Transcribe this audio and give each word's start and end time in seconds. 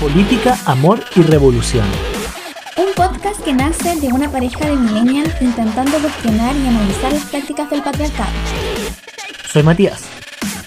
Política, 0.00 0.56
Amor 0.66 1.00
y 1.16 1.22
Revolución. 1.22 1.86
Un 2.76 2.92
podcast 2.94 3.40
que 3.42 3.52
nace 3.52 3.96
de 4.00 4.08
una 4.12 4.30
pareja 4.30 4.64
de 4.66 4.76
millennials 4.76 5.34
intentando 5.42 5.98
cuestionar 5.98 6.54
y 6.56 6.66
analizar 6.68 7.12
las 7.12 7.24
prácticas 7.24 7.68
del 7.70 7.82
patriarcado. 7.82 8.30
Soy 9.50 9.62
Matías 9.62 10.02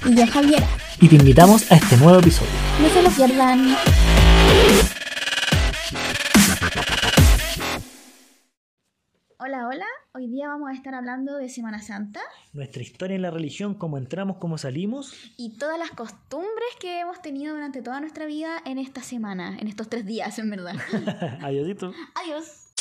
Y 0.05 0.15
yo, 0.15 0.27
Javiera. 0.27 0.67
y 0.99 1.07
te 1.07 1.15
invitamos 1.15 1.71
a 1.71 1.75
este 1.75 1.95
nuevo 1.97 2.19
episodio. 2.19 2.51
No 2.81 2.89
se 2.89 3.01
lo 3.01 3.09
pierdan. 3.09 3.75
Hola, 9.39 9.67
hola. 9.67 9.85
Hoy 10.13 10.27
día 10.27 10.49
vamos 10.49 10.69
a 10.69 10.73
estar 10.73 10.93
hablando 10.93 11.37
de 11.37 11.47
Semana 11.47 11.81
Santa 11.81 12.19
Nuestra 12.51 12.81
historia 12.81 13.15
en 13.15 13.21
la 13.21 13.31
religión, 13.31 13.75
cómo 13.75 13.97
entramos, 13.97 14.37
cómo 14.37 14.57
salimos. 14.57 15.13
y 15.37 15.57
todas 15.57 15.79
las 15.79 15.91
costumbres 15.91 16.69
que 16.81 16.99
hemos 16.99 17.21
tenido 17.21 17.53
durante 17.53 17.81
toda 17.81 18.01
nuestra 18.01 18.25
vida 18.25 18.57
en 18.65 18.77
esta 18.77 19.01
semana, 19.01 19.57
en 19.57 19.69
estos 19.69 19.87
tres 19.87 20.05
días, 20.05 20.37
en 20.37 20.49
verdad. 20.49 20.75
Adiósito. 21.41 21.93
Adiós. 22.15 22.73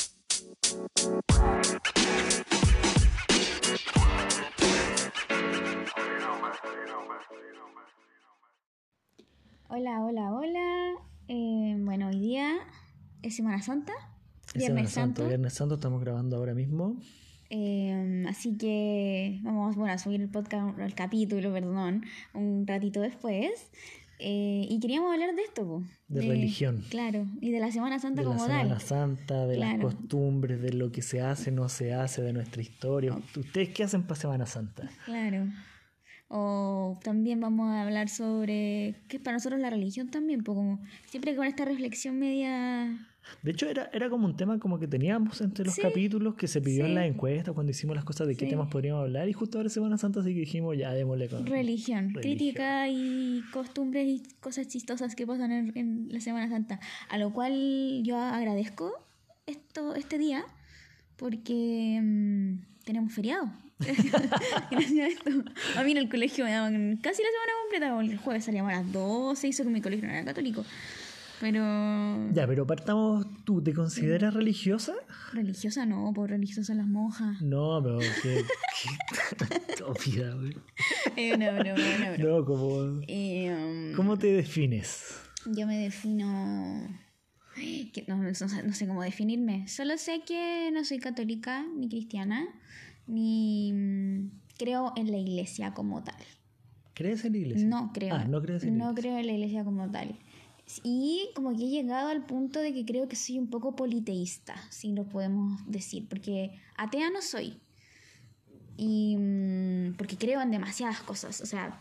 Hola, 9.68 10.00
hola, 10.04 10.32
hola. 10.32 10.94
Eh, 11.28 11.76
bueno, 11.78 12.08
hoy 12.08 12.18
día 12.18 12.58
es 13.22 13.36
Semana 13.36 13.62
Santa, 13.62 13.92
Es 14.54 14.58
Viernes 14.58 14.66
Semana 14.66 14.88
Santo, 14.88 15.16
Santo. 15.22 15.28
Viernes 15.28 15.52
Santo, 15.52 15.74
estamos 15.76 16.00
grabando 16.00 16.36
ahora 16.36 16.54
mismo. 16.54 16.96
Eh, 17.50 18.24
así 18.28 18.56
que 18.56 19.40
vamos 19.42 19.76
bueno, 19.76 19.92
a 19.92 19.98
subir 19.98 20.20
el 20.20 20.28
podcast, 20.28 20.78
el 20.78 20.94
capítulo, 20.94 21.52
perdón, 21.52 22.04
un 22.34 22.66
ratito 22.66 23.00
después. 23.00 23.50
Eh, 24.18 24.66
y 24.68 24.80
queríamos 24.80 25.12
hablar 25.12 25.34
de 25.34 25.42
esto, 25.42 25.64
po, 25.64 25.82
De 26.08 26.20
religión. 26.20 26.84
Claro, 26.90 27.26
y 27.40 27.52
de 27.52 27.60
la 27.60 27.72
Semana 27.72 27.98
Santa 27.98 28.20
De 28.20 28.28
la 28.28 28.34
como 28.34 28.44
Semana 28.44 28.68
tal. 28.68 28.80
Santa, 28.80 29.46
de 29.46 29.56
las 29.56 29.80
costumbres, 29.80 30.60
de 30.60 30.72
lo 30.74 30.92
que 30.92 31.00
se 31.00 31.22
hace, 31.22 31.50
no 31.50 31.68
se 31.68 31.94
hace, 31.94 32.20
de 32.20 32.32
nuestra 32.32 32.60
historia. 32.60 33.16
¿Ustedes 33.36 33.70
qué 33.70 33.84
hacen 33.84 34.02
para 34.02 34.20
Semana 34.20 34.46
Santa? 34.46 34.90
Claro. 35.06 35.46
O 36.32 36.96
también 37.02 37.40
vamos 37.40 37.68
a 37.70 37.82
hablar 37.82 38.08
sobre 38.08 38.94
qué 39.08 39.16
es 39.16 39.22
para 39.22 39.36
nosotros 39.36 39.60
la 39.60 39.68
religión 39.68 40.10
también, 40.10 40.44
pues 40.44 40.54
como 40.54 40.80
siempre 41.06 41.34
con 41.34 41.44
esta 41.44 41.64
reflexión 41.64 42.18
media... 42.20 43.06
De 43.42 43.50
hecho, 43.50 43.68
era, 43.68 43.90
era 43.92 44.08
como 44.08 44.26
un 44.26 44.36
tema 44.36 44.58
como 44.60 44.78
que 44.78 44.86
teníamos 44.86 45.40
entre 45.40 45.64
los 45.64 45.74
Sí. 45.74 45.82
capítulos 45.82 46.36
que 46.36 46.46
se 46.46 46.60
pidió 46.60 46.86
en 46.86 46.94
la 46.94 47.04
encuesta 47.06 47.52
cuando 47.52 47.70
hicimos 47.72 47.96
las 47.96 48.04
cosas 48.04 48.28
de 48.28 48.36
qué 48.36 48.44
Sí. 48.44 48.50
temas 48.52 48.68
podríamos 48.70 49.02
hablar 49.02 49.28
y 49.28 49.32
justo 49.32 49.58
ahora 49.58 49.68
Semana 49.70 49.98
Santa 49.98 50.20
así 50.20 50.32
que 50.32 50.40
dijimos 50.40 50.76
ya 50.78 50.92
démosle 50.92 51.28
con 51.28 51.44
Religión, 51.46 52.14
Religión. 52.14 52.22
crítica 52.22 52.88
y 52.88 53.42
costumbres 53.52 54.06
y 54.08 54.22
cosas 54.40 54.68
chistosas 54.68 55.16
que 55.16 55.26
pasan 55.26 55.50
en, 55.52 55.72
en 55.76 56.08
la 56.12 56.20
Semana 56.20 56.48
Santa. 56.48 56.78
A 57.08 57.18
lo 57.18 57.32
cual 57.32 58.02
yo 58.04 58.16
agradezco 58.18 58.92
esto, 59.46 59.94
este 59.96 60.16
día 60.16 60.44
porque 61.16 62.00
mm, 62.02 62.84
tenemos 62.84 63.12
feriado. 63.12 63.50
Gracias 64.70 64.98
a 64.98 65.06
esto. 65.08 65.30
A 65.76 65.82
mí 65.84 65.92
en 65.92 65.98
el 65.98 66.08
colegio 66.08 66.44
me 66.44 66.52
daban 66.52 66.96
casi 66.98 67.22
la 67.22 67.28
semana 67.28 67.52
completa. 67.62 67.94
porque 67.94 68.12
El 68.12 68.18
jueves 68.18 68.44
salíamos 68.44 68.72
a 68.72 68.76
las 68.82 68.92
12, 68.92 69.48
hizo 69.48 69.64
que 69.64 69.70
mi 69.70 69.80
colegio 69.80 70.06
no 70.06 70.12
era 70.14 70.24
católico. 70.24 70.64
Pero 71.40 71.62
Ya, 72.34 72.46
pero 72.46 72.66
partamos, 72.66 73.26
¿tú 73.44 73.62
te 73.62 73.72
consideras 73.72 74.34
religiosa? 74.34 74.92
religiosa 75.32 75.86
no, 75.86 76.12
por 76.14 76.28
religiosas 76.28 76.66
son 76.66 76.76
las 76.78 76.86
monjas. 76.86 77.40
No, 77.40 77.80
pero 77.82 77.98
qué, 78.22 78.44
qué 79.76 79.82
güey. 80.38 80.56
Eh, 81.16 81.38
no, 81.38 81.52
no, 81.52 81.62
no, 81.64 82.18
no. 82.18 82.38
No, 82.40 82.44
como 82.44 83.00
Eh, 83.08 83.50
um, 83.50 83.96
¿Cómo 83.96 84.18
te 84.18 84.26
defines? 84.32 85.14
Yo 85.46 85.66
me 85.66 85.78
defino. 85.78 86.86
que 87.56 88.04
no, 88.06 88.18
no 88.18 88.34
sé- 88.34 88.62
no 88.62 88.74
sé 88.74 88.86
cómo 88.86 89.02
definirme. 89.02 89.66
Solo 89.66 89.96
sé 89.96 90.20
que 90.26 90.70
no 90.74 90.84
soy 90.84 90.98
católica 90.98 91.64
ni 91.74 91.88
cristiana, 91.88 92.46
ni 93.10 93.72
mm, 93.72 94.30
creo 94.58 94.92
en 94.96 95.10
la 95.10 95.18
iglesia 95.18 95.72
como 95.74 96.02
tal. 96.02 96.22
¿Crees 96.94 97.24
en 97.24 97.32
la 97.32 97.38
iglesia? 97.38 97.66
No 97.68 97.92
creo. 97.92 98.14
Ah, 98.14 98.24
no 98.24 98.40
crees 98.42 98.62
en 98.64 98.78
la 98.78 98.84
No 98.84 98.90
iglesia. 98.92 99.02
creo 99.10 99.18
en 99.20 99.26
la 99.26 99.32
iglesia 99.32 99.64
como 99.64 99.90
tal. 99.90 100.18
Y 100.84 101.30
como 101.34 101.50
que 101.56 101.64
he 101.64 101.68
llegado 101.68 102.08
al 102.10 102.24
punto 102.26 102.60
de 102.60 102.72
que 102.72 102.84
creo 102.84 103.08
que 103.08 103.16
soy 103.16 103.38
un 103.38 103.48
poco 103.48 103.74
politeísta, 103.74 104.54
si 104.70 104.92
lo 104.92 105.04
podemos 105.08 105.60
decir, 105.66 106.06
porque 106.08 106.52
atea 106.76 107.10
no 107.10 107.22
soy. 107.22 107.58
Y 108.76 109.16
mm, 109.18 109.94
porque 109.96 110.16
creo 110.16 110.40
en 110.40 110.50
demasiadas 110.50 111.00
cosas. 111.02 111.40
O 111.40 111.46
sea, 111.46 111.80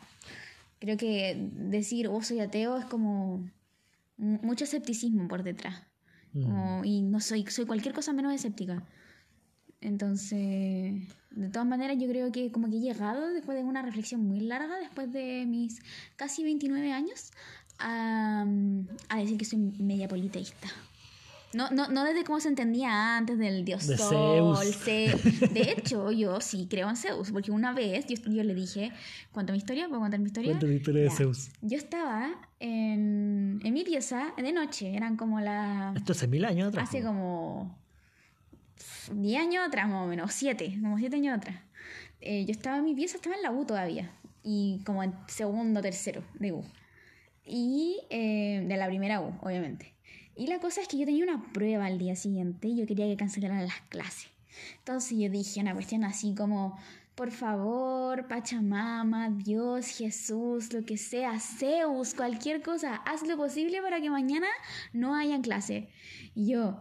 creo 0.80 0.98
que 0.98 1.50
decir, 1.54 2.08
oh, 2.08 2.22
soy 2.22 2.40
ateo 2.40 2.78
es 2.78 2.86
como 2.86 3.50
mu- 4.18 4.40
mucho 4.42 4.64
escepticismo 4.64 5.28
por 5.28 5.44
detrás. 5.44 5.84
Mm. 6.34 6.44
Como- 6.44 6.86
y 6.86 7.02
no 7.02 7.20
soy, 7.20 7.46
soy 7.48 7.66
cualquier 7.66 7.94
cosa 7.94 8.12
menos 8.14 8.34
escéptica. 8.34 8.84
Entonces, 9.82 10.94
de 11.32 11.50
todas 11.52 11.68
maneras, 11.68 11.98
yo 12.00 12.08
creo 12.08 12.32
que 12.32 12.52
como 12.52 12.70
que 12.70 12.78
he 12.78 12.82
llegado 12.82 13.28
después 13.34 13.58
de 13.58 13.64
una 13.64 13.82
reflexión 13.82 14.26
muy 14.26 14.40
larga, 14.42 14.78
después 14.80 15.12
de 15.12 15.46
mis 15.48 15.82
casi 16.16 16.44
29 16.44 16.92
años, 16.92 17.32
a, 17.80 18.46
a 19.10 19.18
decir 19.18 19.38
que 19.38 19.46
soy 19.46 19.58
media 19.80 20.08
politeísta. 20.08 20.68
No, 21.52 21.72
no, 21.72 21.88
no 21.88 22.04
desde 22.04 22.24
cómo 22.26 22.40
se 22.40 22.48
entendía 22.48 23.18
antes 23.18 23.40
del 23.40 23.66
dios 23.66 23.88
De 23.88 23.98
Sol. 23.98 24.56
Zeus. 24.56 24.76
Se- 24.76 25.48
de 25.52 25.62
hecho, 25.78 26.12
yo 26.12 26.40
sí 26.42 26.68
creo 26.70 26.88
en 26.90 26.96
Zeus, 26.96 27.32
porque 27.32 27.50
una 27.52 27.74
vez 27.74 28.06
yo, 28.06 28.16
yo 28.32 28.44
le 28.44 28.54
dije, 28.54 28.92
¿cuánto 29.32 29.52
mi 29.54 29.58
historia? 29.58 29.88
¿Puedo 29.88 30.02
contar 30.02 30.20
mi 30.20 30.28
historia? 30.28 30.52
Cuenta 30.52 30.68
la 30.68 30.74
historia 30.74 31.02
de 31.04 31.10
Ya. 31.10 31.16
Zeus. 31.16 31.50
Yo 31.62 31.78
estaba 31.78 32.30
en, 32.60 33.60
en 33.64 33.74
mi 33.74 33.84
pieza 33.84 34.32
de 34.38 34.52
noche, 34.52 34.94
eran 34.96 35.18
como 35.18 35.40
las... 35.40 35.96
Esto 35.96 36.12
hace 36.12 36.28
mil 36.28 36.46
años 36.46 36.68
atrás. 36.68 36.88
Hace 36.90 37.02
como 37.02 37.76
10 39.12 39.42
años 39.42 39.68
atrás, 39.68 39.88
más 39.90 40.06
o 40.06 40.08
menos, 40.08 40.34
7, 40.34 40.78
como 40.82 40.98
7 40.98 41.16
años 41.16 41.38
atrás. 41.38 41.56
Eh, 42.22 42.46
yo 42.46 42.52
estaba 42.52 42.78
en 42.78 42.84
mi 42.84 42.96
pieza, 42.96 43.18
estaba 43.18 43.36
en 43.36 43.42
la 43.42 43.52
U 43.52 43.66
todavía, 43.66 44.12
y 44.44 44.82
como 44.86 45.04
en 45.04 45.14
segundo, 45.28 45.82
tercero 45.82 46.24
de 46.36 46.52
U. 46.52 46.64
Y 47.46 48.02
eh, 48.10 48.64
de 48.68 48.78
la 48.78 48.88
primera 48.88 49.22
U, 49.22 49.34
obviamente. 49.42 49.94
Y 50.36 50.48
la 50.48 50.60
cosa 50.60 50.82
es 50.82 50.88
que 50.88 50.98
yo 50.98 51.06
tenía 51.06 51.24
una 51.24 51.52
prueba 51.52 51.86
al 51.86 51.98
día 51.98 52.16
siguiente 52.16 52.70
y 52.70 52.78
yo 52.78 52.86
quería 52.86 53.08
que 53.08 53.18
cancelaran 53.18 53.64
las 53.64 53.82
clases. 53.90 54.30
Entonces 54.78 55.18
yo 55.18 55.30
dije 55.30 55.60
una 55.60 55.74
cuestión 55.74 56.04
así 56.04 56.34
como, 56.36 56.78
por 57.16 57.32
favor, 57.32 58.28
Pachamama, 58.28 59.30
Dios, 59.30 59.88
Jesús, 59.88 60.72
lo 60.72 60.86
que 60.86 60.98
sea, 60.98 61.38
Zeus, 61.40 62.14
cualquier 62.14 62.62
cosa, 62.62 62.96
haz 62.96 63.28
lo 63.28 63.36
posible 63.36 63.82
para 63.82 64.00
que 64.00 64.10
mañana 64.10 64.48
no 64.94 65.16
hayan 65.16 65.42
clase. 65.42 65.90
Y 66.34 66.52
yo, 66.52 66.80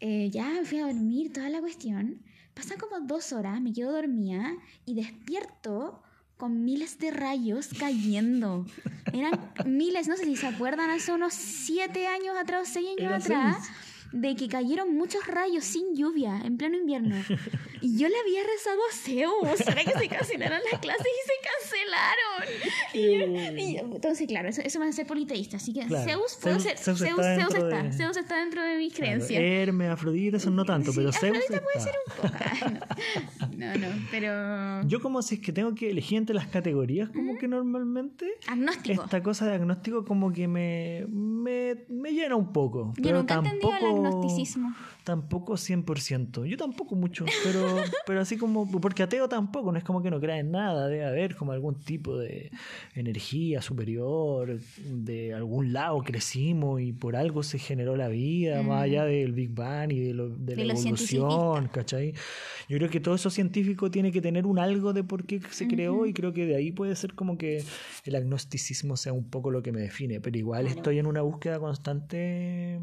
eh, 0.00 0.30
ya 0.30 0.48
me 0.48 0.64
fui 0.64 0.78
a 0.78 0.86
dormir, 0.86 1.32
toda 1.32 1.48
la 1.48 1.60
cuestión. 1.60 2.22
Pasan 2.54 2.78
como 2.78 3.00
dos 3.00 3.32
horas, 3.32 3.60
me 3.60 3.72
quedo 3.72 3.92
dormida 3.92 4.52
y 4.86 4.94
despierto 4.94 6.02
con 6.36 6.64
miles 6.64 6.98
de 6.98 7.10
rayos 7.10 7.70
cayendo. 7.78 8.66
Eran 9.12 9.52
miles, 9.66 10.08
no 10.08 10.16
sé 10.16 10.24
si 10.24 10.36
se 10.36 10.46
acuerdan, 10.46 10.90
hace 10.90 11.12
unos 11.12 11.34
siete 11.34 12.06
años 12.06 12.36
atrás 12.36 12.68
seis 12.72 12.88
años 12.88 13.00
Era 13.00 13.16
atrás. 13.16 13.68
De 14.14 14.36
que 14.36 14.48
cayeron 14.48 14.94
muchos 14.96 15.26
rayos 15.26 15.64
sin 15.64 15.94
lluvia 15.96 16.40
en 16.44 16.56
pleno 16.56 16.76
invierno. 16.76 17.16
Y 17.84 17.98
yo 17.98 18.08
le 18.08 18.14
había 18.18 18.40
rezado 18.42 18.80
a 18.90 18.94
Zeus 18.94 19.62
para 19.62 19.84
que 19.84 19.92
se 19.92 20.08
cancelaran 20.08 20.62
las 20.72 20.80
clases 20.80 21.04
y 21.06 21.28
se 21.28 21.34
cancelaron. 21.68 22.72
Y 22.94 23.02
yo- 23.18 23.58
y 23.60 23.74
yo- 23.76 23.94
entonces, 23.94 24.26
claro, 24.26 24.48
eso, 24.48 24.62
eso 24.62 24.78
me 24.78 24.86
hace 24.86 24.94
ser 24.96 25.06
politeísta. 25.06 25.58
Así 25.58 25.74
que 25.74 25.80
Claro, 25.86 26.02
Zeus, 26.08 26.38
puedo 26.40 26.56
Zeus- 26.56 26.62
ser- 26.62 26.78
Zeus 26.78 26.98
Zeus, 26.98 27.10
está 27.18 27.34
Zeus 27.34 27.54
está, 27.54 27.82
de- 27.82 27.92
Zeus 27.92 28.16
está 28.16 28.36
dentro 28.38 28.62
de 28.62 28.78
mis 28.78 28.94
Claro, 28.94 29.10
creencias. 29.10 29.42
Hermes, 29.42 29.90
Afrodita, 29.90 30.38
son 30.38 30.56
no 30.56 30.64
tanto, 30.64 30.92
Sí, 30.92 30.96
pero 30.98 31.12
Zeus 31.12 31.36
Afrodita 31.36 31.60
puede 31.62 31.78
está. 31.78 31.90
ser 31.90 31.94
un 32.06 32.12
poco. 32.16 32.34
Ah, 33.40 33.48
No, 33.54 33.74
no, 33.76 33.86
pero. 34.10 34.88
Yo 34.88 35.00
como 35.02 35.20
si 35.20 35.34
es 35.34 35.40
que 35.42 35.52
tengo 35.52 35.74
que 35.74 35.90
elegir 35.90 36.16
entre 36.18 36.34
las 36.34 36.46
categorías, 36.46 37.10
como 37.10 37.36
que 37.36 37.48
normalmente 37.48 38.26
Agnóstico. 38.46 39.02
esta 39.04 39.22
cosa 39.22 39.46
de 39.46 39.54
agnóstico 39.56 40.04
como 40.06 40.32
que 40.32 40.48
me, 40.48 41.04
me, 41.10 41.84
me 41.88 42.12
llena 42.12 42.36
un 42.36 42.52
poco. 42.52 42.94
Yo 42.96 43.02
pero 43.02 43.18
nunca 43.18 43.42
tampoco, 43.42 43.76
agnosticismo. 44.06 44.74
tampoco 45.04 45.54
100%. 45.56 46.44
Yo 46.46 46.56
tampoco 46.56 46.94
mucho, 46.96 47.24
pero, 47.42 47.60
pero 48.06 48.20
así 48.20 48.36
como, 48.36 48.70
porque 48.80 49.02
ateo 49.02 49.28
tampoco, 49.28 49.70
no 49.72 49.78
es 49.78 49.84
como 49.84 50.02
que 50.02 50.10
no 50.10 50.20
crea 50.20 50.38
en 50.38 50.50
nada, 50.50 50.88
debe 50.88 51.04
haber 51.04 51.36
como 51.36 51.52
algún 51.52 51.74
tipo 51.76 52.16
de 52.18 52.50
energía 52.94 53.60
superior, 53.62 54.58
de 54.86 55.34
algún 55.34 55.72
lado 55.72 55.98
crecimos 56.02 56.80
y 56.80 56.92
por 56.92 57.16
algo 57.16 57.42
se 57.42 57.58
generó 57.58 57.96
la 57.96 58.08
vida, 58.08 58.62
más 58.62 58.82
allá 58.84 59.04
del 59.04 59.32
Big 59.32 59.50
Bang 59.50 59.92
y 59.92 60.00
de, 60.00 60.14
lo- 60.14 60.28
de 60.30 60.56
la 60.56 60.64
Mm. 60.64 60.66
De 60.66 60.80
evolución, 60.80 61.68
¿cachai? 61.68 62.12
Yo 62.68 62.78
creo 62.78 62.88
que 62.90 63.00
todo 63.00 63.14
eso 63.14 63.30
científico 63.30 63.90
tiene 63.90 64.10
que 64.10 64.20
tener 64.20 64.46
un 64.46 64.58
algo 64.58 64.92
de 64.92 65.04
por 65.04 65.24
qué 65.26 65.40
se 65.50 65.68
creó 65.68 66.06
y 66.06 66.12
creo 66.14 66.32
que 66.32 66.46
de 66.46 66.56
ahí 66.56 66.72
puede 66.72 66.94
ser 66.96 67.14
como 67.14 67.36
que 67.36 67.62
el 68.04 68.14
agnosticismo 68.16 68.96
sea 68.96 69.12
un 69.12 69.28
poco 69.28 69.50
lo 69.50 69.62
que 69.62 69.72
me 69.72 69.80
define, 69.80 70.20
pero 70.20 70.38
igual 70.38 70.62
Claro. 70.64 70.76
estoy 70.76 70.98
en 70.98 71.06
una 71.06 71.20
búsqueda 71.22 71.58
constante 71.58 72.80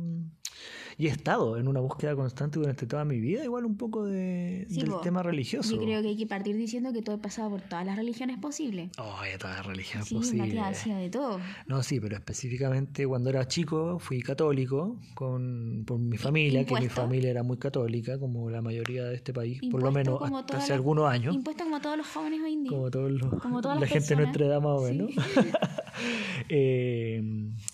y 0.97 1.07
estado 1.07 1.57
en 1.57 1.67
una 1.67 1.79
búsqueda 1.79 2.15
constante 2.15 2.59
durante 2.59 2.85
toda 2.87 3.05
mi 3.05 3.19
vida, 3.19 3.43
igual 3.43 3.65
un 3.65 3.77
poco 3.77 4.05
de, 4.05 4.65
Sí, 4.69 4.81
del 4.81 4.89
po. 4.89 5.01
tema 5.01 5.23
religioso. 5.23 5.75
Yo 5.75 5.81
creo 5.81 6.01
que 6.01 6.09
hay 6.09 6.17
que 6.17 6.27
partir 6.27 6.55
diciendo 6.55 6.91
que 6.93 7.01
todo 7.01 7.15
he 7.15 7.19
pasado 7.19 7.49
por 7.49 7.61
todas 7.61 7.85
las 7.85 7.95
religiones 7.97 8.37
posibles. 8.39 8.89
Oh, 8.97 9.21
de 9.23 9.37
todas 9.37 9.57
las 9.57 9.65
religiones 9.65 10.07
Sí, 10.07 10.15
posibles. 10.15 10.53
Matías 10.55 10.85
de 10.85 11.09
todo. 11.09 11.39
No, 11.67 11.83
sí, 11.83 11.99
pero 11.99 12.15
específicamente 12.15 13.05
cuando 13.07 13.29
era 13.29 13.47
chico 13.47 13.99
fui 13.99 14.21
católico 14.21 14.97
con, 15.15 15.83
por 15.85 15.99
mi 15.99 16.17
familia, 16.17 16.65
que 16.65 16.75
mi 16.79 16.89
familia 16.89 17.29
era 17.31 17.43
muy 17.43 17.57
católica, 17.57 18.19
como 18.19 18.49
la 18.49 18.61
mayoría 18.61 19.03
de 19.05 19.15
este 19.15 19.33
país, 19.33 19.61
por 19.71 19.81
lo 19.81 19.91
menos 19.91 20.19
hasta 20.21 20.57
hace 20.57 20.73
algunos 20.73 21.09
años, 21.09 21.35
Impuesto 21.35 21.63
como 21.63 21.79
todos 21.81 21.97
los 21.97 22.07
jóvenes 22.07 22.41
hoy 22.41 22.53
en 22.53 22.63
día. 22.63 22.71
como 22.71 22.91
todos 22.91 23.11
los, 23.11 23.41
como 23.41 23.61
todas 23.61 23.77
la 23.77 23.81
las 23.81 23.89
gente 23.89 24.09
de 24.09 24.15
nuestra 24.17 24.45
edad 24.45 24.61
más 24.61 24.79
o 24.79 24.87
Sí. 24.87 24.93
menos. 24.93 25.11
Eh, 26.49 27.21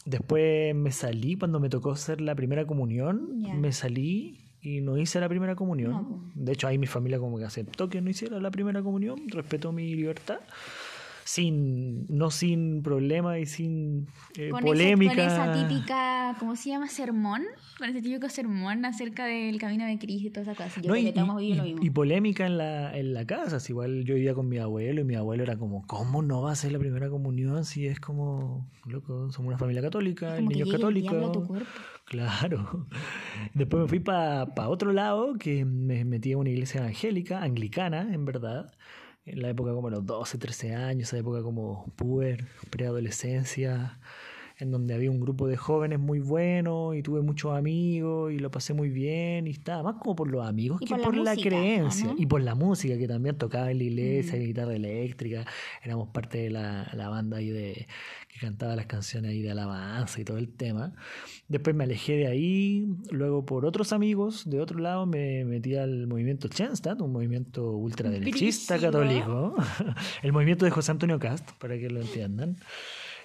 después 0.06 0.76
me 0.76 0.92
salí 0.92 1.36
cuando 1.36 1.60
me 1.60 1.70
tocó 1.70 1.92
hacer 1.92 2.20
la 2.22 2.36
primera 2.36 2.66
comunión, 2.66 3.07
Me 3.14 3.72
salí 3.72 4.40
y 4.62 4.82
no 4.82 4.98
hice 4.98 5.20
la 5.20 5.30
primera 5.30 5.56
comunión. 5.56 5.92
No, 5.92 6.32
de 6.36 6.52
hecho, 6.54 6.68
ahí 6.68 6.78
mi 6.78 6.88
familia 6.88 7.20
como 7.20 7.38
que 7.38 7.46
aceptó 7.46 7.90
que 7.90 8.02
no 8.02 8.10
hiciera 8.10 8.40
la 8.40 8.52
primera 8.52 8.82
comunión, 8.82 9.20
respetó 9.30 9.72
mi 9.72 9.94
libertad. 9.96 10.40
Sin, 11.24 12.06
no 12.08 12.32
sin 12.32 12.82
problema 12.82 13.38
y 13.38 13.46
sin 13.46 14.08
eh, 14.38 14.48
con, 14.50 14.62
polémica. 14.64 15.14
Con 15.14 15.26
esa 15.26 15.52
típica, 15.68 16.36
¿cómo 16.40 16.56
se 16.56 16.70
llama? 16.70 16.88
Sermón. 16.88 17.42
Con 17.78 17.90
ese 17.90 18.02
típico 18.02 18.30
sermón 18.30 18.86
acerca 18.86 19.26
del 19.26 19.60
camino 19.60 19.86
de 19.86 20.00
Cristo 20.00 20.28
y 20.28 20.32
todas 20.32 20.48
esas 20.48 20.58
cosas. 20.58 20.82
Yo 20.82 20.88
No, 20.88 20.94
creo 20.94 21.04
y, 21.04 21.06
que 21.08 21.12
todos 21.12 21.28
hemos 21.28 21.42
y- 21.42 21.46
vivido 21.48 21.64
lo 21.64 21.68
y- 21.70 21.74
mismo. 21.74 21.86
y 21.86 21.90
polémica 21.90 22.46
en 22.46 22.58
la, 22.58 22.98
en 22.98 23.14
la 23.14 23.26
casa. 23.26 23.60
si 23.60 23.74
igual 23.74 24.06
yo 24.06 24.16
vivía 24.16 24.34
con 24.34 24.48
mi 24.48 24.58
abuelo 24.58 25.02
y 25.02 25.04
mi 25.04 25.16
abuelo 25.16 25.44
era 25.44 25.58
como, 25.58 25.86
¿cómo 25.86 26.22
no 26.22 26.44
va 26.44 26.54
a 26.54 26.56
ser 26.56 26.72
la 26.72 26.80
primera 26.80 27.10
comunión 27.10 27.66
si 27.66 27.88
es 27.88 28.00
como, 28.00 28.72
loco, 28.86 29.30
somos 29.34 29.50
una 29.50 29.58
familia 29.58 29.82
católica, 29.82 30.38
el 30.38 30.48
niño 30.48 30.64
es 30.64 30.72
católico? 30.72 31.12
Claro. 32.08 32.88
Después 33.54 33.84
me 33.84 33.90
fui 33.90 34.00
para 34.00 34.70
otro 34.70 34.94
lado, 34.94 35.34
que 35.38 35.66
me 35.66 36.06
metí 36.06 36.32
a 36.32 36.38
una 36.38 36.50
iglesia 36.50 36.80
evangélica, 36.80 37.42
anglicana, 37.44 38.14
en 38.14 38.24
verdad. 38.24 38.74
En 39.26 39.42
la 39.42 39.50
época 39.50 39.74
como 39.74 39.90
los 39.90 40.06
12, 40.06 40.38
13 40.38 40.74
años, 40.74 41.10
esa 41.10 41.18
época 41.18 41.44
como 41.44 41.86
puber, 41.98 42.46
preadolescencia, 42.70 44.00
en 44.60 44.72
donde 44.72 44.94
había 44.96 45.12
un 45.12 45.20
grupo 45.20 45.48
de 45.48 45.56
jóvenes 45.56 46.00
muy 46.00 46.20
bueno 46.20 46.94
y 46.94 47.04
tuve 47.04 47.22
muchos 47.22 47.56
amigos 47.56 48.34
y 48.34 48.40
lo 48.40 48.50
pasé 48.50 48.74
muy 48.74 48.90
bien 48.90 49.48
y 49.48 49.52
estaba 49.52 49.84
más 49.84 50.02
como 50.02 50.16
por 50.16 50.30
los 50.30 50.46
amigos 50.48 50.82
Y 50.82 50.86
que 50.86 50.96
por 50.96 51.00
la 51.00 51.06
por 51.06 51.16
la, 51.16 51.32
música, 51.34 51.48
¿o 51.48 51.50
creencia 51.50 52.06
no? 52.08 52.16
y 52.18 52.26
por 52.26 52.42
la 52.42 52.56
música 52.56 52.98
que 52.98 53.08
también 53.08 53.38
tocaba 53.38 53.70
en 53.72 53.78
la 53.78 53.84
iglesia, 53.84 54.38
Mm. 54.40 54.44
guitarra 54.44 54.76
eléctrica, 54.76 55.46
éramos 55.84 56.10
parte 56.10 56.40
de 56.40 56.50
la, 56.50 56.90
la 56.94 57.10
banda 57.10 57.38
ahí 57.38 57.50
de 57.50 57.88
que 58.30 58.40
cantaba 58.40 58.76
las 58.76 58.88
canciones 58.88 59.32
ahí 59.32 59.42
de 59.42 59.52
alabanza 59.52 60.20
y 60.20 60.26
todo 60.26 60.38
el 60.38 60.50
tema. 60.50 60.94
Después 61.48 61.76
me 61.76 61.84
alejé 61.84 62.18
de 62.18 62.28
ahí, 62.28 62.88
luego 63.12 63.46
por 63.46 63.66
otros 63.66 63.94
amigos 63.94 64.50
de 64.50 64.60
otro 64.60 64.80
lado 64.80 65.06
me 65.06 65.46
metí 65.46 65.76
al 65.76 66.08
movimiento 66.08 66.48
Chenstad, 66.48 67.00
un 67.02 67.12
movimiento 67.12 67.72
ultraderechista 67.72 68.80
católico, 68.80 69.56
el 70.24 70.34
movimiento 70.34 70.66
de 70.66 70.72
José 70.72 70.92
Antonio 70.92 71.20
Cast, 71.20 71.52
para 71.60 71.78
que 71.78 71.90
lo 71.90 72.02
entiendan. 72.02 72.58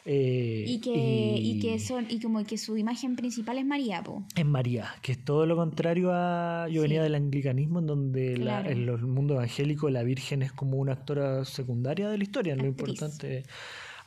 Eh, 0.05 0.65
Y 0.67 0.81
que, 0.81 0.91
y... 1.39 1.61
que 1.61 1.79
son, 1.79 2.07
y 2.09 2.19
como 2.21 2.43
que 2.45 2.59
su 2.59 2.77
imagen 2.77 3.15
principal 3.15 3.59
es 3.59 3.65
María, 3.65 4.03
po. 4.03 4.25
en 4.35 4.51
María, 4.51 4.89
que 5.01 5.13
es 5.13 5.25
todo 5.25 5.47
lo 5.47 5.55
contrario 5.57 6.11
a... 6.13 6.67
Yo 6.71 6.83
venía 6.83 7.03
del 7.05 7.15
anglicanismo, 7.15 7.79
en 7.79 7.87
donde 7.87 8.37
la- 8.37 8.61
en 8.69 8.89
el 8.89 8.99
mundo 8.99 9.35
evangélico 9.35 9.89
la 9.91 10.03
Virgen 10.03 10.43
es 10.43 10.53
como 10.53 10.77
una 10.79 10.95
actora 10.95 11.45
secundaria 11.45 12.09
de 12.09 12.19
la 12.19 12.25
historia, 12.25 12.57
lo 12.57 12.67
importante... 12.67 13.45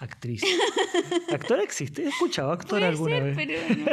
Actriz. 0.06 0.42
¿Actora 1.34 1.62
existe? 1.64 2.04
¿He 2.04 2.08
escuchado 2.08 2.52
actora 2.52 2.88
alguna 2.88 3.16
ser, 3.18 3.24
vez? 3.24 3.36
pero 3.36 3.60
no. 3.76 3.86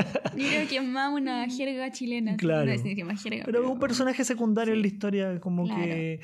yo 0.43 0.49
creo 0.49 0.69
que 0.69 0.77
es 0.77 0.85
más 0.85 1.13
una 1.13 1.49
jerga 1.49 1.91
chilena. 1.91 2.37
Claro. 2.37 2.67
No 2.67 2.73
es 2.73 2.85
ni 2.85 2.95
más 3.03 3.23
jerga, 3.23 3.45
Pero 3.45 3.71
un 3.71 3.79
personaje 3.81 4.25
secundario 4.25 4.75
en 4.75 4.81
la 4.83 4.87
historia, 4.87 5.41
como 5.41 5.65
Claro. 5.65 5.83
que 5.83 6.21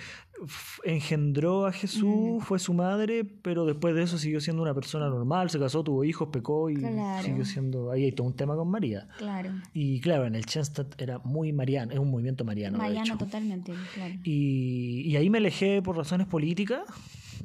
engendró 0.85 1.67
a 1.67 1.73
Jesús, 1.73 2.43
fue 2.45 2.59
su 2.59 2.73
madre, 2.75 3.25
pero 3.25 3.65
después 3.67 3.95
de 3.95 4.03
eso 4.03 4.19
siguió 4.19 4.41
siendo 4.41 4.63
una 4.63 4.75
persona 4.75 5.09
normal, 5.09 5.51
se 5.51 5.59
casó, 5.59 5.83
tuvo 5.83 6.05
hijos, 6.05 6.29
pecó 6.33 6.71
y 6.71 6.77
Claro. 6.77 7.25
siguió 7.25 7.45
siendo. 7.45 7.91
Ahí 7.91 8.05
hay 8.05 8.13
todo 8.13 8.27
un 8.27 8.37
tema 8.37 8.55
con 8.57 8.71
María. 8.71 9.09
Claro. 9.19 9.51
Y 9.75 10.01
claro, 10.01 10.27
en 10.27 10.35
el 10.35 10.47
Chenstadt 10.47 11.01
era 11.01 11.19
muy 11.21 11.53
mariano, 11.53 11.93
es 11.93 11.99
un 11.99 12.11
movimiento 12.11 12.45
mariano. 12.45 12.79
de 12.79 12.83
Mariano 12.85 13.05
hecho. 13.07 13.19
totalmente, 13.19 13.73
claro. 13.95 14.15
Y, 14.25 15.03
y 15.07 15.17
ahí 15.17 15.31
me 15.31 15.39
alejé 15.39 15.83
por 15.83 15.97
razones 15.97 16.27
políticas, 16.27 16.83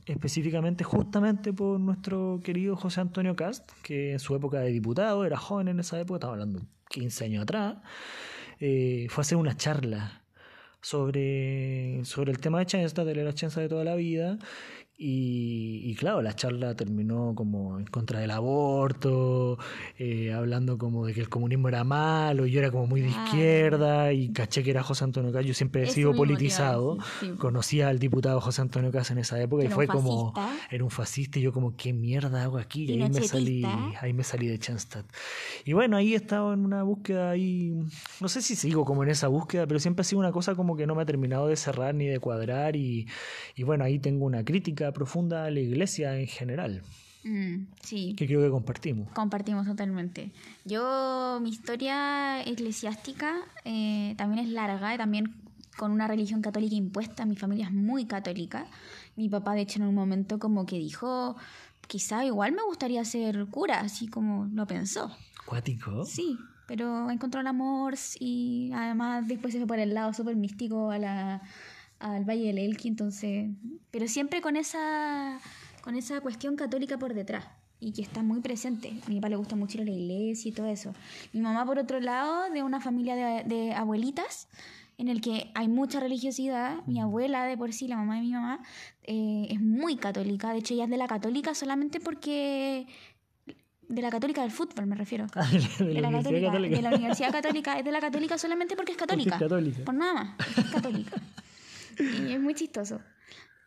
específicamente 0.05 0.83
justamente 0.83 1.53
por 1.53 1.79
nuestro 1.79 2.39
querido 2.43 2.75
José 2.75 3.01
Antonio 3.01 3.35
Cast, 3.35 3.69
que 3.81 4.13
en 4.13 4.19
su 4.19 4.35
época 4.35 4.59
de 4.59 4.71
diputado, 4.71 5.25
era 5.25 5.37
joven 5.37 5.69
en 5.69 5.79
esa 5.79 5.99
época, 5.99 6.17
estaba 6.17 6.33
hablando 6.33 6.61
15 6.89 7.25
años 7.25 7.43
atrás, 7.43 7.77
eh, 8.59 9.07
fue 9.09 9.21
a 9.21 9.23
hacer 9.23 9.37
una 9.37 9.55
charla 9.55 10.23
sobre, 10.81 12.01
sobre 12.03 12.31
el 12.31 12.39
tema 12.39 12.59
de 12.59 12.65
Chensta, 12.65 13.05
de 13.05 13.15
la 13.15 13.33
Chensta 13.33 13.61
de 13.61 13.69
toda 13.69 13.83
la 13.83 13.95
vida. 13.95 14.37
Y, 14.95 15.81
y 15.85 15.95
claro, 15.95 16.21
la 16.21 16.35
charla 16.35 16.75
terminó 16.75 17.33
como 17.35 17.79
en 17.79 17.85
contra 17.85 18.19
del 18.19 18.29
aborto, 18.29 19.57
eh, 19.97 20.31
hablando 20.31 20.77
como 20.77 21.07
de 21.07 21.13
que 21.15 21.19
el 21.21 21.29
comunismo 21.29 21.67
era 21.67 21.83
malo, 21.83 22.45
y 22.45 22.51
yo 22.51 22.59
era 22.59 22.69
como 22.69 22.85
muy 22.85 23.01
de 23.01 23.07
Ah. 23.09 23.25
izquierda, 23.25 24.13
y 24.13 24.29
caché 24.29 24.63
que 24.63 24.69
era 24.69 24.83
José 24.83 25.03
Antonio 25.03 25.31
Cast, 25.33 25.45
yo 25.47 25.53
siempre 25.55 25.83
he 25.83 25.87
sido 25.87 26.13
politizado, 26.13 26.97
sí. 27.19 27.31
conocía 27.39 27.89
al 27.89 27.97
diputado 27.97 28.39
José 28.39 28.61
Antonio 28.61 28.91
Cast 28.91 29.09
en 29.11 29.17
esa 29.17 29.41
época, 29.41 29.63
y 29.63 29.67
fue 29.67 29.87
como, 29.87 30.31
era 30.69 30.83
un 30.83 30.91
fascista, 30.91 31.39
y 31.39 31.41
yo 31.41 31.53
como, 31.53 31.75
¿qué 31.75 31.91
mierda 31.91 32.43
hago 32.43 32.59
aquí? 32.59 32.85
Y, 32.85 33.01
ahí 33.01 33.09
me 33.09 33.23
salí, 33.23 33.65
ahí 33.99 34.13
me 34.13 34.23
salí 34.23 34.47
de 34.47 34.59
Chenstadt. 34.59 35.05
Y 35.65 35.73
bueno, 35.73 35.97
ahí 35.97 36.13
he 36.13 36.17
estado 36.17 36.53
en 36.53 36.63
una 36.63 36.83
búsqueda 36.83 37.31
ahí, 37.31 37.73
no 38.21 38.27
sé 38.29 38.43
si 38.43 38.55
sigo 38.55 38.85
como 38.85 39.03
en 39.03 39.09
esa 39.09 39.27
búsqueda, 39.27 39.65
pero 39.65 39.79
siempre 39.79 40.01
ha 40.01 40.03
sido 40.03 40.19
una 40.19 40.31
cosa 40.31 40.53
como 40.53 40.75
que 40.75 40.85
no 40.85 40.93
me 40.93 41.01
ha 41.01 41.05
terminado 41.05 41.47
de 41.47 41.55
cerrar 41.55 41.95
ni 41.95 42.05
de 42.05 42.19
cuadrar 42.19 42.75
y, 42.75 43.07
y 43.55 43.63
bueno, 43.63 43.83
ahí 43.83 43.97
tengo 43.97 44.25
una 44.25 44.45
crítica 44.45 44.82
profunda 44.91 45.45
a 45.45 45.51
la 45.51 45.59
iglesia 45.59 46.19
en 46.19 46.27
general, 46.27 46.81
Mm, 47.23 47.67
sí. 47.81 48.15
que 48.17 48.27
creo 48.27 48.41
que 48.41 48.49
compartimos. 48.49 49.09
Compartimos 49.13 49.65
totalmente. 49.65 50.31
Yo, 50.65 51.39
mi 51.41 51.49
historia 51.49 52.41
eclesiástica 52.45 53.35
eh, 53.63 54.13
también 54.17 54.45
es 54.45 54.51
larga, 54.51 54.93
y 54.93 54.97
también 54.97 55.33
con 55.77 55.91
una 55.91 56.07
religión 56.07 56.41
católica 56.41 56.75
impuesta. 56.75 57.25
Mi 57.25 57.35
familia 57.35 57.65
es 57.67 57.71
muy 57.71 58.05
católica. 58.05 58.65
Mi 59.15 59.29
papá, 59.29 59.53
de 59.55 59.61
hecho, 59.61 59.79
en 59.79 59.87
un 59.87 59.95
momento 59.95 60.37
como 60.37 60.65
que 60.65 60.77
dijo, 60.77 61.35
quizá 61.87 62.25
igual 62.25 62.51
me 62.51 62.63
gustaría 62.63 63.03
ser 63.05 63.45
cura, 63.47 63.79
así 63.79 64.07
como 64.07 64.47
lo 64.53 64.67
pensó. 64.67 65.15
Cuático. 65.45 66.03
Sí, 66.05 66.37
pero 66.67 67.09
encontró 67.09 67.41
el 67.41 67.47
amor 67.47 67.95
y 68.19 68.71
además 68.73 69.27
después 69.27 69.53
se 69.53 69.59
fue 69.59 69.67
por 69.67 69.79
el 69.79 69.93
lado 69.93 70.13
súper 70.13 70.35
místico 70.35 70.91
a 70.91 70.97
la, 70.97 71.41
al 72.03 72.25
Valle 72.25 72.47
del 72.47 72.57
Elqui, 72.57 72.89
entonces... 72.89 73.49
Pero 73.91 74.07
siempre 74.07 74.41
con 74.41 74.55
esa, 74.55 75.39
con 75.81 75.95
esa 75.95 76.19
cuestión 76.21 76.55
católica 76.55 76.97
por 76.97 77.13
detrás 77.13 77.45
y 77.79 77.91
que 77.93 78.01
está 78.01 78.23
muy 78.23 78.41
presente. 78.41 78.93
A 79.05 79.09
mi 79.09 79.15
papá 79.15 79.29
le 79.29 79.35
gusta 79.35 79.55
mucho 79.55 79.77
ir 79.77 79.83
a 79.83 79.85
la 79.85 79.91
iglesia 79.91 80.49
y 80.49 80.51
todo 80.51 80.67
eso. 80.67 80.93
Mi 81.31 81.41
mamá, 81.41 81.65
por 81.65 81.79
otro 81.79 81.99
lado, 81.99 82.49
de 82.51 82.63
una 82.63 82.81
familia 82.81 83.15
de, 83.15 83.43
de 83.43 83.73
abuelitas 83.73 84.47
en 84.97 85.07
el 85.07 85.21
que 85.21 85.51
hay 85.55 85.67
mucha 85.67 85.99
religiosidad. 85.99 86.77
Mi 86.85 86.99
abuela, 86.99 87.45
de 87.45 87.57
por 87.57 87.73
sí, 87.73 87.87
la 87.87 87.97
mamá 87.97 88.15
de 88.15 88.21
mi 88.21 88.31
mamá, 88.31 88.61
eh, 89.03 89.47
es 89.49 89.61
muy 89.61 89.95
católica. 89.95 90.51
De 90.51 90.59
hecho, 90.59 90.73
ella 90.73 90.85
es 90.85 90.89
de 90.89 90.97
la 90.97 91.07
católica 91.07 91.53
solamente 91.53 91.99
porque... 91.99 92.85
De 93.89 94.01
la 94.01 94.09
católica 94.09 94.41
del 94.41 94.49
fútbol, 94.49 94.87
me 94.87 94.95
refiero 94.95 95.27
de 95.79 95.85
de 95.85 96.01
la, 96.01 96.07
Universidad 96.07 96.41
católica, 96.41 96.51
Católica. 96.51 96.75
de 96.75 96.81
la 96.81 96.89
Universidad 96.89 97.31
Católica, 97.31 97.79
es 97.79 97.85
de 97.85 97.91
la 97.91 97.99
Católica 97.99 98.37
solamente 98.37 98.75
porque 98.75 98.93
es 98.93 98.97
Porque 98.97 99.09
es 99.09 99.09
católica. 99.09 99.39
católica. 99.39 99.85
Por 99.85 99.93
nada 99.93 100.13
más, 100.13 100.57
es 100.57 100.65
católica. 100.71 101.11
Y 101.99 102.31
es 102.33 102.39
muy 102.39 102.53
chistoso. 102.53 103.01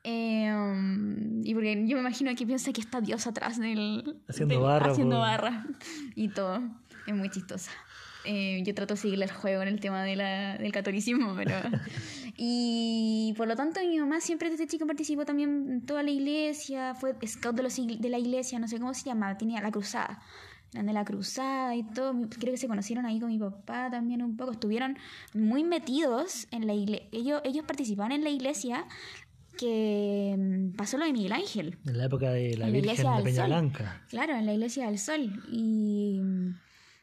Eh, 0.09 0.52
um, 0.54 1.45
y 1.45 1.52
porque 1.52 1.75
yo 1.87 1.97
me 1.97 2.00
imagino 2.02 2.33
que 2.37 2.47
piensa 2.47 2.73
que 2.73 2.80
está 2.80 3.00
Dios 3.00 3.26
atrás 3.26 3.59
del. 3.59 4.21
Haciendo 4.28 4.54
del- 4.54 4.62
barra, 4.62 4.92
Haciendo 4.92 5.16
po. 5.16 5.21
barra. 5.23 5.66
Y 6.14 6.28
todo. 6.28 6.61
Es 7.06 7.14
muy 7.14 7.28
chistosa. 7.28 7.71
Eh, 8.25 8.62
yo 8.64 8.75
trato 8.75 8.95
de 8.95 9.00
seguirle 9.00 9.25
el 9.25 9.30
juego 9.33 9.62
en 9.62 9.68
el 9.68 9.78
tema 9.80 10.02
de 10.04 10.16
la, 10.16 10.59
del 10.59 10.73
catolicismo, 10.73 11.35
pero. 11.37 11.54
y 12.37 13.35
por 13.37 13.49
lo 13.49 13.56
tanto, 13.56 13.80
mi 13.80 13.99
mamá 13.99 14.21
siempre 14.21 14.50
desde 14.50 14.66
chica 14.66 14.87
participó 14.87 15.25
también 15.25 15.66
en 15.71 15.87
toda 15.87 16.02
la 16.02 16.11
iglesia, 16.11 16.95
fue 16.95 17.14
scout 17.26 17.56
de, 17.56 17.62
los, 17.62 17.76
de 17.76 18.09
la 18.09 18.18
iglesia, 18.18 18.59
no 18.59 18.68
sé 18.68 18.78
cómo 18.78 18.95
se 18.95 19.04
llama, 19.04 19.37
tenía 19.38 19.61
la 19.61 19.71
cruzada. 19.71 20.21
De 20.85 20.92
la 20.92 21.04
cruzada 21.04 21.75
y 21.75 21.83
todo. 21.83 22.12
Creo 22.38 22.52
que 22.52 22.59
se 22.59 22.68
conocieron 22.68 23.06
ahí 23.06 23.18
con 23.21 23.28
mi 23.30 23.38
papá 23.38 23.88
también 23.90 24.23
un 24.23 24.37
poco. 24.37 24.52
Estuvieron 24.52 24.97
muy 25.35 25.64
metidos 25.64 26.47
en 26.50 26.66
la 26.66 26.75
iglesia. 26.75 27.09
Ellos, 27.12 27.40
ellos 27.45 27.64
participaban 27.66 28.12
en 28.12 28.23
la 28.25 28.30
iglesia 28.30 28.85
que 29.59 30.35
mm, 30.38 30.76
pasó 30.76 30.99
lo 30.99 31.06
de 31.06 31.12
Miguel 31.12 31.33
Ángel. 31.33 31.78
En 31.87 31.99
la 31.99 32.04
época 32.04 32.30
de 32.30 32.56
la 32.56 32.66
En 32.66 32.73
Virgen 32.75 33.16
de 33.16 33.23
Peña. 33.23 33.47
Blanca. 33.47 34.02
Claro, 34.11 34.35
en 34.37 34.47
la 34.47 34.52
iglesia 34.52 34.87
del 34.87 34.99
Sol. 34.99 35.42
Y 35.50 36.21
mm, 36.23 36.54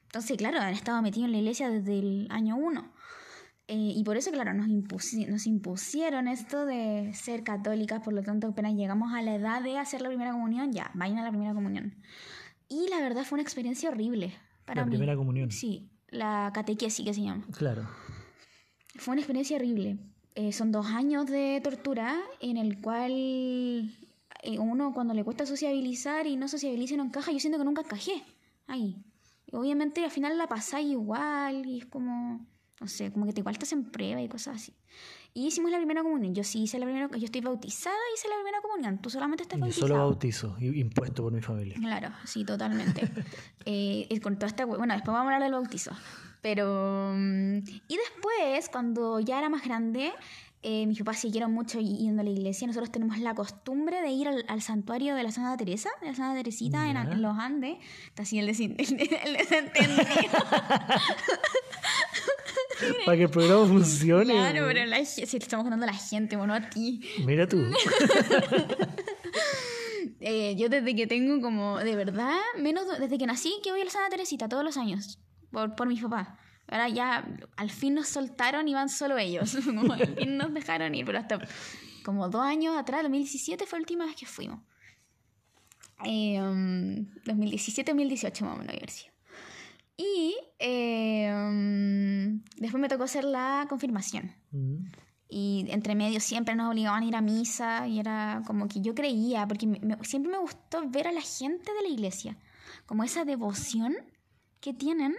entonces, 0.06 0.38
claro, 0.38 0.60
han 0.60 0.74
estado 0.74 1.02
metidos 1.02 1.26
en 1.26 1.32
la 1.32 1.38
iglesia 1.40 1.70
desde 1.70 1.98
el 2.00 2.28
año 2.30 2.56
uno. 2.56 2.92
Eh, 3.68 3.94
y 3.96 4.04
por 4.04 4.18
eso, 4.18 4.30
claro, 4.32 4.54
nos, 4.54 4.68
impusi- 4.68 5.26
nos 5.28 5.48
impusieron 5.48 6.28
esto 6.28 6.66
de 6.66 7.12
ser 7.14 7.44
católicas, 7.44 8.02
por 8.04 8.14
lo 8.14 8.22
tanto, 8.22 8.48
apenas 8.48 8.74
llegamos 8.76 9.14
a 9.14 9.22
la 9.22 9.36
edad 9.36 9.64
de 9.64 9.78
hacer 9.80 10.02
la 10.02 10.10
primera 10.10 10.34
comunión, 10.34 10.74
ya, 10.74 10.92
vayan 10.96 11.20
a 11.20 11.24
la 11.24 11.30
primera 11.30 11.54
comunión. 11.54 11.96
Y 12.70 12.88
la 12.90 13.00
verdad 13.02 13.24
fue 13.24 13.36
una 13.38 13.44
experiencia 13.44 13.90
horrible 13.90 14.34
para 14.66 14.82
La 14.82 14.86
mí. 14.86 14.92
primera 14.92 15.16
comunión. 15.16 15.52
Sí, 15.52 15.90
la 16.10 16.52
catequesis 16.54 17.06
que 17.06 17.14
se 17.14 17.22
llama. 17.22 17.46
Claro. 17.58 17.88
Fue 18.96 19.14
una 19.14 19.22
experiencia 19.22 19.56
horrible. 19.58 19.98
Eh, 20.36 20.52
son 20.52 20.72
dos 20.72 20.88
años 20.88 21.28
de 21.28 21.62
tortura 21.64 22.20
en 22.40 22.58
el 22.58 22.82
cual 22.82 23.12
eh, 23.12 24.60
uno 24.60 24.94
cuando 24.94 25.14
le 25.14 25.24
cuesta 25.24 25.46
sociabilizar 25.46 26.26
y 26.28 26.36
no 26.36 26.48
sociabiliza 26.48 26.96
y 26.96 26.98
no 26.98 27.04
encaja, 27.04 27.32
yo 27.32 27.40
siento 27.40 27.60
que 27.60 27.66
nunca 27.66 27.82
encajé 27.82 28.24
ahí. 28.68 29.04
Y 29.46 29.56
obviamente 29.56 30.04
al 30.04 30.12
final 30.12 30.38
la 30.38 30.48
pasáis 30.48 30.88
igual 30.92 31.66
y 31.68 31.80
es 31.80 31.86
como, 31.86 32.46
no 32.82 32.88
sé, 32.88 33.12
como 33.12 33.26
que 33.26 33.34
te 33.34 33.42
igual 33.42 33.54
estás 33.54 33.74
en 33.74 33.84
prueba 33.92 34.22
y 34.22 34.28
cosas 34.28 34.56
así. 34.58 34.74
Y 35.36 35.48
hicimos 35.48 35.72
la 35.72 35.78
primera 35.78 36.04
comunión. 36.04 36.36
Yo 36.36 36.44
sí 36.44 36.62
hice 36.64 36.78
la 36.78 36.86
primera, 36.86 37.10
yo 37.10 37.26
estoy 37.26 37.42
bautizada 37.42 37.96
y 37.96 38.14
hice 38.20 38.28
la 38.30 38.36
primera 38.36 38.62
comunión. 38.62 39.00
Tú 39.00 39.10
solamente 39.10 39.42
estás 39.44 39.58
Yo 39.58 39.62
bautizado. 39.62 39.88
solo 39.88 40.00
bautizo, 40.00 40.56
impuesto 40.60 41.24
por 41.24 41.34
mi 41.34 41.42
familia. 41.42 41.76
Claro, 41.80 42.10
sí, 42.26 42.44
totalmente. 42.46 43.10
Eh, 43.66 44.08
y 44.10 44.20
con 44.20 44.36
toda 44.36 44.48
esta... 44.48 44.66
Bueno, 44.66 44.94
después 44.94 45.14
vamos 45.14 45.32
a 45.32 45.36
hablar 45.36 45.42
del 45.44 45.54
bautizo. 45.54 45.92
Pero... 46.42 47.14
mm, 47.16 47.60
Y 47.88 47.98
después, 47.98 48.68
cuando 48.70 49.22
ya 49.22 49.40
era 49.40 49.48
más 49.48 49.64
grande, 49.64 50.12
eh, 50.64 50.86
mis 50.86 51.00
papás 51.00 51.20
siguieron 51.20 51.54
mucho 51.54 51.80
yendo 51.80 52.20
a 52.22 52.26
la 52.26 52.30
iglesia. 52.30 52.68
Nosotros 52.68 52.92
tenemos 52.92 53.20
la 53.20 53.34
costumbre 53.34 54.02
de 54.02 54.10
ir 54.12 54.28
al, 54.28 54.44
al 54.50 54.62
santuario 54.62 55.16
de 55.16 55.24
la 55.24 55.32
Santa 55.32 55.56
Teresa, 55.56 55.90
de 56.02 56.08
la 56.08 56.14
Santa 56.14 56.36
Teresita 56.36 56.90
en, 56.90 57.22
los 57.22 57.38
Andes. 57.40 57.78
Está 58.08 58.24
así 58.24 58.38
el, 58.38 58.50
desin- 58.50 58.76
el 58.78 59.34
desentendido. 59.38 60.04
Para 63.06 63.18
que 63.18 63.24
el 63.24 63.30
programa 63.30 63.66
funcione. 63.68 64.34
Claro, 64.34 64.66
pero 64.68 64.86
la, 64.86 65.04
si 65.06 65.22
le 65.22 65.38
estamos 65.38 65.64
contando 65.64 65.84
a 65.86 65.92
la 65.92 65.98
gente, 65.98 66.36
bueno, 66.36 66.54
a 66.54 66.70
ti. 66.70 67.02
Mira 67.26 67.48
tú. 67.48 67.64
Eh, 70.26 70.56
yo 70.58 70.70
desde 70.70 70.96
que 70.96 71.06
tengo 71.06 71.42
como, 71.42 71.80
de 71.80 71.96
verdad, 71.98 72.38
menos 72.58 72.88
de- 72.88 73.00
desde 73.00 73.18
que 73.18 73.26
nací 73.26 73.54
que 73.62 73.72
voy 73.72 73.82
a 73.82 73.86
la 73.86 73.92
Santa 73.92 74.10
Teresita 74.10 74.48
todos 74.48 74.64
los 74.64 74.78
años, 74.78 75.20
por, 75.52 75.76
por 75.76 75.88
mis 75.88 76.02
papás. 76.02 76.30
Ahora 76.68 76.88
ya 76.88 77.28
al 77.58 77.70
fin 77.70 77.94
nos 77.96 78.08
soltaron 78.08 78.68
y 78.70 78.74
van 78.74 78.88
solo 78.88 79.18
ellos. 79.18 79.58
Como 79.66 79.92
al 79.94 80.16
fin 80.16 80.38
nos 80.38 80.54
dejaron 80.54 80.96
ir, 80.96 81.06
pero 81.06 81.20
hasta 81.20 81.40
como 82.06 82.30
dos 82.30 82.42
años 82.42 82.76
atrás, 82.78 83.02
2017 83.04 83.66
fue 83.66 83.80
la 83.80 83.84
última 83.84 84.06
vez 84.06 84.16
que 84.16 84.26
fuimos. 84.26 84.60
Eh, 86.06 86.42
um, 86.42 87.06
2017-2018 87.26 88.42
más 88.42 88.56
o 88.56 88.58
menos 88.58 88.76
haber 88.76 88.90
sido. 88.90 89.13
Y 89.98 90.36
eh, 90.60 91.32
um, 91.34 92.42
después 92.58 92.82
me 92.82 92.90
tocó 92.90 93.04
hacer 93.04 93.24
la 93.24 93.66
confirmación. 93.70 94.32
Mm. 94.52 94.86
Y 95.30 95.66
entre 95.70 95.96
medio 95.96 96.20
siempre 96.20 96.56
nos 96.56 96.70
obligaban 96.72 97.04
a 97.04 97.06
ir 97.06 97.16
a 97.16 97.22
misa 97.22 97.88
y 97.88 98.00
era 98.00 98.42
como 98.46 98.68
que 98.68 98.82
yo 98.82 98.94
creía, 98.94 99.48
porque 99.48 99.66
me- 99.68 99.80
me- 99.80 99.98
siempre 100.04 100.32
me 100.32 100.38
gustó 100.38 100.88
ver 100.90 101.08
a 101.08 101.12
la 101.12 101.22
gente 101.22 101.74
de 101.74 101.82
la 101.82 101.88
iglesia, 101.90 102.38
como 102.86 103.04
esa 103.04 103.26
devoción 103.26 103.96
que 104.60 104.74
tienen, 104.74 105.16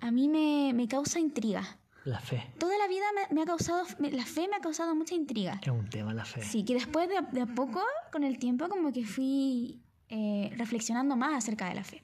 a 0.00 0.10
mí 0.10 0.28
me, 0.28 0.72
me 0.74 0.86
causa 0.86 1.18
intriga. 1.18 1.78
La 2.04 2.20
fe. 2.20 2.42
Toda 2.58 2.78
la 2.78 2.86
vida 2.86 3.04
me, 3.14 3.34
me 3.34 3.42
ha 3.42 3.46
causado, 3.46 3.84
me- 3.98 4.12
la 4.12 4.24
fe 4.24 4.46
me 4.48 4.56
ha 4.56 4.60
causado 4.60 4.94
mucha 4.94 5.14
intriga. 5.14 5.58
Es 5.62 5.68
un 5.68 5.88
tema 5.90 6.14
la 6.14 6.24
fe. 6.24 6.42
Sí, 6.42 6.64
que 6.64 6.74
después 6.74 7.08
de, 7.08 7.18
a- 7.18 7.22
de 7.22 7.40
a 7.42 7.46
poco, 7.46 7.80
con 8.12 8.22
el 8.24 8.38
tiempo, 8.38 8.68
como 8.68 8.92
que 8.92 9.04
fui 9.04 9.80
eh, 10.08 10.52
reflexionando 10.56 11.16
más 11.16 11.34
acerca 11.34 11.68
de 11.68 11.74
la 11.74 11.84
fe. 11.84 12.02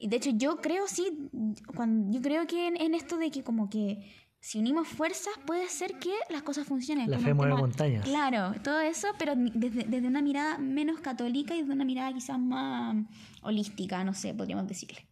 Y 0.00 0.08
de 0.08 0.16
hecho 0.16 0.30
yo 0.30 0.56
creo, 0.56 0.86
sí, 0.86 1.30
cuando, 1.74 2.12
yo 2.12 2.22
creo 2.22 2.46
que 2.46 2.68
en, 2.68 2.80
en 2.80 2.94
esto 2.94 3.16
de 3.16 3.30
que 3.30 3.42
como 3.42 3.68
que 3.68 4.04
si 4.40 4.58
unimos 4.58 4.86
fuerzas 4.86 5.32
puede 5.46 5.68
ser 5.68 5.98
que 5.98 6.12
las 6.30 6.42
cosas 6.42 6.66
funcionen. 6.66 7.10
La 7.10 7.18
fe 7.18 7.34
mueve 7.34 7.54
montañas. 7.54 8.04
Claro, 8.04 8.54
todo 8.62 8.80
eso, 8.80 9.08
pero 9.18 9.34
desde, 9.36 9.84
desde 9.84 10.06
una 10.06 10.22
mirada 10.22 10.58
menos 10.58 11.00
católica 11.00 11.54
y 11.54 11.60
desde 11.60 11.72
una 11.72 11.84
mirada 11.84 12.12
quizás 12.12 12.38
más 12.38 12.96
holística, 13.42 14.04
no 14.04 14.14
sé, 14.14 14.34
podríamos 14.34 14.66
decirle. 14.68 15.06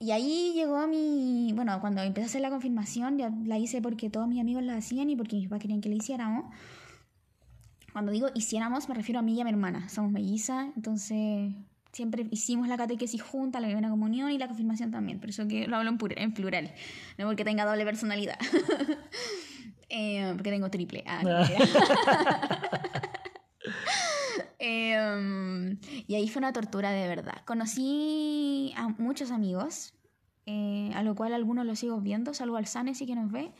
Y 0.00 0.10
ahí 0.10 0.52
llegó 0.52 0.88
mi, 0.88 1.52
bueno, 1.54 1.80
cuando 1.80 2.02
empecé 2.02 2.24
a 2.24 2.26
hacer 2.26 2.40
la 2.40 2.50
confirmación, 2.50 3.18
ya 3.18 3.32
la 3.44 3.58
hice 3.58 3.80
porque 3.80 4.10
todos 4.10 4.26
mis 4.26 4.40
amigos 4.40 4.64
la 4.64 4.76
hacían 4.76 5.08
y 5.08 5.14
porque 5.14 5.36
mis 5.36 5.46
papás 5.46 5.60
querían 5.60 5.80
que 5.80 5.88
la 5.88 5.94
hiciéramos. 5.94 6.52
Cuando 7.92 8.10
digo 8.10 8.26
hiciéramos, 8.34 8.88
me 8.88 8.96
refiero 8.96 9.20
a 9.20 9.22
mí 9.22 9.34
y 9.34 9.40
a 9.40 9.44
mi 9.44 9.50
hermana. 9.50 9.88
Somos 9.88 10.10
mellizas, 10.10 10.70
entonces 10.74 11.54
siempre 11.92 12.26
hicimos 12.30 12.68
la 12.68 12.76
catequesis 12.76 13.22
junta, 13.22 13.60
la 13.60 13.66
primera 13.68 13.90
comunión 13.90 14.30
y 14.30 14.38
la 14.38 14.48
confirmación 14.48 14.90
también. 14.90 15.20
Por 15.20 15.28
eso 15.30 15.46
que 15.46 15.66
lo 15.66 15.76
hablo 15.76 15.90
en, 15.90 15.98
pur- 15.98 16.14
en 16.16 16.32
plural, 16.34 16.72
no 17.18 17.26
porque 17.26 17.44
tenga 17.44 17.64
doble 17.64 17.84
personalidad. 17.84 18.38
Eh, 19.94 20.32
porque 20.38 20.50
tengo 20.50 20.70
triple. 20.70 21.04
Ah, 21.06 21.20
mentira. 21.22 21.58
Em, 24.58 25.78
y 26.06 26.14
ahí 26.14 26.28
fue 26.28 26.40
una 26.40 26.52
tortura 26.52 26.90
de 26.92 27.08
verdad. 27.08 27.42
Conocí 27.44 28.72
a 28.76 28.88
muchos 28.88 29.30
amigos, 29.30 29.94
eh, 30.46 30.90
a 30.94 31.02
lo 31.02 31.14
cual 31.14 31.34
algunos 31.34 31.66
los 31.66 31.78
sigo 31.78 32.00
viendo. 32.00 32.32
Saludo 32.34 32.56
al 32.58 32.66
Sane, 32.66 32.94
sí 32.94 33.06
que 33.06 33.14
nos 33.14 33.30
ve. 33.30 33.52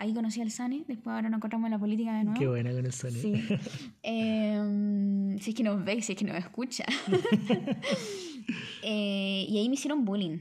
Ahí 0.00 0.14
conocí 0.14 0.40
al 0.40 0.50
Sane, 0.50 0.82
después 0.88 1.14
ahora 1.14 1.28
nos 1.28 1.36
encontramos 1.36 1.66
en 1.66 1.72
la 1.72 1.78
política 1.78 2.16
de 2.16 2.24
nuevo. 2.24 2.40
Qué 2.40 2.48
buena 2.48 2.72
con 2.72 2.86
el 2.86 2.92
Sony. 2.92 3.10
Sí. 3.10 3.34
Em, 4.02 5.38
si 5.38 5.50
es 5.50 5.54
que 5.54 5.62
nos 5.62 5.84
ve, 5.84 6.00
si 6.00 6.12
es 6.12 6.18
que 6.18 6.24
nos 6.24 6.36
escucha. 6.36 6.84
Eh, 8.82 9.44
y 9.48 9.58
ahí 9.58 9.68
me 9.68 9.74
hicieron 9.74 10.04
bullying. 10.04 10.38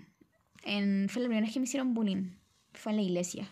En, 0.64 1.08
fue 1.10 1.22
la 1.22 1.28
primera 1.28 1.46
vez 1.46 1.54
que 1.54 1.60
me 1.60 1.66
hicieron 1.66 1.94
bullying. 1.94 2.32
Fue 2.74 2.92
en 2.94 2.96
la 2.98 3.04
iglesia. 3.04 3.50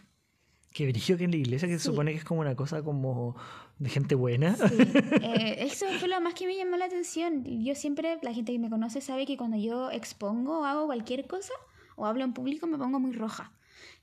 Qué 0.74 0.88
brillo 0.88 1.18
que 1.18 1.26
en 1.26 1.32
la 1.32 1.38
iglesia, 1.38 1.68
que 1.68 1.74
se 1.76 1.80
Sí. 1.82 1.86
supone 1.90 2.12
que 2.12 2.20
es 2.20 2.24
como 2.24 2.40
una 2.42 2.56
cosa 2.56 2.82
como 2.82 3.36
de 3.80 3.90
gente 3.90 4.16
buena. 4.16 4.56
Sí, 4.56 4.64
eh, 5.22 5.58
eso 5.60 5.86
fue 6.00 6.08
lo 6.08 6.20
más 6.22 6.34
que 6.34 6.48
me 6.48 6.56
llamó 6.56 6.78
la 6.78 6.86
atención. 6.86 7.44
Yo 7.64 7.76
siempre, 7.76 8.18
la 8.22 8.34
gente 8.34 8.54
que 8.54 8.60
me 8.60 8.70
conoce 8.70 9.02
sabe 9.02 9.26
que 9.26 9.36
cuando 9.38 9.58
yo 9.58 9.92
expongo 9.92 10.62
o 10.62 10.64
hago 10.66 10.86
cualquier 10.86 11.28
cosa 11.28 11.54
o 11.98 12.06
hablo 12.06 12.24
en 12.24 12.34
público 12.34 12.66
me 12.66 12.78
pongo 12.78 13.00
muy 13.00 13.12
roja. 13.12 13.52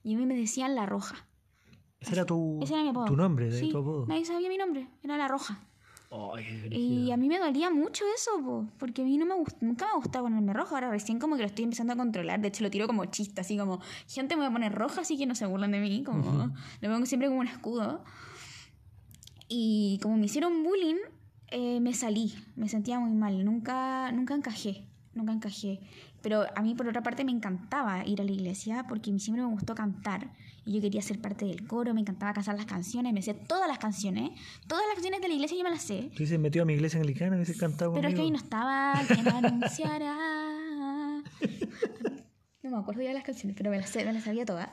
Y 0.05 0.15
a 0.15 0.19
mí 0.19 0.27
me 0.27 0.37
decían 0.37 0.75
la 0.75 0.85
roja. 0.87 1.27
Ese 2.05 2.13
era 2.15 2.25
tu, 2.27 2.61
Ese 2.63 2.75
era 2.75 2.83
mi 2.83 2.91
apodo. 2.91 3.07
tu 3.07 3.17
nombre, 3.17 3.51
de 3.51 3.59
Sí, 3.59 3.69
tu 3.71 3.79
apodo. 3.79 4.07
Nadie 4.07 4.25
sabía 4.25 4.49
mi 4.49 4.57
nombre, 4.59 4.89
era 5.03 5.17
la 5.17 5.27
roja. 5.29 5.61
Ay, 6.11 6.45
qué 6.71 6.77
Y 6.79 7.11
a 7.11 7.17
mí 7.17 7.29
me 7.29 7.39
dolía 7.41 7.71
mucho 7.71 8.05
eso, 8.15 8.31
po, 8.45 8.69
porque 8.79 9.03
a 9.03 9.05
mí 9.05 9.17
no 9.19 9.27
me 9.27 9.35
gust- 9.35 9.57
nunca 9.61 9.87
me 9.87 9.95
gustaba 9.97 10.29
ponerme 10.29 10.53
roja. 10.53 10.77
Ahora 10.77 10.91
recién 10.91 11.19
como 11.19 11.35
que 11.35 11.43
lo 11.43 11.49
estoy 11.49 11.65
empezando 11.65 11.93
a 11.93 11.97
controlar. 11.97 12.41
De 12.41 12.49
hecho, 12.49 12.63
lo 12.63 12.71
tiro 12.71 12.87
como 12.87 13.05
chiste, 13.07 13.41
así 13.41 13.57
como, 13.59 13.81
gente 14.07 14.37
me 14.37 14.43
voy 14.43 14.51
a 14.51 14.53
poner 14.53 14.73
roja, 14.73 15.01
así 15.01 15.19
que 15.19 15.27
no 15.27 15.35
se 15.35 15.45
burlan 15.47 15.73
de 15.73 15.81
mí. 15.81 16.05
Como, 16.05 16.53
Lo 16.81 16.89
pongo 16.93 17.07
siempre 17.07 17.27
como 17.29 17.41
un 17.41 17.49
escudo. 17.49 18.05
Y 19.49 19.99
como 20.03 20.17
me 20.17 20.27
hicieron 20.27 20.63
bullying, 20.63 20.97
eh, 21.49 21.81
me 21.81 21.93
salí. 21.95 22.35
Me 22.57 22.69
sentía 22.69 22.99
muy 23.01 23.11
mal. 23.13 23.45
Nunca, 23.45 24.11
nunca 24.13 24.35
encajé. 24.35 24.87
Nunca 25.15 25.33
encajé. 25.33 25.81
Pero 26.23 26.45
a 26.57 26.63
mí, 26.63 26.75
por 26.75 26.89
otra 26.89 27.03
parte, 27.03 27.25
me 27.25 27.31
encantaba 27.33 28.05
ir 28.07 28.21
a 28.21 28.25
la 28.25 28.33
iglesia 28.33 28.87
porque 28.89 29.17
siempre 29.19 29.43
me 29.45 29.51
gustó 29.51 29.75
cantar. 29.75 30.33
Y 30.67 30.73
yo 30.75 30.81
quería 30.81 31.03
ser 31.03 31.21
parte 31.21 31.45
del 31.45 31.67
coro, 31.67 31.93
me 31.95 32.01
encantaba 32.01 32.33
cantar 32.33 32.57
las 32.57 32.65
canciones, 32.67 33.13
me 33.13 33.21
sé 33.23 33.35
todas 33.35 33.69
las 33.69 33.79
canciones. 33.79 34.31
Todas 34.67 34.85
las 34.87 34.95
canciones 34.95 35.21
de 35.21 35.29
la 35.29 35.35
iglesia 35.35 35.57
yo 35.59 35.63
me 35.65 35.71
las 35.71 35.83
sé. 35.83 36.11
Tú 36.17 36.23
dices 36.23 36.39
metido 36.39 36.63
a 36.63 36.67
mi 36.67 36.73
iglesia 36.73 36.99
anglicana 36.99 37.37
y 37.37 37.41
hubiese 37.41 37.57
cantado 37.59 37.93
Pero 37.93 38.09
es 38.09 38.15
que 38.15 38.23
ahí 38.23 38.31
no 38.31 38.39
conmigo. 38.39 38.45
estaba 38.45 39.01
quien 39.07 39.29
anunciará. 39.29 41.23
No 42.63 42.71
me 42.71 42.77
acuerdo 42.79 43.03
ya 43.03 43.09
de 43.09 43.15
las 43.15 43.25
canciones, 43.25 43.57
pero 43.57 43.71
me 43.71 43.77
las, 43.79 43.91
sé- 43.91 44.05
me 44.05 44.13
las 44.13 44.25
sabía 44.25 44.47
todas. 44.47 44.71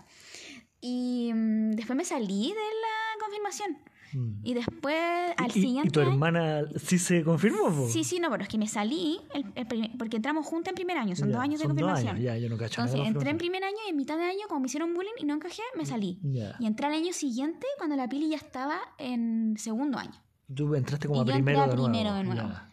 Y 0.79 1.31
mm, 1.33 1.71
después 1.71 1.97
me 1.97 2.05
salí 2.05 2.47
de 2.49 2.55
la 2.55 3.19
confirmación. 3.23 3.77
Mm. 4.13 4.39
Y 4.43 4.53
después, 4.53 4.95
al 5.37 5.47
¿Y- 5.47 5.59
y- 5.59 5.61
siguiente. 5.61 5.87
¿Y 5.89 5.91
tu 5.91 5.99
hermana 6.01 6.61
sí 6.77 6.97
se 6.99 7.23
confirmó? 7.23 7.65
po? 7.69 7.87
Sí, 7.89 8.03
sí, 8.03 8.19
no, 8.19 8.29
pero 8.29 8.43
es 8.43 8.49
que 8.49 8.57
me 8.57 8.67
salí, 8.67 9.19
el- 9.33 9.45
el 9.55 9.65
primer- 9.67 9.91
porque 9.97 10.17
entramos 10.17 10.45
juntas 10.45 10.71
en 10.71 10.75
primer 10.75 10.97
año, 10.97 11.15
son 11.15 11.29
Ya, 11.29 11.35
dos 11.35 11.43
años 11.43 11.59
de 11.59 11.65
son 11.65 11.71
confirmación. 11.71 12.15
años, 12.15 12.23
ya, 12.23 12.37
yo 12.37 12.49
no 12.49 12.57
cacho 12.57 12.81
Entonces 12.81 13.07
entré 13.07 13.29
en 13.29 13.37
primer 13.37 13.63
año 13.63 13.77
y 13.87 13.89
en 13.91 13.97
mitad 13.97 14.17
de 14.17 14.23
año, 14.25 14.41
como 14.47 14.61
me 14.61 14.65
hicieron 14.67 14.93
bullying 14.93 15.11
y 15.19 15.25
no 15.25 15.33
encajé, 15.35 15.61
me 15.77 15.85
salí. 15.85 16.19
Ya. 16.23 16.55
Y 16.59 16.65
entré 16.65 16.87
al 16.87 16.93
año 16.93 17.13
siguiente 17.13 17.65
cuando 17.77 17.95
la 17.95 18.07
Pili 18.09 18.29
ya 18.29 18.37
estaba 18.37 18.79
en 18.97 19.55
segundo 19.57 19.97
año. 19.97 20.13
Tú 20.53 20.75
entraste 20.75 21.07
como 21.07 21.19
Y 21.19 21.23
a 21.23 21.25
yo 21.25 21.31
entré 21.31 21.43
primero 21.43 21.61
a 21.63 21.67
de 21.67 21.75
nuevo. 21.75 21.89
primero 21.91 22.13
de 22.15 22.23
nuevo. 22.23 22.41
Ya. 22.49 22.67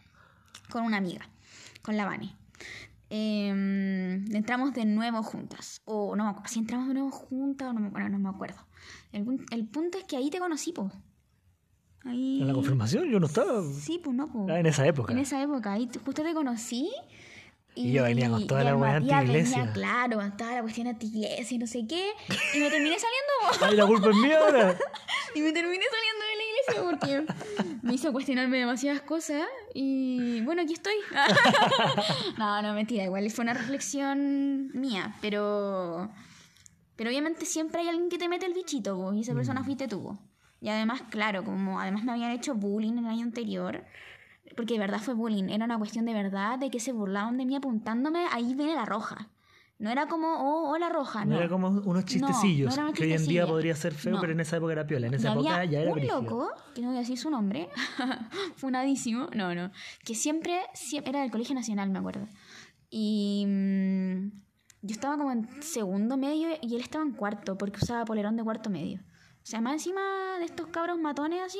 con 0.69 0.83
una 0.83 0.97
amiga, 0.97 1.27
con 1.81 1.97
la 1.97 2.05
Vani. 2.05 2.35
Em, 3.09 4.25
entramos 4.35 4.73
de 4.73 4.85
nuevo 4.85 5.23
juntas. 5.23 5.81
O 5.85 6.15
no 6.15 6.23
me 6.25 6.29
acuerdo 6.29 6.47
si 6.49 6.59
entramos 6.59 6.87
de 6.87 6.93
nuevo 6.93 7.09
juntas 7.11 7.69
o 7.69 7.73
no 7.73 7.79
me, 7.79 7.89
bueno, 7.89 8.07
no 8.09 8.19
me 8.19 8.29
acuerdo. 8.29 8.57
El, 9.11 9.45
el 9.51 9.65
punto 9.67 9.97
es 9.97 10.03
que 10.03 10.15
ahí 10.17 10.29
te 10.29 10.39
conocí, 10.39 10.71
po. 10.71 10.91
Ahí. 12.05 12.41
¿En 12.41 12.47
la 12.47 12.53
confirmación? 12.53 13.09
Yo 13.09 13.19
no 13.19 13.27
estaba. 13.27 13.61
Sí, 13.73 13.99
pues 14.03 14.15
no, 14.15 14.27
po. 14.31 14.47
Ah, 14.49 14.59
en 14.59 14.65
esa 14.65 14.85
época. 14.87 15.13
En 15.13 15.19
esa 15.19 15.41
época, 15.41 15.73
ahí 15.73 15.89
justo 16.05 16.23
te 16.23 16.33
conocí. 16.33 16.89
Y 17.75 17.93
yo 17.93 18.03
venía 18.03 18.29
con 18.29 18.45
toda 18.47 18.61
y 18.61 18.65
la 18.65 18.75
weá 18.75 18.95
anti-iglesia. 18.95 19.57
venía, 19.59 19.73
Claro, 19.73 20.19
toda 20.37 20.55
la 20.55 20.61
cuestión 20.61 20.87
anti-iglesia 20.87 21.55
y 21.55 21.57
no 21.59 21.67
sé 21.67 21.85
qué. 21.87 22.09
Y 22.53 22.59
me 22.59 22.69
terminé 22.69 22.97
saliendo. 22.99 23.61
¡Ay, 23.65 23.75
la 23.77 23.85
culpa 23.85 24.09
es 24.09 24.15
mía 24.17 24.39
ahora! 24.39 24.77
Y 25.35 25.41
me 25.41 25.51
terminé 25.51 25.83
saliendo 25.85 26.25
de 26.25 26.35
la 26.35 26.43
iglesia 26.49 27.25
porque 27.29 27.79
me 27.83 27.93
hizo 27.93 28.11
cuestionarme 28.11 28.57
demasiadas 28.57 29.01
cosas. 29.01 29.43
Y 29.75 30.41
bueno, 30.41 30.63
aquí 30.63 30.73
estoy. 30.73 30.95
no, 32.39 32.61
no, 32.63 32.73
mentira. 32.73 33.03
Igual 33.03 33.29
fue 33.29 33.43
una 33.43 33.53
reflexión 33.53 34.71
mía. 34.73 35.13
Pero. 35.21 36.09
Pero 36.95 37.11
obviamente 37.11 37.45
siempre 37.45 37.81
hay 37.81 37.89
alguien 37.89 38.09
que 38.09 38.17
te 38.17 38.27
mete 38.27 38.47
el 38.47 38.53
bichito, 38.55 38.97
po, 38.97 39.13
y 39.13 39.21
esa 39.21 39.35
persona 39.35 39.63
fuiste 39.63 39.87
tú. 39.87 40.01
po. 40.01 40.19
Y 40.61 40.69
además, 40.69 41.03
claro, 41.09 41.43
como 41.43 41.79
además 41.79 42.03
me 42.03 42.11
habían 42.11 42.31
hecho 42.31 42.55
bullying 42.55 42.97
el 42.97 43.07
año 43.07 43.23
anterior. 43.23 43.85
Porque 44.57 44.73
de 44.73 44.79
verdad 44.79 44.99
fue 44.99 45.13
bullying. 45.13 45.49
Era 45.49 45.65
una 45.65 45.77
cuestión 45.77 46.05
de 46.05 46.13
verdad 46.13 46.59
de 46.59 46.69
que 46.69 46.79
se 46.79 46.91
burlaban 46.91 47.37
de 47.37 47.45
mí 47.45 47.55
apuntándome. 47.55 48.25
Ahí 48.31 48.53
viene 48.55 48.75
la 48.75 48.85
roja. 48.85 49.29
No 49.77 49.89
era 49.89 50.07
como, 50.07 50.27
oh, 50.27 50.71
hola 50.73 50.89
roja, 50.89 51.23
no. 51.23 51.35
No, 51.35 51.39
era 51.39 51.47
como 51.47 51.69
unos 51.69 52.03
chistecillos, 52.03 52.75
no 52.75 52.81
eran 52.83 52.93
que 52.93 53.03
hoy 53.03 53.13
en 53.13 53.25
día 53.25 53.47
podría 53.47 53.73
ser 53.75 53.93
feo, 53.93 54.15
No. 54.15 54.19
pero 54.19 54.33
en 54.33 54.41
esa 54.41 54.57
época 54.57 54.73
era 54.73 54.85
piola. 54.85 55.07
En 55.07 55.13
esa 55.13 55.31
época 55.31 55.55
había 55.55 55.71
ya 55.71 55.79
era 55.79 55.91
un 55.91 55.95
brígido. 55.95 56.21
loco, 56.21 56.51
que 56.75 56.81
no 56.81 56.89
voy 56.89 56.97
a 56.97 56.99
decir 56.99 57.17
su 57.17 57.29
nombre, 57.29 57.69
funadísimo, 58.57 59.29
no, 59.33 59.55
no, 59.55 59.71
que 60.03 60.15
siempre, 60.15 60.59
siempre 60.73 61.11
era 61.11 61.21
del 61.21 61.31
Colegio 61.31 61.55
Nacional, 61.55 61.89
me 61.91 61.99
acuerdo. 61.99 62.27
Y 62.89 63.45
mm, 63.47 64.31
yo 64.81 64.91
estaba 64.91 65.17
como 65.17 65.31
en 65.31 65.47
segundo 65.61 66.17
medio 66.17 66.49
y 66.61 66.75
él 66.75 66.81
estaba 66.81 67.05
en 67.05 67.13
cuarto, 67.13 67.57
porque 67.57 67.77
usaba 67.81 68.03
polerón 68.03 68.35
de 68.35 68.43
cuarto 68.43 68.69
medio. 68.69 68.99
Sea, 69.49 69.61
más 69.61 69.73
encima 69.73 70.37
de 70.37 70.45
estos 70.45 70.67
cabros 70.67 70.99
matones 70.99 71.41
así, 71.43 71.57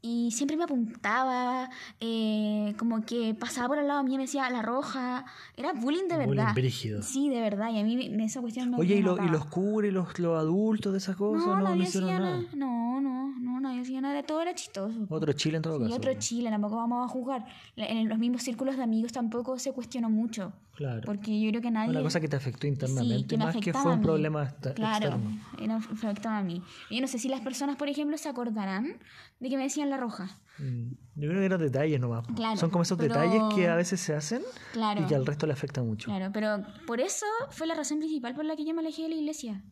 y 0.00 0.30
siempre 0.30 0.56
me 0.56 0.64
apuntaba, 0.64 1.68
eh, 2.00 2.74
como 2.78 3.02
que 3.04 3.34
pasaba 3.34 3.68
por 3.68 3.78
al 3.78 3.86
lado 3.88 4.02
mío 4.02 4.14
y 4.14 4.16
me 4.16 4.22
decía 4.22 4.48
la 4.48 4.62
roja. 4.62 5.26
Era 5.56 5.72
bullying 5.74 6.08
de 6.08 6.14
Bullying 6.24 6.36
verdad. 6.36 6.54
brígido. 6.54 7.02
Sí, 7.02 7.28
de 7.28 7.40
verdad, 7.42 7.70
y 7.70 7.80
a 7.80 7.84
mí 7.84 7.96
me- 8.08 8.24
esa 8.24 8.40
cuestión 8.40 8.70
me 8.70 8.78
Oye, 8.78 8.94
me 8.94 9.00
¿y, 9.00 9.02
lo- 9.02 9.22
y 9.22 9.28
los 9.28 9.44
cures, 9.44 9.92
los, 9.92 10.18
los 10.18 10.38
adultos 10.38 10.92
de 10.92 10.98
esas 10.98 11.16
cosas? 11.16 11.46
No, 11.46 11.54
No, 11.56 11.60
no, 11.60 11.68
nadie 11.70 11.82
hicieron 11.82 12.08
hacía 12.10 12.18
nada. 12.20 12.36
nada. 12.38 12.48
No, 12.54 13.00
no, 13.02 13.34
no, 13.38 13.60
nadie 13.60 13.80
hacía 13.82 14.00
nada. 14.00 14.22
Todo 14.22 14.40
era 14.40 14.54
chistoso. 14.54 15.06
Otro 15.10 15.32
Chile 15.34 15.56
en 15.58 15.62
todo 15.64 15.76
Y 15.76 15.82
caso. 15.82 15.96
otro 15.96 16.14
Chile, 16.14 16.48
tampoco 16.48 16.76
vamos 16.76 17.04
a 17.04 17.08
jugar. 17.08 17.44
En 17.76 18.08
los 18.08 18.18
mismos 18.18 18.42
círculos 18.42 18.76
de 18.78 18.84
amigos 18.84 19.12
tampoco 19.12 19.58
se 19.58 19.72
cuestionó 19.72 20.08
mucho. 20.08 20.54
Claro. 20.78 21.02
Porque 21.06 21.40
yo 21.40 21.50
creo 21.50 21.60
que 21.60 21.72
nadie. 21.72 21.90
Una 21.90 22.02
cosa 22.02 22.20
que 22.20 22.28
te 22.28 22.36
afectó 22.36 22.68
internamente, 22.68 23.18
Sí, 23.18 23.26
que 23.26 23.36
más 23.36 23.56
que 23.56 23.72
fue 23.72 23.92
un 23.94 24.00
problema 24.00 24.54
Claro, 24.76 25.18
era, 25.60 25.76
afectaba 25.76 26.38
a 26.38 26.42
mí. 26.44 26.62
Yo 26.88 27.00
no 27.00 27.08
sé 27.08 27.18
si 27.18 27.28
las 27.28 27.40
personas, 27.40 27.74
por 27.74 27.88
ejemplo, 27.88 28.16
se 28.16 28.28
acordarán 28.28 28.96
de 29.40 29.48
que 29.48 29.56
me 29.56 29.64
decían 29.64 29.90
la 29.90 29.96
roja. 29.96 30.30
Mm, 30.58 30.92
Yo 31.16 31.28
creo 31.30 31.40
que 31.40 31.46
eran 31.46 31.60
detalles 31.60 31.98
nomás. 31.98 32.24
Claro, 32.28 32.56
Son 32.56 32.70
como 32.70 32.82
esos 32.82 32.96
pero- 32.96 33.12
detalles 33.12 33.42
que 33.56 33.66
a 33.66 33.74
veces 33.74 33.98
se 34.00 34.14
hacen 34.14 34.40
Claro. 34.72 35.02
y 35.02 35.06
que 35.06 35.16
al 35.16 35.26
resto 35.26 35.48
le 35.48 35.52
afecta 35.52 35.82
mucho. 35.82 36.10
Claro, 36.10 36.30
pero 36.32 36.62
por 36.86 37.00
eso 37.00 37.26
fue 37.50 37.66
la 37.66 37.74
razón 37.74 37.98
principal 37.98 38.36
por 38.36 38.44
la 38.44 38.54
que 38.54 38.64
yo 38.64 38.72
me 38.72 38.78
alejé 38.80 39.02
de 39.02 39.08
la 39.08 39.14
iglesia. 39.16 39.64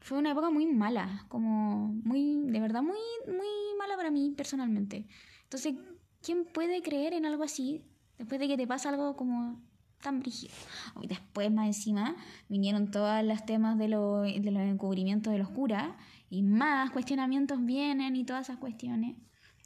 Fue 0.00 0.16
una 0.16 0.30
época 0.32 0.48
muy 0.48 0.64
mala, 0.64 1.26
como 1.28 1.88
muy, 2.04 2.36
de 2.46 2.60
verdad, 2.60 2.80
muy, 2.80 2.96
muy 3.26 3.46
mala 3.78 3.96
para 3.96 4.10
mí 4.10 4.32
personalmente. 4.34 5.06
Entonces, 5.42 5.74
¿quién 6.22 6.46
puede 6.46 6.80
creer 6.80 7.12
en 7.12 7.26
algo 7.26 7.42
así 7.42 7.82
después 8.16 8.40
de 8.40 8.48
que 8.48 8.56
te 8.56 8.66
pasa 8.66 8.88
algo 8.88 9.14
como 9.14 9.60
tan 10.04 10.20
brígido? 10.20 10.54
Después, 11.02 11.50
más 11.50 11.66
encima, 11.66 12.14
vinieron 12.48 12.92
todos 12.92 13.24
los 13.24 13.44
temas 13.44 13.76
de, 13.76 13.88
lo- 13.88 14.20
de 14.22 14.50
los 14.52 14.62
encubrimientos 14.62 15.32
de 15.32 15.40
los 15.40 15.48
curas 15.50 15.88
y 16.30 16.42
más 16.44 16.92
cuestionamientos 16.92 17.64
vienen 17.64 18.14
y 18.14 18.24
todas 18.24 18.48
esas 18.48 18.58
cuestiones. 18.58 19.16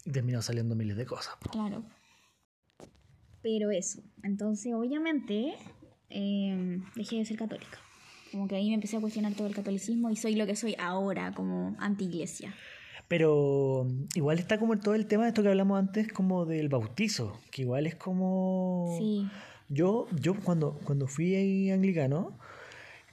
Y 0.07 0.13
terminó 0.13 0.41
saliendo 0.41 0.75
miles 0.75 0.97
de 0.97 1.05
cosas. 1.05 1.35
Claro. 1.51 1.85
Pero 3.43 3.71
eso. 3.71 4.01
Entonces, 4.23 4.73
obviamente, 4.75 5.55
eh, 6.11 6.81
dejé 6.97 7.17
de 7.17 7.25
ser 7.25 7.37
católica. 7.37 7.79
Como 8.33 8.47
que 8.49 8.57
ahí 8.57 8.69
me 8.69 8.75
empecé 8.75 8.97
a 8.97 9.01
cuestionar 9.01 9.33
todo 9.35 9.47
el 9.47 9.55
catolicismo 9.55 10.11
y 10.11 10.17
soy 10.17 10.35
lo 10.35 10.47
que 10.47 10.57
soy 10.57 10.75
ahora, 10.79 11.33
como 11.33 11.75
anti-iglesia. 11.79 12.55
Pero 13.09 13.87
igual 14.15 14.39
está 14.39 14.59
como 14.59 14.79
todo 14.79 14.95
el 14.95 15.07
tema 15.07 15.23
de 15.23 15.29
esto 15.31 15.43
que 15.43 15.49
hablamos 15.49 15.79
antes, 15.79 16.13
como 16.13 16.45
del 16.45 16.69
bautizo, 16.69 17.41
que 17.51 17.63
igual 17.63 17.87
es 17.87 17.95
como... 17.95 18.95
Sí. 18.99 19.27
Yo, 19.69 20.07
yo 20.19 20.35
cuando, 20.35 20.79
cuando 20.85 21.07
fui 21.07 21.71
anglicano, 21.71 22.39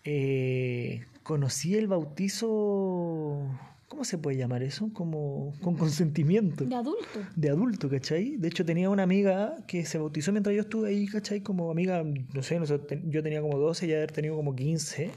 eh, 0.03 1.05
conocí 1.23 1.75
el 1.75 1.87
bautizo, 1.87 3.41
¿cómo 3.87 4.05
se 4.05 4.17
puede 4.17 4.37
llamar 4.37 4.63
eso? 4.63 4.89
Como 4.93 5.53
con 5.61 5.75
consentimiento. 5.75 6.63
De 6.63 6.75
adulto. 6.75 7.19
De 7.35 7.49
adulto, 7.49 7.89
¿cachai? 7.89 8.37
De 8.37 8.47
hecho 8.47 8.63
tenía 8.63 8.89
una 8.89 9.03
amiga 9.03 9.57
que 9.67 9.85
se 9.85 9.97
bautizó 9.97 10.31
mientras 10.31 10.55
yo 10.55 10.61
estuve 10.61 10.89
ahí, 10.89 11.07
¿cachai? 11.07 11.41
Como 11.41 11.71
amiga, 11.71 12.03
no 12.03 12.43
sé, 12.43 12.59
no 12.59 12.65
sé, 12.65 12.79
yo 13.05 13.23
tenía 13.23 13.41
como 13.41 13.57
12, 13.57 13.85
ella 13.85 13.95
había 13.95 14.07
tenido 14.07 14.35
como 14.35 14.55
15, 14.55 15.11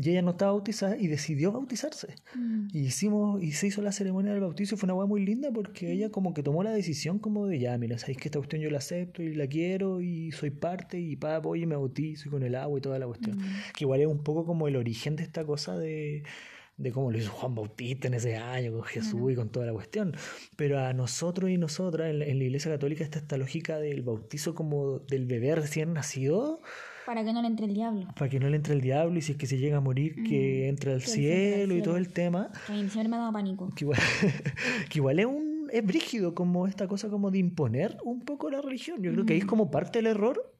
y 0.00 0.10
ella 0.10 0.22
no 0.22 0.30
estaba 0.30 0.52
bautizada 0.52 0.96
y 0.96 1.08
decidió 1.08 1.50
bautizarse. 1.50 2.14
Mm. 2.34 2.68
Y 2.72 2.80
hicimos, 2.86 3.42
y 3.42 3.52
se 3.52 3.66
hizo 3.66 3.82
la 3.82 3.90
ceremonia 3.90 4.30
del 4.30 4.40
bautizo 4.40 4.76
y 4.76 4.78
fue 4.78 4.86
una 4.86 4.94
hueá 4.94 5.06
muy 5.06 5.24
linda 5.24 5.50
porque 5.52 5.90
ella 5.90 6.10
como 6.10 6.34
que 6.34 6.44
tomó 6.44 6.62
la 6.62 6.70
decisión 6.70 7.18
como 7.18 7.46
de 7.46 7.58
ya, 7.58 7.76
mira, 7.78 7.98
sabéis 7.98 8.18
que 8.18 8.28
esta 8.28 8.38
cuestión 8.38 8.62
yo 8.62 8.70
la 8.70 8.78
acepto 8.78 9.22
y 9.22 9.34
la 9.34 9.48
quiero 9.48 10.00
y 10.00 10.30
soy 10.30 10.50
parte 10.50 11.00
y 11.00 11.16
pa, 11.16 11.40
voy 11.40 11.62
y 11.62 11.66
me 11.66 11.74
bautizo 11.74 12.28
y 12.28 12.30
con 12.30 12.44
el 12.44 12.54
agua 12.54 12.78
y 12.78 12.80
toda 12.80 12.98
la 13.00 13.06
cuestión. 13.06 13.38
Que 13.76 13.84
igual 13.84 14.00
es 14.00 14.06
un 14.06 14.22
poco 14.22 14.46
como 14.46 14.68
el 14.68 14.76
origen 14.76 15.16
de 15.16 15.24
esta 15.24 15.44
cosa 15.44 15.76
de, 15.76 16.22
de 16.76 16.92
cómo 16.92 17.10
lo 17.10 17.18
hizo 17.18 17.32
Juan 17.32 17.56
Bautista 17.56 18.06
en 18.06 18.14
ese 18.14 18.36
año 18.36 18.72
con 18.72 18.84
Jesús 18.84 19.32
y 19.32 19.34
con 19.34 19.50
toda 19.50 19.66
la 19.66 19.72
cuestión. 19.72 20.14
Pero 20.56 20.78
a 20.78 20.92
nosotros 20.92 21.50
y 21.50 21.58
nosotras 21.58 22.10
en 22.10 22.20
la, 22.20 22.26
en 22.26 22.38
la 22.38 22.44
iglesia 22.44 22.70
católica 22.70 23.02
está 23.02 23.18
esta 23.18 23.36
lógica 23.36 23.80
del 23.80 24.02
bautizo 24.02 24.54
como 24.54 25.00
del 25.00 25.26
bebé 25.26 25.56
recién 25.56 25.92
nacido 25.92 26.60
Para 27.08 27.24
que 27.24 27.32
no 27.32 27.40
le 27.40 27.48
entre 27.48 27.64
el 27.64 27.72
diablo. 27.72 28.06
para 28.14 28.28
que 28.28 28.38
no 28.38 28.50
le 28.50 28.56
entre 28.56 28.74
el 28.74 28.82
diablo 28.82 29.16
y 29.16 29.22
si 29.22 29.32
es 29.32 29.38
que 29.38 29.46
se 29.46 29.56
llega 29.56 29.78
a 29.78 29.80
morir 29.80 30.22
que 30.24 30.68
entre 30.68 30.92
al 30.92 31.00
que 31.00 31.06
cielo 31.06 31.74
y 31.74 31.80
todo 31.80 31.96
el 31.96 32.12
tema. 32.12 32.50
Que 32.66 32.74
a 32.74 32.76
mí 32.76 32.86
siempre 32.90 33.08
me 33.08 33.16
ha 33.16 33.20
dado 33.20 33.32
pánico. 33.32 33.70
Que 33.74 33.86
igual, 33.86 33.98
que 34.90 34.98
igual 34.98 35.18
es 35.18 35.24
un 35.24 35.70
es 35.72 35.86
brígido 35.86 36.34
como 36.34 36.66
esta 36.66 36.86
cosa 36.86 37.08
como 37.08 37.30
de 37.30 37.38
imponer 37.38 37.96
un 38.04 38.20
poco 38.20 38.50
la 38.50 38.60
religión. 38.60 39.02
Yo 39.02 39.10
creo 39.10 39.24
que 39.24 39.32
ahí 39.32 39.38
es 39.38 39.46
como 39.46 39.70
parte 39.70 40.00
del 40.00 40.08
error 40.08 40.52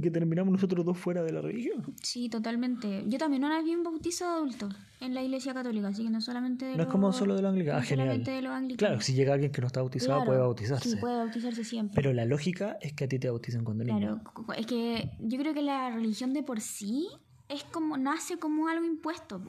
que, 0.00 0.10
terminamos 0.10 0.52
nosotros 0.52 0.84
dos 0.84 0.98
fuera 0.98 1.22
de 1.22 1.32
la 1.32 1.40
religión. 1.40 1.94
Sí, 2.02 2.28
totalmente. 2.28 3.04
Yo 3.08 3.18
también 3.18 3.44
una 3.44 3.56
vez 3.56 3.64
vi 3.64 3.74
un 3.74 3.82
bautizo 3.82 4.24
de 4.26 4.30
adulto 4.32 4.68
en 5.00 5.14
la 5.14 5.22
iglesia 5.22 5.54
católica, 5.54 5.88
así 5.88 6.04
que 6.04 6.10
no 6.10 6.20
solamente 6.20 6.64
de 6.66 6.76
No 6.76 6.82
es 6.84 6.88
como 6.88 7.12
solo 7.12 7.34
de 7.34 7.42
los 7.42 7.50
anglicanos. 7.50 7.80
no 7.80 7.82
Ah, 7.82 7.86
genial. 7.86 8.24
de 8.24 8.42
los 8.42 8.52
anglicanos. 8.52 8.78
Claro, 8.78 9.00
si 9.00 9.14
llega 9.14 9.34
alguien 9.34 9.50
que 9.52 9.60
no 9.60 9.66
está 9.66 9.80
bautizado 9.80 10.10
Claro, 10.12 10.26
puede 10.26 10.40
bautizarse. 10.40 10.90
Sí, 10.90 10.96
puede 10.96 11.16
bautizarse 11.16 11.64
siempre. 11.64 11.94
Pero 11.94 12.12
la 12.12 12.24
lógica 12.24 12.76
es 12.80 12.92
que 12.92 13.04
a 13.04 13.08
ti 13.08 13.18
te 13.18 13.28
bautizan 13.30 13.64
cuando 13.64 13.84
niño. 13.84 14.20
Claro, 14.22 14.52
es 14.58 14.66
que 14.66 15.10
yo 15.20 15.38
creo 15.38 15.54
que 15.54 15.62
la 15.62 15.90
religión 15.90 16.32
de 16.32 16.42
por 16.42 16.60
sí 16.60 17.08
es 17.48 17.64
como 17.64 17.96
nace 17.96 18.38
como 18.38 18.68
algo 18.68 18.84
impuesto, 18.84 19.42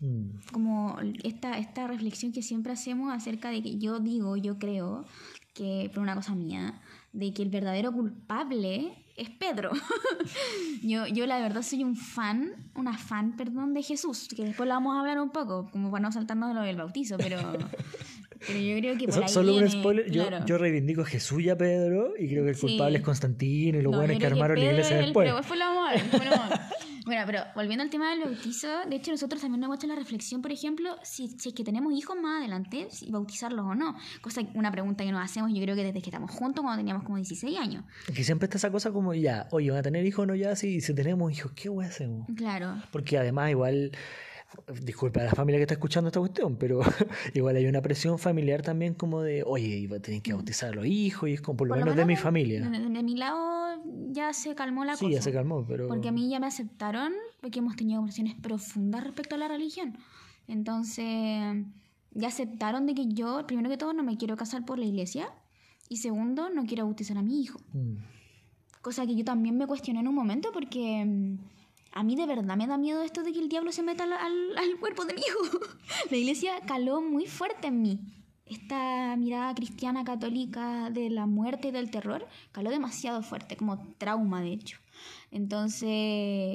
Mm. 0.00 0.40
como 0.52 0.96
esta 1.22 1.56
esta 1.56 1.86
reflexión 1.86 2.32
que 2.32 2.42
siempre 2.42 2.72
hacemos 2.72 3.12
acerca 3.12 3.50
de 3.50 3.62
que 3.62 3.78
yo 3.78 4.00
digo, 4.00 4.36
yo 4.36 4.58
creo 4.58 5.04
que 5.54 5.88
por 5.94 6.02
una 6.02 6.16
cosa 6.16 6.34
mía, 6.34 6.80
de 7.12 7.32
que 7.32 7.42
el 7.42 7.48
verdadero 7.48 7.92
culpable 7.92 8.92
es 9.16 9.30
Pedro. 9.30 9.70
yo 10.82 11.06
yo 11.06 11.26
la 11.26 11.38
verdad 11.40 11.62
soy 11.62 11.84
un 11.84 11.96
fan, 11.96 12.52
una 12.74 12.96
fan, 12.98 13.36
perdón, 13.36 13.74
de 13.74 13.82
Jesús, 13.82 14.28
que 14.34 14.44
después 14.44 14.68
lo 14.68 14.74
vamos 14.74 14.96
a 14.96 15.00
hablar 15.00 15.20
un 15.20 15.30
poco, 15.30 15.68
como 15.70 15.90
para 15.90 16.02
no 16.02 16.12
saltarnos 16.12 16.48
de 16.50 16.54
lo 16.54 16.62
del 16.62 16.76
bautizo, 16.76 17.16
pero 17.18 17.38
pero 18.46 18.58
yo 18.58 18.76
creo 18.78 18.98
que 18.98 19.06
por 19.08 19.22
ahí 19.22 19.28
Solo 19.28 19.56
un 19.56 19.68
spoiler, 19.70 20.10
yo, 20.10 20.26
claro. 20.28 20.44
yo 20.46 20.58
reivindico 20.58 21.02
a 21.02 21.06
Jesús 21.06 21.42
y 21.42 21.48
a 21.48 21.56
Pedro 21.56 22.12
y 22.18 22.28
creo 22.28 22.44
que 22.44 22.50
el 22.50 22.56
Sí. 22.56 22.62
culpable 22.66 22.98
es 22.98 23.04
Constantino 23.04 23.78
y 23.78 23.82
los 23.82 23.92
No, 23.92 23.98
buenos 23.98 24.18
que 24.18 24.26
armaron 24.26 24.58
la 24.58 24.64
iglesia 24.66 24.96
después. 24.98 25.32
después 25.34 25.58
lo 25.58 25.64
vamos 25.66 25.88
a 25.88 25.92
ver, 25.94 26.02
Bueno, 27.04 27.22
pero 27.26 27.40
volviendo 27.54 27.82
al 27.82 27.90
tema 27.90 28.10
del 28.10 28.20
bautizo, 28.20 28.68
de 28.88 28.96
hecho 28.96 29.10
nosotros 29.10 29.42
también 29.42 29.60
nos 29.60 29.68
hemos 29.68 29.76
hecho 29.76 29.86
la 29.86 29.96
reflexión, 29.96 30.40
por 30.40 30.52
ejemplo, 30.52 30.96
si, 31.02 31.28
si 31.38 31.50
es 31.50 31.54
que 31.54 31.62
tenemos 31.62 31.92
hijos 31.92 32.16
más 32.20 32.40
adelante, 32.40 32.88
si 32.90 33.10
bautizarlos 33.10 33.66
o 33.66 33.74
no. 33.74 33.96
Cosa, 34.22 34.42
una 34.54 34.70
pregunta 34.70 35.04
que 35.04 35.12
nos 35.12 35.22
hacemos 35.22 35.52
yo 35.52 35.60
creo 35.62 35.76
que 35.76 35.84
desde 35.84 36.00
que 36.00 36.10
estamos 36.10 36.30
juntos, 36.30 36.62
cuando 36.62 36.78
teníamos 36.78 37.04
como 37.04 37.16
16 37.16 37.58
años. 37.58 37.84
Que 38.14 38.24
siempre 38.24 38.46
está 38.46 38.56
esa 38.56 38.70
cosa 38.70 38.90
como 38.90 39.12
ya, 39.12 39.48
oye, 39.50 39.70
van 39.70 39.80
a 39.80 39.82
tener 39.82 40.04
hijos 40.06 40.22
o 40.22 40.26
no 40.26 40.34
ya, 40.34 40.56
sí, 40.56 40.80
si 40.80 40.94
tenemos 40.94 41.30
hijos, 41.32 41.52
¿qué 41.52 41.68
hueá 41.68 41.88
hacemos? 41.88 42.26
Claro. 42.36 42.82
Porque 42.90 43.18
además 43.18 43.50
igual, 43.50 43.92
disculpa 44.82 45.20
a 45.20 45.24
la 45.24 45.30
familia 45.32 45.58
que 45.58 45.62
está 45.64 45.74
escuchando 45.74 46.08
esta 46.08 46.20
cuestión, 46.20 46.56
pero 46.56 46.80
igual 47.34 47.56
hay 47.56 47.66
una 47.66 47.82
presión 47.82 48.18
familiar 48.18 48.62
también 48.62 48.94
como 48.94 49.20
de, 49.22 49.42
oye, 49.44 49.76
iba 49.76 49.96
a 49.96 50.00
tener 50.00 50.22
que 50.22 50.32
bautizar 50.32 50.70
a 50.70 50.74
los 50.74 50.86
hijos 50.86 51.28
y 51.28 51.34
es 51.34 51.40
como 51.40 51.56
por 51.56 51.68
lo 51.68 51.72
Por 51.74 51.78
lo 51.80 51.84
menos 51.84 51.96
de 51.96 52.04
mi 52.04 52.08
menos 52.08 52.22
familia. 52.22 52.68
De, 52.68 52.78
de 52.78 53.02
mi 53.02 53.16
lado 53.16 53.82
ya 54.10 54.32
se 54.32 54.54
calmó 54.54 54.84
la 54.84 54.96
Sí, 54.96 55.06
cosa. 55.06 55.16
ya 55.16 55.22
se 55.22 55.32
calmó, 55.32 55.64
pero... 55.66 55.88
Porque 55.88 56.08
a 56.08 56.12
mí 56.12 56.28
ya 56.28 56.40
me 56.40 56.46
aceptaron 56.46 57.12
porque 57.40 57.58
hemos 57.58 57.76
tenido 57.76 57.98
conversaciones 57.98 58.34
profundas 58.34 59.04
respecto 59.04 59.34
a 59.34 59.38
la 59.38 59.48
religión. 59.48 59.98
Entonces, 60.46 61.64
ya 62.12 62.28
aceptaron 62.28 62.86
de 62.86 62.94
que 62.94 63.06
yo, 63.08 63.46
primero 63.46 63.68
que 63.68 63.76
todo, 63.76 63.92
no 63.92 64.02
me 64.02 64.16
quiero 64.16 64.36
casar 64.36 64.64
por 64.64 64.78
la 64.78 64.84
iglesia. 64.86 65.28
Y 65.88 65.98
segundo, 65.98 66.48
no 66.50 66.64
quiero 66.64 66.84
bautizar 66.84 67.18
a 67.18 67.22
mi 67.22 67.42
hijo. 67.42 67.58
Mm. 67.72 67.96
Cosa 68.80 69.06
que 69.06 69.14
yo 69.14 69.24
también 69.24 69.56
me 69.56 69.66
cuestioné 69.66 70.00
en 70.00 70.08
un 70.08 70.14
momento 70.14 70.50
porque 70.52 71.36
a 71.94 72.02
mí 72.02 72.16
de 72.16 72.26
verdad 72.26 72.56
me 72.56 72.66
da 72.66 72.76
miedo 72.76 73.02
esto 73.02 73.22
de 73.22 73.32
que 73.32 73.38
el 73.38 73.48
diablo 73.48 73.70
se 73.72 73.82
meta 73.82 74.04
al, 74.04 74.12
al- 74.12 74.78
cuerpo 74.80 75.04
de 75.04 75.14
mi 75.14 75.20
hijo. 75.20 75.58
La 76.10 76.16
iglesia 76.16 76.60
caló 76.66 77.00
muy 77.00 77.26
fuerte 77.26 77.68
en 77.68 77.82
mí. 77.82 78.00
Esta 78.46 79.16
mirada 79.16 79.54
cristiana 79.54 80.04
católica 80.04 80.90
de 80.90 81.08
la 81.08 81.24
muerte 81.26 81.68
y 81.68 81.70
del 81.70 81.90
terror 81.90 82.26
caló 82.52 82.68
demasiado 82.70 83.22
fuerte, 83.22 83.56
como 83.56 83.78
trauma 83.96 84.42
de 84.42 84.52
hecho. 84.52 84.78
Entonces 85.30 85.88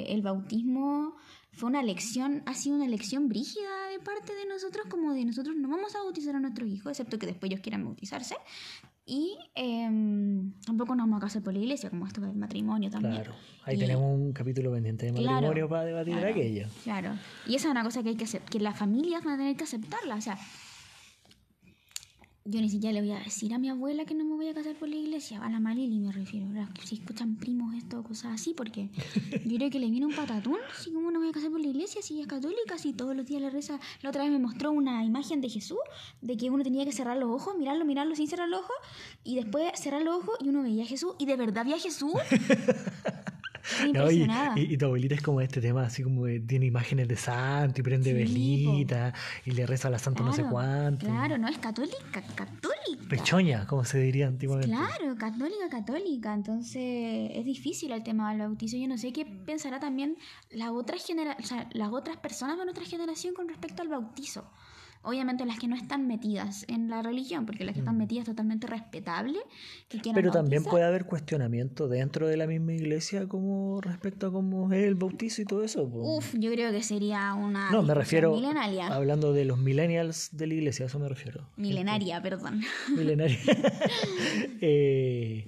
el 0.09 0.21
bautismo 0.21 1.15
fue 1.51 1.69
una 1.69 1.81
elección, 1.81 2.43
ha 2.45 2.53
sido 2.53 2.75
una 2.75 2.85
elección 2.85 3.27
brígida 3.27 3.87
de 3.91 3.99
parte 3.99 4.33
de 4.35 4.45
nosotros, 4.45 4.85
como 4.89 5.13
de 5.13 5.25
nosotros 5.25 5.55
no 5.55 5.67
vamos 5.67 5.95
a 5.95 6.03
bautizar 6.03 6.35
a 6.35 6.39
nuestros 6.39 6.69
hijos, 6.69 6.91
excepto 6.91 7.17
que 7.17 7.25
después 7.25 7.49
ellos 7.49 7.61
quieran 7.61 7.83
bautizarse. 7.83 8.35
Y 9.11 9.35
em, 9.55 10.51
tampoco 10.63 10.93
nos 10.93 11.05
vamos 11.07 11.17
a 11.17 11.21
casar 11.25 11.41
por 11.41 11.51
la 11.51 11.57
iglesia, 11.59 11.89
como 11.89 12.05
esto 12.05 12.21
del 12.21 12.35
matrimonio 12.35 12.91
también. 12.91 13.15
Claro, 13.15 13.33
ahí 13.65 13.75
Y- 13.75 13.79
tenemos 13.79 14.05
un 14.05 14.31
capítulo 14.33 14.71
pendiente 14.71 15.07
de 15.07 15.13
Claro, 15.13 15.31
matrimonio 15.33 15.67
para 15.67 15.85
debatir 15.85 16.13
claro, 16.13 16.29
aquello. 16.29 16.67
Claro. 16.83 17.11
Y 17.47 17.55
esa 17.55 17.67
es 17.69 17.71
una 17.71 17.83
cosa 17.83 18.03
que 18.03 18.09
hay 18.09 18.15
que 18.15 18.25
que 18.25 18.59
las 18.59 18.77
familias 18.77 19.23
van 19.23 19.33
a 19.33 19.37
tener 19.37 19.55
que 19.57 19.63
aceptarla. 19.63 20.13
O 20.15 20.21
sea, 20.21 20.37
Yo 22.49 22.59
ni 22.61 22.69
siquiera 22.69 22.93
le 22.93 23.01
voy 23.01 23.11
a 23.11 23.19
decir 23.19 23.53
a 23.53 23.59
mi 23.59 23.69
abuela 23.69 24.05
que 24.05 24.15
no 24.15 24.25
me 24.25 24.33
voy 24.35 24.47
a 24.47 24.55
casar 24.55 24.75
por 24.75 24.89
la 24.89 24.95
iglesia, 24.95 25.39
a 25.43 25.51
la 25.51 25.59
Malili 25.59 25.99
me 25.99 26.11
refiero, 26.11 26.47
si 26.83 26.95
escuchan 26.95 27.35
primos 27.35 27.75
esto, 27.75 28.01
cosas 28.01 28.33
así, 28.33 28.55
porque 28.55 28.89
yo 29.45 29.57
creo 29.57 29.69
que 29.69 29.77
le 29.77 29.87
viene 29.87 30.07
un 30.07 30.15
patatón, 30.15 30.57
si 30.75 30.91
como 30.91 31.11
no 31.11 31.19
voy 31.19 31.29
a 31.29 31.31
casar 31.31 31.51
por 31.51 31.59
la 31.59 31.67
iglesia, 31.67 32.01
si 32.01 32.19
es 32.19 32.25
católica, 32.25 32.79
si 32.79 32.91
todos 32.93 33.15
los 33.15 33.27
días 33.27 33.39
le 33.39 33.51
reza. 33.51 33.79
La 34.01 34.09
otra 34.09 34.23
vez 34.23 34.31
me 34.31 34.39
mostró 34.39 34.71
una 34.71 35.05
imagen 35.05 35.41
de 35.41 35.49
Jesús, 35.49 35.77
de 36.21 36.37
que 36.37 36.49
uno 36.49 36.63
tenía 36.63 36.85
que 36.85 36.91
cerrar 36.91 37.17
los 37.17 37.29
ojos, 37.29 37.55
mirarlo, 37.55 37.85
mirarlo 37.85 38.15
sin 38.15 38.27
cerrar 38.27 38.49
los 38.49 38.61
ojos, 38.61 38.75
y 39.23 39.35
después 39.35 39.71
cerrar 39.75 40.01
los 40.01 40.15
ojos 40.15 40.35
y 40.41 40.49
uno 40.49 40.63
veía 40.63 40.85
a 40.85 40.87
Jesús, 40.87 41.13
y 41.19 41.27
de 41.27 41.35
verdad 41.35 41.65
veía 41.65 41.75
a 41.75 41.79
Jesús. 41.79 42.13
No, 43.93 44.09
y, 44.11 44.27
y- 44.55 44.73
y 44.73 44.77
tu 44.77 44.85
abuelita 44.85 45.15
es 45.15 45.21
como 45.21 45.41
este 45.41 45.61
tema, 45.61 45.83
así 45.83 46.03
como 46.03 46.25
de- 46.25 46.39
tiene 46.39 46.65
imágenes 46.65 47.07
de 47.07 47.15
santo 47.15 47.81
y 47.81 47.83
prende 47.83 48.11
Sí, 48.11 48.13
velita 48.17 49.13
y 49.45 49.51
le 49.51 49.65
reza 49.65 49.87
a 49.87 49.91
la 49.91 49.99
santa 49.99 50.23
no 50.23 50.31
sé 50.33 50.41
Claro, 50.41 50.51
cuánto. 50.53 51.05
Claro, 51.05 51.37
no 51.37 51.47
es 51.47 51.57
católica, 51.57 52.21
católica. 52.35 53.07
Pechoña, 53.09 53.65
como 53.67 53.83
se 53.85 53.99
diría 53.99 54.27
antiguamente. 54.27 54.69
Claro, 54.75 55.15
católica, 55.17 55.69
católica. 55.69 56.33
Entonces 56.33 57.31
es 57.33 57.45
difícil 57.45 57.91
el 57.91 58.03
tema 58.03 58.29
del 58.31 58.39
bautizo. 58.39 58.77
Yo 58.77 58.87
no 58.87 58.97
sé 58.97 59.11
qué 59.13 59.25
pensará 59.25 59.79
también 59.79 60.15
las 60.51 60.69
otras 60.69 61.05
genera 61.05 61.35
o 61.39 61.43
sea, 61.43 61.67
las 61.73 61.91
otras 61.91 62.17
personas 62.17 62.57
de 62.57 62.65
nuestra 62.65 62.85
generación 62.85 63.33
con 63.33 63.47
respecto 63.47 63.81
al 63.81 63.87
bautizo. 63.87 64.49
Obviamente 65.01 65.45
las 65.45 65.57
que 65.59 65.67
no 65.67 65.75
están 65.75 66.07
metidas 66.07 66.65
en 66.67 66.89
la 66.89 67.01
religión, 67.01 67.45
porque 67.45 67.63
las 67.63 67.73
que 67.73 67.79
están 67.79 67.97
metidas 67.97 68.23
es 68.23 68.31
totalmente 68.33 68.67
respetable. 68.67 69.39
Que 69.87 69.99
quieran 69.99 70.13
Mm. 70.19 70.21
Pero 70.21 70.31
también 70.31 70.61
bautizar. 70.63 70.71
puede 70.71 70.85
haber 70.85 71.05
cuestionamiento 71.05 71.87
dentro 71.87 72.27
de 72.27 72.35
la 72.37 72.47
misma 72.47 72.73
iglesia 72.73 73.27
como 73.27 73.79
respecto 73.81 74.27
a 74.27 74.31
cómo 74.31 74.71
es 74.73 74.83
el 74.85 74.95
bautizo 74.95 75.41
y 75.41 75.45
todo 75.45 75.63
eso. 75.63 75.83
Uf, 75.83 76.35
yo 76.37 76.51
creo 76.51 76.71
que 76.71 76.83
sería 76.83 77.33
una. 77.33 77.71
no, 77.71 77.81
me 77.83 77.93
refiero 77.93 78.33
Milenaria. 78.35 78.87
hablando 78.87 79.31
de 79.33 79.45
los 79.45 79.57
millennials 79.57 80.29
de 80.33 80.47
la 80.47 80.53
iglesia, 80.55 80.85
a 80.85 80.87
eso 80.87 80.99
me 80.99 81.07
refiero. 81.07 81.47
Milenaria, 81.55 82.21
perdón. 82.21 82.61
Milenaria. 82.95 83.37
Eh, 84.61 85.45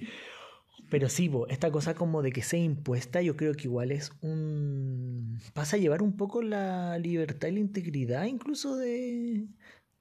pero 0.92 1.08
sí, 1.08 1.30
esta 1.48 1.70
cosa 1.70 1.94
como 1.94 2.20
de 2.20 2.32
que 2.32 2.42
sea 2.42 2.60
impuesta, 2.60 3.22
yo 3.22 3.34
creo 3.34 3.54
que 3.54 3.64
igual 3.64 3.92
es 3.92 4.12
un... 4.20 5.38
pasa 5.54 5.76
a 5.76 5.78
llevar 5.78 6.02
un 6.02 6.18
poco 6.18 6.42
la 6.42 6.98
libertad 6.98 7.48
y 7.48 7.52
la 7.52 7.60
integridad 7.60 8.24
incluso 8.26 8.76
de, 8.76 9.46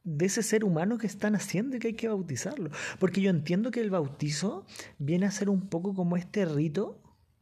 de 0.04 0.26
ese 0.26 0.44
ser 0.44 0.66
humano 0.66 0.98
que 0.98 1.08
están 1.08 1.34
haciendo 1.34 1.78
y 1.78 1.80
que 1.80 1.88
hay 1.88 1.94
que 1.94 2.10
bautizarlo. 2.10 2.72
Porque 3.00 3.22
yo 3.22 3.30
entiendo 3.30 3.72
que 3.72 3.80
el 3.80 3.90
bautizo 3.90 4.66
viene 4.98 5.28
a 5.28 5.32
ser 5.32 5.50
un 5.50 5.70
poco 5.70 5.94
como 5.94 6.18
este 6.18 6.44
rito 6.44 7.02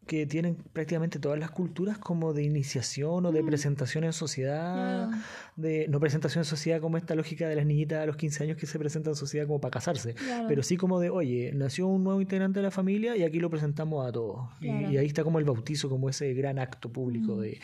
que 0.09 0.25
tienen 0.25 0.55
prácticamente 0.73 1.19
todas 1.19 1.37
las 1.37 1.51
culturas 1.51 1.99
como 1.99 2.33
de 2.33 2.41
iniciación 2.41 3.27
o 3.27 3.31
de 3.31 3.43
presentación 3.43 4.03
en 4.03 4.11
sociedad, 4.11 5.07
de 5.55 5.85
no 5.87 5.99
presentación 5.99 6.41
en 6.41 6.45
sociedad 6.45 6.81
como 6.81 6.97
esta 6.97 7.13
lógica 7.13 7.47
de 7.47 7.55
las 7.55 7.63
niñitas 7.67 8.01
a 8.01 8.07
los 8.07 8.17
15 8.17 8.43
años 8.45 8.57
que 8.57 8.65
se 8.65 8.79
presentan 8.79 9.11
en 9.11 9.15
sociedad 9.15 9.45
como 9.45 9.61
para 9.61 9.69
casarse, 9.69 10.15
Claro. 10.15 10.45
pero 10.47 10.63
sí 10.63 10.77
como 10.77 10.99
de, 10.99 11.11
oye, 11.11 11.51
nació 11.53 11.85
un 11.85 12.03
nuevo 12.03 12.21
integrante 12.21 12.57
de 12.57 12.63
la 12.63 12.71
familia 12.71 13.15
y 13.15 13.23
aquí 13.23 13.39
lo 13.39 13.51
presentamos 13.51 14.03
a 14.07 14.11
todos. 14.11 14.49
Y- 14.59 14.67
Claro. 14.69 14.91
Y, 14.91 14.97
ahí 14.97 15.05
está 15.05 15.23
como 15.23 15.37
el 15.37 15.45
bautizo, 15.45 15.89
como 15.89 16.09
ese 16.09 16.33
gran 16.33 16.57
acto 16.57 16.89
público 16.91 17.35
Mm. 17.35 17.41
de, 17.41 17.59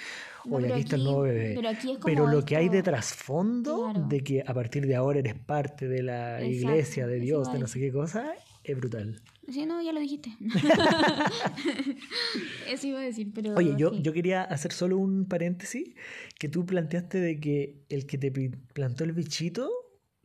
oye, 0.51 0.71
aquí 0.71 0.81
está 0.81 0.97
el 0.97 1.03
nuevo 1.03 1.21
bebé. 1.21 1.53
pero 1.55 1.69
aquí 1.69 1.91
es 1.93 1.97
Pero 2.05 2.23
como 2.25 2.35
lo 2.35 2.45
que 2.45 2.57
hay 2.57 2.69
de 2.69 2.83
trasfondo, 2.83 3.85
Claro. 3.91 4.07
de 4.07 4.19
que 4.21 4.43
a 4.45 4.53
partir 4.53 4.85
de 4.85 4.95
ahora 4.95 5.17
eres 5.17 5.33
parte 5.33 5.87
de 5.87 6.03
la 6.03 6.41
Exacto, 6.43 6.51
iglesia, 6.53 7.07
de 7.07 7.19
Dios, 7.19 7.51
de 7.51 7.57
no 7.57 7.65
sé 7.65 7.79
qué 7.79 7.91
cosa, 7.91 8.33
es 8.65 8.77
brutal. 8.77 9.21
Sí, 9.47 9.65
no, 9.65 9.81
ya 9.81 9.93
lo 9.93 9.99
dijiste. 9.99 10.35
Eso 12.69 12.87
iba 12.87 12.99
a 12.99 13.03
decir, 13.03 13.31
pero. 13.33 13.53
Oye, 13.55 13.75
yo, 13.77 13.91
sí. 13.91 14.01
yo 14.01 14.11
quería 14.11 14.43
hacer 14.43 14.71
solo 14.71 14.97
un 14.97 15.27
paréntesis, 15.27 15.93
que 16.39 16.49
tú 16.49 16.65
planteaste 16.65 17.19
de 17.19 17.39
que 17.39 17.83
el 17.89 18.07
que 18.07 18.17
te 18.17 18.31
plantó 18.73 19.03
el 19.03 19.13
bichito 19.13 19.69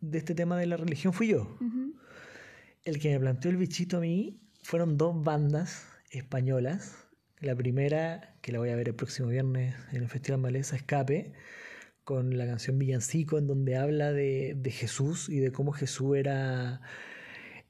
de 0.00 0.18
este 0.18 0.34
tema 0.34 0.58
de 0.58 0.66
la 0.66 0.76
religión 0.76 1.12
fui 1.12 1.28
yo. 1.28 1.58
El 2.84 2.98
que 2.98 3.10
me 3.10 3.20
planteó 3.20 3.50
el 3.50 3.58
bichito 3.58 3.98
a 3.98 4.00
mí 4.00 4.40
fueron 4.62 4.96
dos 4.96 5.22
bandas 5.22 5.86
españolas. 6.10 6.96
La 7.40 7.54
primera, 7.54 8.36
que 8.40 8.52
la 8.52 8.58
voy 8.58 8.70
a 8.70 8.76
ver 8.76 8.88
el 8.88 8.94
próximo 8.94 9.28
viernes 9.28 9.74
en 9.92 10.02
el 10.02 10.08
Festival 10.08 10.40
Maleza, 10.40 10.76
Escape, 10.76 11.32
con 12.04 12.36
la 12.36 12.46
canción 12.46 12.78
Villancico, 12.78 13.38
en 13.38 13.46
donde 13.46 13.76
habla 13.76 14.12
de, 14.12 14.54
de 14.56 14.70
Jesús 14.70 15.28
y 15.28 15.40
de 15.40 15.52
cómo 15.52 15.72
Jesús 15.72 16.16
era... 16.16 16.80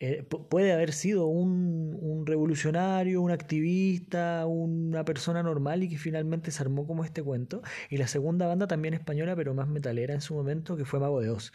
eh, 0.01 0.27
pu- 0.29 0.49
puede 0.49 0.73
haber 0.73 0.93
sido 0.93 1.27
un, 1.27 1.97
un 2.01 2.27
revolucionario, 2.27 3.23
un 3.23 3.31
activista, 3.31 4.47
una 4.47 5.05
persona 5.05 5.43
normal 5.43 5.83
y 5.85 5.89
que 5.91 5.99
finalmente 5.99 6.51
se 6.51 6.63
armó 6.63 6.87
como 6.87 7.05
este 7.05 7.23
cuento. 7.23 7.63
Y 7.91 7.99
la 7.99 8.09
segunda 8.09 8.47
banda 8.47 8.67
también 8.67 8.95
española, 8.95 9.37
pero 9.37 9.55
más 9.55 9.69
metalera 9.69 10.15
en 10.15 10.21
su 10.23 10.35
momento, 10.35 10.77
que 10.77 10.85
fue 10.85 11.01
Mago 11.01 11.21
de 11.21 11.31
Oz, 11.31 11.53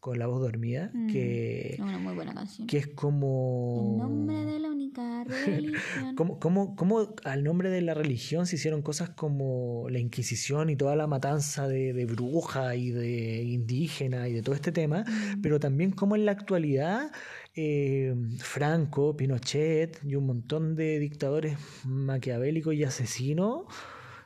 con 0.00 0.18
la 0.18 0.26
voz 0.26 0.40
dormida, 0.40 0.90
Mm, 0.94 1.12
que, 1.12 1.74
Es 1.74 1.80
una 1.80 1.98
muy 1.98 2.14
buena 2.14 2.32
canción. 2.34 2.66
que 2.66 2.78
es 2.78 2.86
como... 2.88 3.80
En 3.80 3.98
nombre 3.98 4.44
de 4.44 4.58
la 4.60 4.70
única 4.70 5.24
religión. 5.46 6.14
¿Cómo, 6.16 6.38
cómo, 6.38 6.76
cómo 6.76 7.14
al 7.24 7.42
nombre 7.44 7.70
de 7.70 7.80
la 7.82 7.94
religión 7.94 8.46
se 8.46 8.56
hicieron 8.56 8.82
cosas 8.82 9.10
como 9.10 9.86
la 9.90 9.98
Inquisición 9.98 10.70
y 10.70 10.76
toda 10.76 10.94
la 10.96 11.06
matanza 11.06 11.66
de, 11.66 11.92
de 11.92 12.04
brujas 12.06 12.76
y 12.76 12.90
de 12.90 13.42
indígenas 13.42 14.28
y 14.28 14.34
de 14.34 14.42
todo 14.42 14.54
este 14.54 14.72
tema? 14.72 15.00
Mm. 15.00 15.40
Pero 15.42 15.58
también 15.58 15.90
cómo 15.90 16.14
en 16.16 16.26
la 16.26 16.32
actualidad 16.32 17.10
eh, 17.56 18.14
Franco, 18.38 19.16
Pinochet 19.16 20.00
y 20.04 20.14
un 20.14 20.26
montón 20.26 20.76
de 20.76 21.00
dictadores 21.00 21.58
maquiavélicos 21.84 22.72
y 22.74 22.84
asesinos 22.84 23.64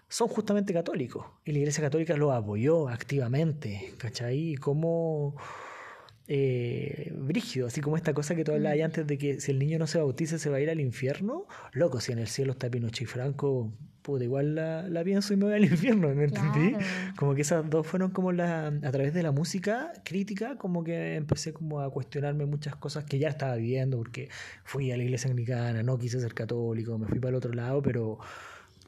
son 0.08 0.28
justamente 0.28 0.74
católicos. 0.74 1.24
Y 1.46 1.52
la 1.52 1.61
Iglesia 1.61 1.82
Católica 1.82 2.14
los 2.18 2.30
apoyó 2.35 2.90
activamente, 2.90 3.94
¿cachai? 3.96 4.52
Y 4.52 4.56
cómo... 4.56 5.35
Eh, 6.34 7.12
brígido, 7.14 7.66
así 7.66 7.82
como 7.82 7.98
esta 7.98 8.14
cosa 8.14 8.34
que 8.34 8.42
tú 8.42 8.52
hablabas 8.52 8.80
antes 8.80 9.06
de 9.06 9.18
que 9.18 9.38
si 9.38 9.50
el 9.50 9.58
niño 9.58 9.78
no 9.78 9.86
se 9.86 9.98
bautiza 9.98 10.38
se 10.38 10.48
va 10.48 10.56
a 10.56 10.60
ir 10.62 10.70
al 10.70 10.80
infierno, 10.80 11.44
loco, 11.72 12.00
si 12.00 12.12
en 12.12 12.18
el 12.20 12.26
cielo 12.26 12.52
está 12.52 12.70
Pinochet 12.70 13.02
y 13.02 13.04
Franco, 13.04 13.70
puta, 14.00 14.24
igual 14.24 14.54
la, 14.54 14.88
la 14.88 15.04
pienso 15.04 15.34
y 15.34 15.36
me 15.36 15.44
voy 15.44 15.54
al 15.54 15.64
infierno, 15.66 16.08
¿me 16.14 16.24
entendí? 16.24 16.70
Claro. 16.70 16.86
Como 17.18 17.34
que 17.34 17.42
esas 17.42 17.68
dos 17.68 17.86
fueron 17.86 18.12
como 18.12 18.32
la, 18.32 18.68
a 18.68 18.90
través 18.90 19.12
de 19.12 19.22
la 19.22 19.30
música 19.30 19.92
crítica, 20.04 20.56
como 20.56 20.82
que 20.82 21.16
empecé 21.16 21.52
como 21.52 21.80
a 21.82 21.90
cuestionarme 21.90 22.46
muchas 22.46 22.76
cosas 22.76 23.04
que 23.04 23.18
ya 23.18 23.28
estaba 23.28 23.56
viviendo, 23.56 23.98
porque 23.98 24.30
fui 24.64 24.90
a 24.90 24.96
la 24.96 25.02
iglesia 25.02 25.28
anglicana, 25.30 25.82
no 25.82 25.98
quise 25.98 26.18
ser 26.18 26.32
católico, 26.32 26.96
me 26.96 27.08
fui 27.08 27.18
para 27.18 27.28
el 27.28 27.34
otro 27.36 27.52
lado, 27.52 27.82
pero 27.82 28.18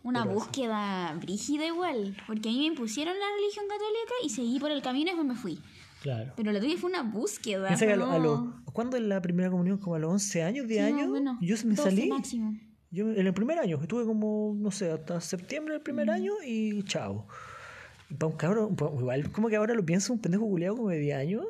Una 0.03 0.23
Pero- 0.23 0.35
búsqueda 0.35 1.15
brígida 1.21 1.67
igual. 1.67 2.15
Porque 2.27 2.49
a 2.49 2.53
mí 2.53 2.59
me 2.59 2.67
impusieron 2.67 3.15
la 3.19 3.27
religión 3.39 3.65
católica 3.69 4.15
y 4.23 4.29
seguí 4.31 4.59
por 4.61 4.71
el 4.71 4.83
camino 4.83 5.11
y 5.11 5.15
después 5.15 5.27
me 5.27 5.35
fui. 5.35 5.59
Claro. 6.05 6.33
Pero 6.37 6.53
la 6.53 6.61
tuya 6.61 6.77
fue 6.77 6.91
una 6.91 7.03
búsqueda. 7.03 7.67
Piensa 7.69 7.87
que 7.87 7.97
lo- 7.97 8.11
a 8.11 8.19
no- 8.19 8.23
lo- 8.25 8.55
¿Cuándo 8.73 8.97
es 8.97 9.03
la 9.05 9.21
primera 9.23 9.51
comunión? 9.51 9.79
Como 9.79 9.97
a 9.97 9.99
los 9.99 10.13
11 10.13 10.43
años, 10.43 10.69
10 10.69 10.85
Sí, 10.87 10.93
más 10.93 11.01
o 11.01 11.05
años. 11.05 11.13
menos. 11.13 11.37
Yo 11.41 11.57
me 11.67 11.75
12 11.75 11.83
salí. 11.91 12.09
máximo. 12.09 12.53
Yo 12.91 13.11
en 13.11 13.27
el 13.27 13.35
primer 13.35 13.59
año, 13.59 13.81
estuve 13.83 14.05
como, 14.05 14.55
no 14.57 14.71
sé, 14.71 14.91
hasta 14.91 15.21
septiembre 15.21 15.73
del 15.75 15.83
primer 15.83 16.07
Mm. 16.07 16.11
año 16.11 16.33
y 16.47 16.83
chao. 16.85 17.27
Para 18.19 18.27
un 18.31 18.37
cabrón, 18.37 18.77
pa- 18.77 18.91
igual 18.97 19.33
como 19.33 19.49
que 19.49 19.57
ahora 19.57 19.75
lo 19.75 19.85
pienso, 19.85 20.13
un 20.13 20.21
pendejo 20.21 20.47
culiado 20.47 20.77
como 20.77 20.91
de 20.91 20.99
10 20.99 21.17
años, 21.17 21.45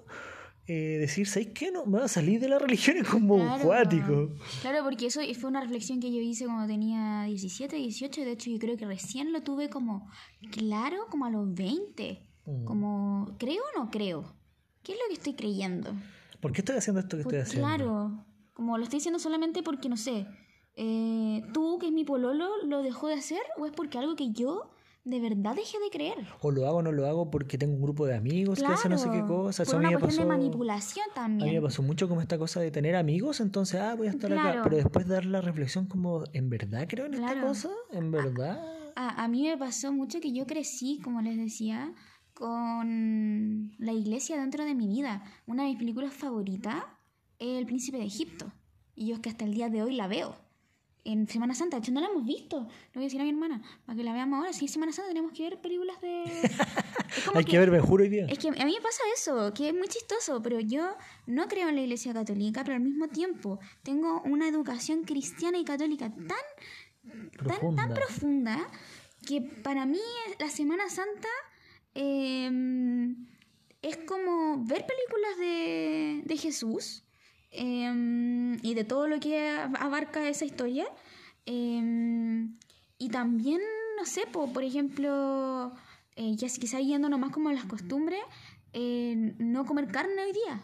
eh, 0.66 0.96
decir, 1.00 1.26
¿sabes 1.26 1.48
qué? 1.54 1.70
No, 1.70 1.84
me 1.84 1.98
va 1.98 2.04
a 2.06 2.08
salir 2.08 2.40
de 2.40 2.48
la 2.48 2.58
religión 2.58 2.96
es 2.96 3.06
como 3.08 3.36
Claro. 3.36 3.64
cuático. 3.64 4.30
Claro, 4.62 4.84
porque 4.84 5.06
eso 5.06 5.20
fue 5.38 5.50
una 5.50 5.60
reflexión 5.60 6.00
que 6.00 6.10
yo 6.10 6.20
hice 6.20 6.46
cuando 6.46 6.66
tenía 6.66 7.24
17, 7.24 7.76
18. 7.76 8.22
De 8.22 8.32
hecho, 8.32 8.48
yo 8.50 8.58
creo 8.58 8.76
que 8.78 8.86
recién 8.86 9.32
lo 9.32 9.42
tuve 9.42 9.68
como 9.68 10.08
claro, 10.50 11.06
como 11.10 11.26
a 11.26 11.30
los 11.30 11.52
20. 11.52 12.20
Mm. 12.46 12.64
Como, 12.64 13.34
¿creo 13.38 13.62
o 13.76 13.78
no 13.84 13.90
creo? 13.90 14.24
¿Qué 14.84 14.92
es 14.92 14.98
lo 14.98 15.04
que 15.08 15.14
estoy 15.14 15.34
creyendo? 15.34 15.92
¿Por 16.40 16.52
qué 16.52 16.60
estoy 16.60 16.76
haciendo 16.76 17.00
esto 17.00 17.16
que 17.16 17.22
estoy 17.22 17.38
haciendo? 17.38 17.66
claro, 17.68 18.24
como 18.52 18.76
lo 18.78 18.84
estoy 18.84 18.98
diciendo 18.98 19.18
solamente 19.18 19.62
porque, 19.62 19.88
no 19.88 19.96
sé, 19.96 20.26
eh, 20.76 21.42
tú, 21.52 21.78
que 21.78 21.86
es 21.86 21.92
mi 21.92 22.04
pololo, 22.04 22.48
lo 22.64 22.82
dejó 22.82 23.08
de 23.08 23.14
hacer 23.14 23.40
o 23.58 23.66
es 23.66 23.72
porque 23.72 23.98
algo 23.98 24.14
que 24.16 24.30
yo 24.32 24.70
de 25.04 25.20
verdad 25.20 25.54
dejé 25.54 25.78
de 25.80 25.90
creer. 25.90 26.26
O 26.40 26.50
lo 26.50 26.66
hago 26.66 26.78
o 26.78 26.82
no 26.82 26.90
lo 26.92 27.06
hago 27.06 27.30
porque 27.30 27.58
tengo 27.58 27.74
un 27.74 27.82
grupo 27.82 28.06
de 28.06 28.14
amigos 28.14 28.60
que 28.62 28.66
hacen 28.72 28.90
no 28.90 28.98
sé 28.98 29.10
qué 29.10 29.22
cosa. 29.24 29.62
Eso 29.64 29.72
por 29.72 29.80
a 29.80 29.82
mí 29.82 29.94
una 29.94 29.98
me 29.98 30.06
pasó- 30.06 30.22
de 30.22 30.28
manipulación 30.28 31.06
A 31.14 31.28
mí 31.28 31.34
me 31.34 31.38
también. 31.40 31.62
pasó 31.62 31.82
mucho 31.82 32.08
como 32.08 32.20
esta 32.22 32.38
cosa 32.38 32.60
de 32.60 32.70
tener 32.70 32.96
amigos, 32.96 33.40
entonces, 33.40 33.80
ah, 33.80 33.94
voy 33.94 34.06
a 34.06 34.10
estar 34.10 34.32
acá. 34.32 34.42
Claro. 34.42 34.60
Pero 34.64 34.76
después 34.76 35.06
dar 35.06 35.24
la 35.26 35.40
reflexión 35.42 35.86
como, 35.86 36.24
¿en 36.32 36.48
verdad 36.48 36.86
creo 36.88 37.06
en 37.06 37.14
esta 37.14 37.32
Claro. 37.32 37.48
cosa? 37.48 37.70
¿En 37.92 38.10
verdad? 38.10 38.58
A, 38.96 39.24
a 39.24 39.28
mí 39.28 39.42
me 39.42 39.56
pasó 39.58 39.92
mucho 39.92 40.20
que 40.20 40.32
yo 40.32 40.46
crecí, 40.46 41.00
como 41.02 41.20
les 41.20 41.36
decía, 41.36 41.92
con 42.34 43.74
la 43.78 43.92
iglesia 43.92 44.36
dentro 44.36 44.64
de 44.64 44.74
mi 44.74 44.88
vida. 44.88 45.24
Una 45.46 45.62
de 45.62 45.70
mis 45.70 45.78
películas 45.78 46.12
favoritas 46.12 46.84
es 47.38 47.58
El 47.58 47.66
Príncipe 47.66 47.98
de 47.98 48.04
Egipto. 48.04 48.52
Y 48.96 49.06
yo 49.06 49.14
es 49.14 49.20
que 49.20 49.30
hasta 49.30 49.44
el 49.44 49.54
día 49.54 49.70
de 49.70 49.82
hoy 49.82 49.94
la 49.94 50.08
veo. 50.08 50.36
En 51.04 51.28
Semana 51.28 51.54
Santa, 51.54 51.76
de 51.76 51.82
hecho 51.82 51.92
no 51.92 52.00
la 52.00 52.08
hemos 52.08 52.24
visto. 52.24 52.60
Le 52.60 52.94
voy 52.94 53.04
a 53.04 53.06
decir 53.06 53.20
a 53.20 53.24
mi 53.24 53.30
hermana, 53.30 53.62
para 53.84 53.96
que 53.96 54.02
la 54.02 54.12
veamos 54.12 54.38
ahora. 54.38 54.52
Si 54.52 54.64
es 54.64 54.72
Semana 54.72 54.90
Santa 54.92 55.08
tenemos 55.08 55.32
que 55.32 55.44
ver 55.44 55.60
películas 55.60 56.00
de... 56.00 56.24
Hay 57.34 57.44
que 57.44 57.58
ver, 57.58 57.70
me 57.70 57.80
juro 57.80 58.02
hoy 58.02 58.08
día. 58.08 58.26
es 58.26 58.38
que 58.38 58.48
a 58.48 58.64
mí 58.64 58.74
me 58.74 58.80
pasa 58.80 59.02
eso, 59.14 59.52
que 59.54 59.68
es 59.68 59.74
muy 59.74 59.86
chistoso, 59.86 60.42
pero 60.42 60.58
yo 60.60 60.96
no 61.26 61.46
creo 61.46 61.68
en 61.68 61.76
la 61.76 61.82
iglesia 61.82 62.12
católica, 62.12 62.64
pero 62.64 62.76
al 62.76 62.82
mismo 62.82 63.08
tiempo 63.08 63.60
tengo 63.82 64.22
una 64.22 64.48
educación 64.48 65.04
cristiana 65.04 65.58
y 65.58 65.64
católica 65.64 66.10
tan, 66.10 67.46
tan, 67.46 67.76
tan 67.76 67.94
profunda 67.94 68.66
que 69.26 69.42
para 69.62 69.86
mí 69.86 70.00
la 70.40 70.48
Semana 70.48 70.88
Santa 70.88 71.28
eh, 71.94 73.14
es 73.82 73.96
como 73.98 74.64
ver 74.64 74.86
películas 74.86 75.38
de, 75.38 76.22
de 76.24 76.36
Jesús 76.36 77.04
em, 77.50 78.54
y 78.62 78.74
de 78.74 78.84
todo 78.84 79.08
lo 79.08 79.20
que 79.20 79.50
abarca 79.78 80.28
esa 80.28 80.44
historia. 80.44 80.86
Em, 81.46 82.56
y 82.98 83.08
también, 83.10 83.60
no 83.98 84.06
sé, 84.06 84.22
po, 84.32 84.52
por 84.52 84.62
ejemplo, 84.64 85.72
eh, 86.16 86.34
ya 86.36 86.48
quizá 86.48 86.80
yéndonos 86.80 87.18
más 87.20 87.30
como 87.32 87.50
a 87.50 87.52
las 87.52 87.64
costumbres, 87.66 88.20
eh, 88.72 89.34
no 89.38 89.64
comer 89.66 89.88
carne 89.88 90.22
hoy 90.24 90.32
día. 90.32 90.62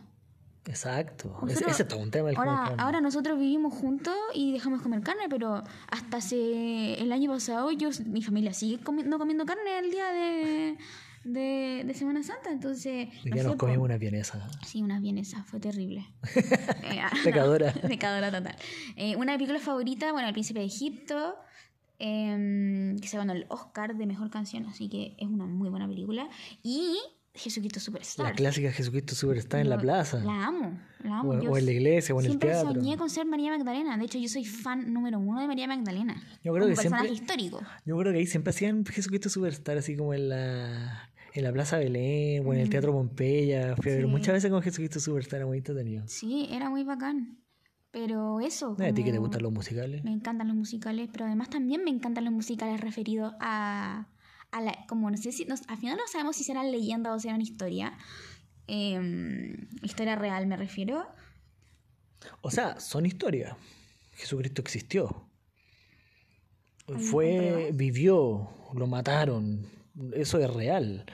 Exacto. 0.67 1.29
Ese, 1.39 1.47
Nosotros- 1.47 1.73
ese 1.73 1.83
es 1.83 1.89
todo 1.89 2.01
un 2.01 2.11
tema. 2.11 2.31
el 2.31 2.37
Ahora, 2.37 2.65
comer 2.65 2.81
ahora 2.81 3.01
nosotros 3.01 3.39
vivimos 3.39 3.75
juntos 3.75 4.15
y 4.35 4.53
dejamos 4.53 4.81
de 4.81 4.83
comer 4.85 5.01
carne, 5.03 5.29
pero 5.29 5.63
hasta 5.91 6.17
hace 6.19 6.95
el 7.01 7.13
año 7.13 7.31
pasado 7.33 7.71
yo, 7.73 7.89
mi 8.07 8.23
familia 8.23 8.53
sigue 8.53 8.83
comi- 8.83 9.05
no 9.05 9.19
comiendo 9.19 9.45
carne 9.47 9.79
el 9.79 9.91
día 9.91 10.11
de, 10.13 10.77
de, 11.25 11.83
de 11.87 11.95
Semana 11.95 12.23
Santa, 12.23 12.51
entonces... 12.51 13.09
No 13.25 13.37
sé, 13.37 13.43
nos 13.43 13.53
po. 13.53 13.59
comimos 13.59 13.85
una 13.85 13.99
vienesa. 13.99 14.49
Sí, 14.67 14.83
unas 14.83 15.01
vienesas, 15.03 15.47
fue 15.47 15.61
terrible. 15.61 16.07
Eh, 16.93 17.01
ah, 17.01 17.11
Pecadora. 17.23 17.73
pecadora 17.89 18.31
total. 18.31 18.57
Eh, 18.97 19.17
una 19.17 19.35
película 19.35 19.59
favorita, 19.61 20.13
bueno, 20.13 20.27
El 20.29 20.33
Príncipe 20.35 20.61
de 20.61 20.67
Egipto, 20.67 21.35
em, 21.99 22.99
que 22.99 23.09
se 23.09 23.17
ganó 23.17 23.33
el 23.33 23.47
Oscar 23.49 23.97
de 23.97 24.07
Mejor 24.07 24.31
Canción, 24.31 24.67
así 24.67 24.89
que 24.89 25.15
es 25.19 25.29
una 25.29 25.47
muy 25.47 25.69
buena 25.69 25.87
película. 25.87 26.29
Y 26.63 26.97
Jesucristo 27.35 27.79
Superstar. 27.79 28.27
La 28.27 28.33
clásica 28.33 28.73
Jesucristo 28.73 29.15
Superstar 29.15 29.61
en 29.61 29.71
la 29.71 29.79
plaza. 29.79 30.19
La 30.19 30.47
amo, 30.47 30.81
la 31.05 31.21
amo. 31.21 31.31
O, 31.31 31.41
Yo 31.41 31.51
o 31.53 31.57
en 31.59 31.65
la 31.67 31.71
iglesia, 31.73 32.13
o 32.15 32.19
en 32.19 32.25
el 32.25 32.31
siempre 32.33 32.51
teatro. 32.51 32.75
soñé 32.75 32.97
con 32.97 33.09
ser 33.09 33.25
María 33.27 33.57
Magdalena. 33.57 33.97
De 33.97 34.05
hecho, 34.05 34.19
yo 34.19 34.29
soy 34.29 34.45
fan 34.45 34.93
número 34.93 35.19
uno 35.21 35.41
de 35.41 35.47
María 35.47 35.69
Magdalena. 35.69 36.15
Yo 36.43 36.53
creo 36.53 36.65
como 36.65 36.67
que 36.67 36.75
personaje 36.75 37.07
siempre- 37.09 37.23
histórico. 37.37 37.61
Yo 37.85 37.97
creo 37.99 38.13
que 38.13 38.19
ahí 38.19 38.27
siempre 38.27 38.51
hacían 38.51 38.85
Jesucristo 38.85 39.29
Superstar, 39.29 39.79
así 39.79 39.97
como 39.97 40.13
en 40.13 40.29
la, 40.29 41.10
en 41.33 41.45
la 41.45 41.53
Plaza 41.53 41.79
Belén 41.79 42.47
o 42.47 42.53
en 42.53 42.61
el 42.61 42.71
Teatro 42.71 42.93
Pompeya. 42.93 43.77
Fui 43.77 43.93
a 43.93 43.97
ver 43.97 44.07
muchas 44.07 44.35
veces 44.35 44.51
con 44.51 44.63
Jesucristo 44.63 45.01
Superstar, 45.01 45.39
era 45.39 45.47
muy 45.47 45.59
entretenido. 45.59 46.05
Sí, 46.07 46.49
era 46.51 46.71
muy 46.71 46.85
bacán. 46.85 47.39
Pero 47.91 48.41
eso. 48.41 48.77
¿A 48.79 48.93
ti 48.93 49.03
que 49.03 49.11
te 49.11 49.19
gustan 49.19 49.43
los 49.43 49.53
musicales? 49.53 50.05
Me 50.05 50.13
encantan 50.13 50.47
los 50.49 50.57
musicales, 50.57 51.09
pero 51.13 51.25
además 51.25 51.51
también 51.51 51.83
me 51.83 51.91
encantan 51.91 52.25
los 52.25 52.33
musicales 52.33 52.81
referidos 52.81 53.35
a, 53.41 54.07
a 54.53 54.61
la, 54.61 54.87
como 54.87 55.11
no 55.11 55.17
sé 55.17 55.33
si, 55.33 55.47
al 55.67 55.79
final 55.79 55.97
no 55.97 56.07
sabemos 56.07 56.37
si 56.37 56.45
serán 56.45 56.71
leyendas 56.71 57.15
o 57.15 57.19
serán 57.19 57.41
historia. 57.41 57.99
Em, 58.69 59.69
historia 59.83 60.15
real 60.15 60.47
me 60.47 60.57
refiero. 60.57 61.05
O 62.43 62.51
sea, 62.51 62.79
son 62.79 63.07
historias. 63.07 63.57
Jesucristo 64.13 64.63
existió. 64.63 65.29
¿Hay 66.87 67.03
Fue, 67.03 67.71
vivió, 67.75 68.51
lo 68.75 68.87
mataron. 68.87 69.67
Eso 70.15 70.39
es 70.39 70.53
real. 70.53 71.05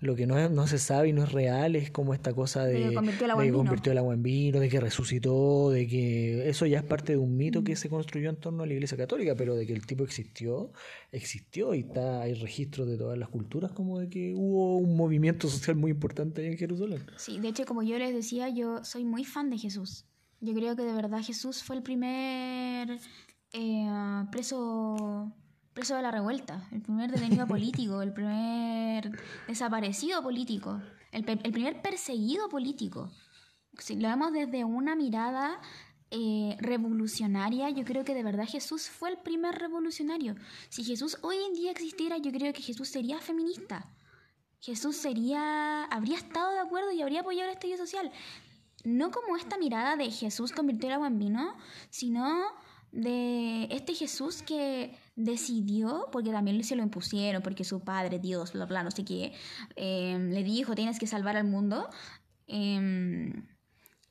Lo 0.00 0.14
que 0.16 0.26
no, 0.26 0.38
es- 0.38 0.50
no 0.50 0.66
se 0.66 0.78
sabe 0.78 1.08
y 1.08 1.12
no 1.14 1.22
es 1.22 1.32
real 1.32 1.76
es 1.76 1.90
como 1.90 2.12
esta 2.12 2.34
cosa 2.34 2.64
de, 2.66 2.74
De 2.74 2.88
que 2.90 2.94
convirtió 2.94 3.24
el 3.24 3.30
agua 3.30 3.42
de 3.42 3.48
en 3.48 3.52
que 3.54 3.58
vino. 3.58 3.64
convirtió 3.70 3.92
el 3.92 3.98
agua 3.98 4.12
en 4.14 4.22
vino, 4.22 4.60
de 4.60 4.68
que 4.68 4.80
resucitó, 4.80 5.70
de 5.70 5.86
que 5.86 6.46
eso 6.50 6.66
ya 6.66 6.78
es 6.78 6.84
parte 6.84 7.12
de 7.12 7.18
un 7.18 7.36
mito 7.38 7.64
que 7.64 7.74
se 7.74 7.88
construyó 7.88 8.28
en 8.28 8.36
torno 8.36 8.64
a 8.64 8.66
la 8.66 8.74
Iglesia 8.74 8.98
Católica, 8.98 9.34
pero 9.34 9.54
de 9.56 9.66
que 9.66 9.72
el 9.72 9.86
tipo 9.86 10.04
existió, 10.04 10.72
existió 11.10 11.74
y 11.74 11.80
está, 11.80 12.20
hay 12.20 12.34
registros 12.34 12.86
de 12.86 12.98
todas 12.98 13.16
las 13.16 13.30
culturas 13.30 13.72
como 13.72 13.98
de 13.98 14.10
que 14.10 14.34
hubo 14.36 14.76
un 14.76 14.94
movimiento 14.94 15.48
social 15.48 15.76
muy 15.76 15.92
importante 15.92 16.42
ahí 16.42 16.48
en 16.48 16.58
Jerusalén. 16.58 17.00
Sí, 17.16 17.40
de 17.40 17.48
hecho, 17.48 17.64
como 17.64 17.82
yo 17.82 17.96
les 17.98 18.12
decía, 18.12 18.50
yo 18.50 18.84
soy 18.84 19.04
muy 19.06 19.24
fan 19.24 19.48
de 19.48 19.56
Jesús. 19.56 20.04
Yo 20.40 20.52
creo 20.52 20.76
que 20.76 20.82
de 20.82 20.92
verdad 20.92 21.22
Jesús 21.22 21.62
fue 21.62 21.76
el 21.76 21.82
primer 21.82 22.98
eh, 23.54 23.86
preso, 24.30 25.32
preso 25.74 25.96
de 25.96 26.02
la 26.02 26.10
revuelta, 26.10 26.66
el 26.72 26.80
primer 26.80 27.10
detenido 27.10 27.46
político, 27.46 28.00
el 28.00 28.12
primer 28.12 29.10
desaparecido 29.48 30.22
político, 30.22 30.80
el, 31.12 31.28
el 31.28 31.52
primer 31.52 31.82
perseguido 31.82 32.48
político. 32.48 33.10
Si 33.78 33.96
lo 33.96 34.08
vemos 34.08 34.32
desde 34.32 34.64
una 34.64 34.94
mirada 34.94 35.60
eh, 36.16 36.56
revolucionaria, 36.60 37.70
yo 37.70 37.84
creo 37.84 38.04
que 38.04 38.14
de 38.14 38.22
verdad 38.22 38.46
Jesús 38.46 38.88
fue 38.88 39.10
el 39.10 39.18
primer 39.18 39.56
revolucionario. 39.56 40.36
Si 40.68 40.84
Jesús 40.84 41.18
hoy 41.22 41.36
en 41.44 41.54
día 41.54 41.72
existiera, 41.72 42.18
yo 42.18 42.30
creo 42.30 42.52
que 42.52 42.62
Jesús 42.62 42.88
sería 42.88 43.18
feminista. 43.18 43.90
Jesús 44.60 44.96
sería, 44.96 45.84
habría 45.86 46.16
estado 46.16 46.52
de 46.52 46.60
acuerdo 46.60 46.92
y 46.92 47.02
habría 47.02 47.22
apoyado 47.22 47.50
el 47.50 47.54
estallido 47.54 47.78
social. 47.78 48.12
No 48.84 49.10
como 49.10 49.36
esta 49.36 49.58
mirada 49.58 49.96
de 49.96 50.08
Jesús 50.10 50.52
convirtió 50.52 50.88
el 50.88 50.94
agua 50.94 51.08
en 51.08 51.18
vino, 51.18 51.56
sino 51.90 52.44
de 52.92 53.64
este 53.72 53.94
Jesús 53.94 54.42
que 54.42 54.96
decidió, 55.16 56.08
porque 56.12 56.30
también 56.30 56.62
se 56.64 56.76
lo 56.76 56.82
impusieron, 56.82 57.42
porque 57.42 57.64
su 57.64 57.80
padre, 57.84 58.18
Dios, 58.18 58.52
bla, 58.52 58.66
bla, 58.66 58.82
no 58.82 58.90
sé 58.90 59.04
qué, 59.04 59.32
eh, 59.76 60.18
le 60.18 60.42
dijo, 60.42 60.74
tienes 60.74 60.98
que 60.98 61.06
salvar 61.06 61.36
al 61.36 61.44
mundo. 61.44 61.88
Em, 62.46 63.46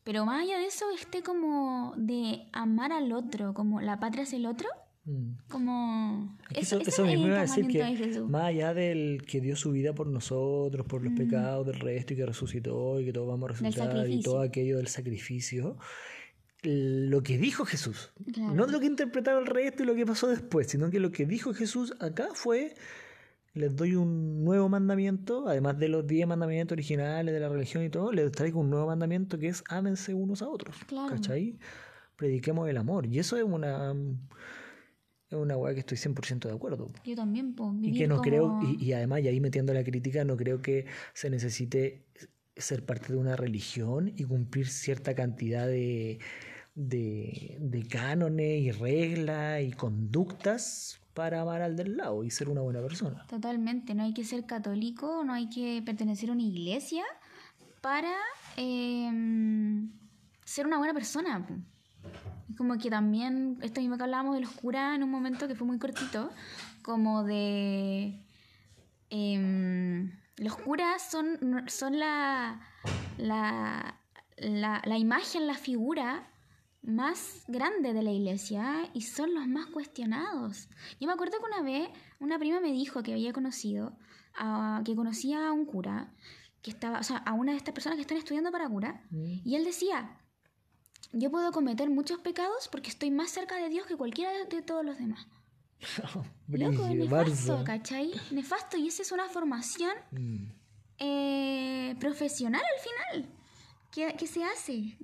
pero 0.04 0.26
más 0.26 0.44
allá 0.44 0.58
de 0.60 0.66
eso, 0.68 0.86
este 0.98 1.22
como 1.24 1.94
de 1.98 2.48
amar 2.52 2.92
al 2.92 3.12
otro, 3.14 3.54
como 3.54 3.82
la 3.82 4.00
patria 4.00 4.24
es 4.24 4.34
el 4.34 4.46
otro, 4.46 4.68
Mm. 5.06 5.34
como... 5.50 6.38
Eso, 6.52 6.78
eso, 6.80 6.90
eso 6.90 7.06
mismo 7.06 7.28
iba 7.28 7.40
a 7.40 7.42
decir 7.42 7.68
que 7.68 7.84
de 7.84 8.22
más 8.22 8.44
allá 8.46 8.74
del 8.74 9.24
que 9.28 9.42
dio 9.42 9.58
su 9.58 9.72
vida 9.72 9.94
por 9.94 10.08
nosotros, 10.08 10.86
por 10.88 11.04
los 11.04 11.12
Mm. 11.12 11.18
pecados 11.18 11.68
del 11.68 11.80
resto 11.82 12.14
y 12.14 12.16
que 12.16 12.26
resucitó 12.26 13.02
y 13.02 13.06
que 13.06 13.12
todos 13.12 13.28
vamos 13.28 13.50
a 13.50 13.54
resucitar 13.54 14.10
y 14.10 14.22
todo 14.22 14.40
aquello 14.40 14.78
del 14.78 14.88
sacrificio, 14.88 15.78
lo 16.64 17.22
que 17.24 17.38
dijo 17.38 17.66
Jesús, 17.66 18.12
Claro. 18.34 18.54
no 18.56 18.66
lo 18.68 18.80
que 18.80 18.86
interpretaba 18.86 19.40
el 19.40 19.46
resto 19.46 19.84
y 19.84 19.86
lo 19.86 19.96
que 19.96 20.06
pasó 20.06 20.28
después, 20.28 20.68
sino 20.68 20.90
que 20.90 21.00
lo 21.00 21.12
que 21.12 21.26
dijo 21.26 21.54
Jesús 21.54 21.94
acá 22.00 22.30
fue, 22.34 22.74
les 23.54 23.76
doy 23.76 23.96
un 23.96 24.44
nuevo 24.44 24.70
mandamiento, 24.70 25.48
además 25.48 25.78
de 25.78 25.90
los 25.90 26.08
diez 26.08 26.26
mandamientos 26.26 26.74
originales 26.76 27.34
de 27.34 27.40
la 27.40 27.50
religión 27.50 27.84
y 27.84 27.90
todo, 27.90 28.12
les 28.12 28.32
traigo 28.32 28.60
un 28.62 28.70
nuevo 28.70 28.88
mandamiento 28.88 29.38
que 29.38 29.50
es 29.50 29.64
ámense 29.68 30.14
unos 30.14 30.42
a 30.42 30.48
otros, 30.50 30.76
Claro. 30.88 31.10
¿cachai? 31.10 31.58
Prediquemos 32.16 32.70
el 32.70 32.78
amor 32.78 33.06
y 33.08 33.20
eso 33.20 33.36
es 33.38 33.44
una... 33.44 33.94
Es 35.30 35.40
una 35.40 35.58
weá 35.58 35.74
que 35.74 35.80
estoy 35.80 35.98
100% 35.98 36.48
de 36.48 36.54
acuerdo. 36.54 36.92
Yo 37.04 37.16
también, 37.16 37.56
pues, 37.56 37.72
Y 37.82 37.92
que 37.98 38.08
no 38.08 38.18
como- 38.18 38.24
creo, 38.30 38.60
y, 38.62 38.84
y 38.86 38.94
además, 38.94 39.22
y 39.22 39.28
ahí 39.30 39.40
metiendo 39.40 39.74
la 39.74 39.84
crítica, 39.84 40.24
no 40.24 40.38
creo 40.38 40.62
que 40.62 40.86
se 41.16 41.32
necesite 41.32 42.06
ser 42.56 42.86
parte 42.86 43.14
de 43.14 43.18
una 43.18 43.36
religión 43.36 44.14
y 44.16 44.26
cumplir 44.26 44.68
cierta 44.68 45.16
cantidad 45.16 45.66
de, 45.66 46.20
de, 46.76 47.58
de 47.60 47.88
cánones 47.88 48.62
y 48.62 48.72
reglas 48.72 49.62
y 49.62 49.72
conductas 49.72 51.00
para 51.14 51.42
amar 51.42 51.62
al 51.62 51.76
del 51.76 51.98
lado 51.98 52.24
y 52.24 52.32
ser 52.32 52.50
una 52.50 52.62
buena 52.62 52.82
persona. 52.82 53.26
Totalmente, 53.28 53.94
no 53.94 54.04
hay 54.04 54.14
que 54.14 54.24
ser 54.24 54.46
católico, 54.46 55.24
no 55.24 55.34
hay 55.34 55.50
que 55.50 55.82
pertenecer 55.86 56.30
a 56.30 56.34
una 56.34 56.42
iglesia 56.42 57.04
para 57.82 58.12
em, 58.58 59.92
ser 60.44 60.66
una 60.66 60.78
buena 60.78 60.94
persona. 60.94 61.46
como 62.58 62.78
que 62.78 62.90
también, 62.90 63.58
esto 63.62 63.82
mismo 63.82 63.98
que 63.98 64.04
hablábamos 64.04 64.36
de 64.36 64.42
los 64.42 64.52
curas 64.52 64.96
en 64.96 65.04
un 65.04 65.10
momento 65.10 65.48
que 65.48 65.56
fue 65.56 65.66
muy 65.66 65.80
cortito, 65.80 66.32
como 66.82 67.24
de... 67.24 68.20
em, 69.10 70.12
los 70.38 70.56
curas 70.58 71.02
son, 71.12 71.64
son 71.68 72.00
la, 72.00 72.60
la, 73.18 73.96
la 74.38 74.98
imagen, 74.98 75.46
la 75.46 75.54
figura 75.54 76.28
más 76.84 77.44
grande 77.48 77.94
de 77.94 78.04
la 78.04 78.12
iglesia 78.12 78.90
y 78.94 79.02
son 79.02 79.34
los 79.34 79.48
más 79.48 79.68
cuestionados. 79.68 80.68
Yo 81.00 81.08
me 81.08 81.14
acuerdo 81.14 81.38
que 81.40 81.46
una 81.46 81.62
vez 81.62 81.90
una 82.20 82.38
prima 82.38 82.60
me 82.60 82.72
dijo 82.72 83.02
que 83.04 83.14
había 83.14 83.34
conocido, 83.34 83.98
a, 84.36 84.82
que 84.86 84.96
conocía 84.96 85.48
a 85.48 85.52
un 85.54 85.66
cura, 85.66 86.14
que 86.62 86.72
estaba, 86.72 87.00
o 87.00 87.04
sea, 87.04 87.18
a 87.18 87.34
una 87.34 87.52
de 87.54 87.58
estas 87.58 87.74
personas 87.74 87.96
que 87.98 88.02
están 88.02 88.18
estudiando 88.18 88.52
para 88.52 88.68
cura, 88.70 89.02
y 89.12 89.56
él 89.56 89.64
decía, 89.64 90.18
yo 91.12 91.30
puedo 91.32 91.52
cometer 91.52 91.90
muchos 91.90 92.20
pecados 92.20 92.68
porque 92.72 92.90
estoy 92.90 93.12
más 93.12 93.30
cerca 93.32 93.56
de 93.58 93.70
Dios 93.70 93.86
que 93.88 93.96
cualquiera 93.98 94.32
de 94.46 94.62
todos 94.62 94.84
los 94.86 94.98
demás. 94.98 95.28
Loco, 96.48 96.88
nefasto, 96.88 97.58
Barça. 97.60 97.64
¿cachai? 97.64 98.12
Nefasto, 98.32 98.78
y 98.78 98.88
esa 98.88 99.02
es 99.02 99.12
una 99.12 99.28
formación 99.30 99.92
Mm. 100.12 100.52
eh, 101.00 101.96
profesional 102.00 102.62
al 102.62 103.22
final 103.22 103.36
que, 103.92 104.16
que 104.18 104.28
se 104.28 104.44
hace. 104.44 104.98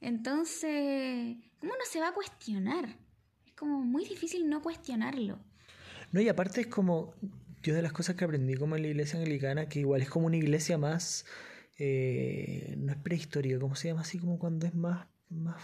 Entonces, 0.00 1.36
¿cómo 1.60 1.72
no 1.72 1.84
se 1.90 2.00
va 2.00 2.08
a 2.08 2.14
cuestionar? 2.14 2.98
Es 3.46 3.52
como 3.54 3.80
muy 3.80 4.04
difícil 4.04 4.48
no 4.48 4.62
cuestionarlo. 4.62 5.38
No, 6.12 6.20
y 6.20 6.28
aparte 6.28 6.62
es 6.62 6.66
como, 6.66 7.14
yo 7.62 7.74
de 7.74 7.82
las 7.82 7.92
cosas 7.92 8.16
que 8.16 8.24
aprendí 8.24 8.54
como 8.54 8.76
en 8.76 8.82
la 8.82 8.88
iglesia 8.88 9.18
anglicana, 9.18 9.68
que 9.68 9.80
igual 9.80 10.02
es 10.02 10.08
como 10.08 10.26
una 10.26 10.36
iglesia 10.36 10.78
más, 10.78 11.24
eh, 11.78 12.74
no 12.78 12.92
es 12.92 12.98
prehistórica, 12.98 13.58
¿cómo 13.58 13.74
se 13.74 13.88
llama? 13.88 14.02
Así 14.02 14.18
como 14.18 14.38
cuando 14.38 14.66
es 14.66 14.74
más, 14.74 15.06
más, 15.28 15.56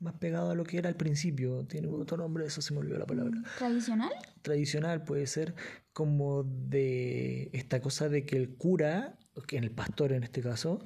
más 0.00 0.14
pegado 0.14 0.50
a 0.50 0.54
lo 0.54 0.64
que 0.64 0.78
era 0.78 0.88
al 0.88 0.96
principio, 0.96 1.64
tiene 1.66 1.88
otro 1.88 2.16
nombre, 2.16 2.44
eso 2.44 2.60
se 2.60 2.74
me 2.74 2.80
olvidó 2.80 2.98
la 2.98 3.06
palabra. 3.06 3.42
¿Tradicional? 3.58 4.12
Tradicional 4.42 5.04
puede 5.04 5.26
ser 5.26 5.54
como 5.92 6.42
de 6.44 7.50
esta 7.52 7.80
cosa 7.80 8.08
de 8.08 8.26
que 8.26 8.36
el 8.36 8.56
cura, 8.56 9.16
que 9.46 9.56
en 9.56 9.64
el 9.64 9.70
pastor 9.70 10.12
en 10.12 10.24
este 10.24 10.42
caso, 10.42 10.84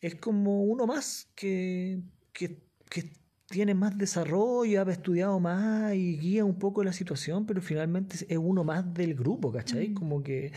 es 0.00 0.14
como 0.14 0.62
uno 0.62 0.86
más 0.86 1.28
que, 1.34 2.00
que, 2.32 2.62
que 2.88 3.10
tiene 3.50 3.74
más 3.74 3.98
desarrollo, 3.98 4.80
ha 4.80 4.92
estudiado 4.92 5.40
más 5.40 5.94
y 5.94 6.18
guía 6.18 6.44
un 6.44 6.58
poco 6.58 6.84
la 6.84 6.92
situación, 6.92 7.46
pero 7.46 7.60
finalmente 7.60 8.16
es 8.28 8.38
uno 8.38 8.62
más 8.62 8.94
del 8.94 9.14
grupo, 9.14 9.52
¿cachai? 9.52 9.88
Mm. 9.88 9.94
Como 9.94 10.22
que 10.22 10.52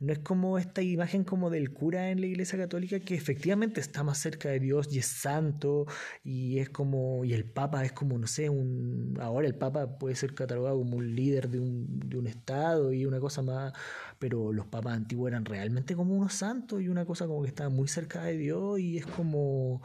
no 0.00 0.14
es 0.14 0.20
como 0.20 0.56
esta 0.56 0.80
imagen 0.80 1.24
como 1.24 1.50
del 1.50 1.74
cura 1.74 2.10
en 2.10 2.22
la 2.22 2.26
iglesia 2.26 2.58
católica 2.58 2.98
que 3.00 3.14
efectivamente 3.14 3.80
está 3.82 4.02
más 4.02 4.16
cerca 4.16 4.48
de 4.48 4.58
Dios 4.58 4.88
y 4.90 4.98
es 4.98 5.06
santo 5.06 5.86
y 6.24 6.58
es 6.58 6.70
como, 6.70 7.26
y 7.26 7.34
el 7.34 7.44
papa 7.44 7.84
es 7.84 7.92
como, 7.92 8.16
no 8.16 8.26
sé, 8.26 8.48
un, 8.48 9.18
ahora 9.20 9.46
el 9.46 9.54
papa 9.54 9.98
puede 9.98 10.14
ser 10.16 10.34
catalogado 10.34 10.78
como 10.78 10.96
un 10.96 11.14
líder 11.14 11.50
de 11.50 11.60
un, 11.60 12.00
de 12.08 12.16
un 12.16 12.26
estado 12.26 12.94
y 12.94 13.04
una 13.04 13.20
cosa 13.20 13.42
más, 13.42 13.74
pero 14.18 14.50
los 14.54 14.66
papas 14.66 14.94
antiguos 14.96 15.28
eran 15.28 15.44
realmente 15.44 15.94
como 15.94 16.14
unos 16.14 16.32
santos 16.32 16.80
y 16.80 16.88
una 16.88 17.04
cosa 17.04 17.26
como 17.26 17.42
que 17.42 17.48
estaba 17.48 17.68
muy 17.68 17.86
cerca 17.86 18.24
de 18.24 18.38
Dios 18.38 18.80
y 18.80 18.96
es 18.96 19.04
como 19.04 19.82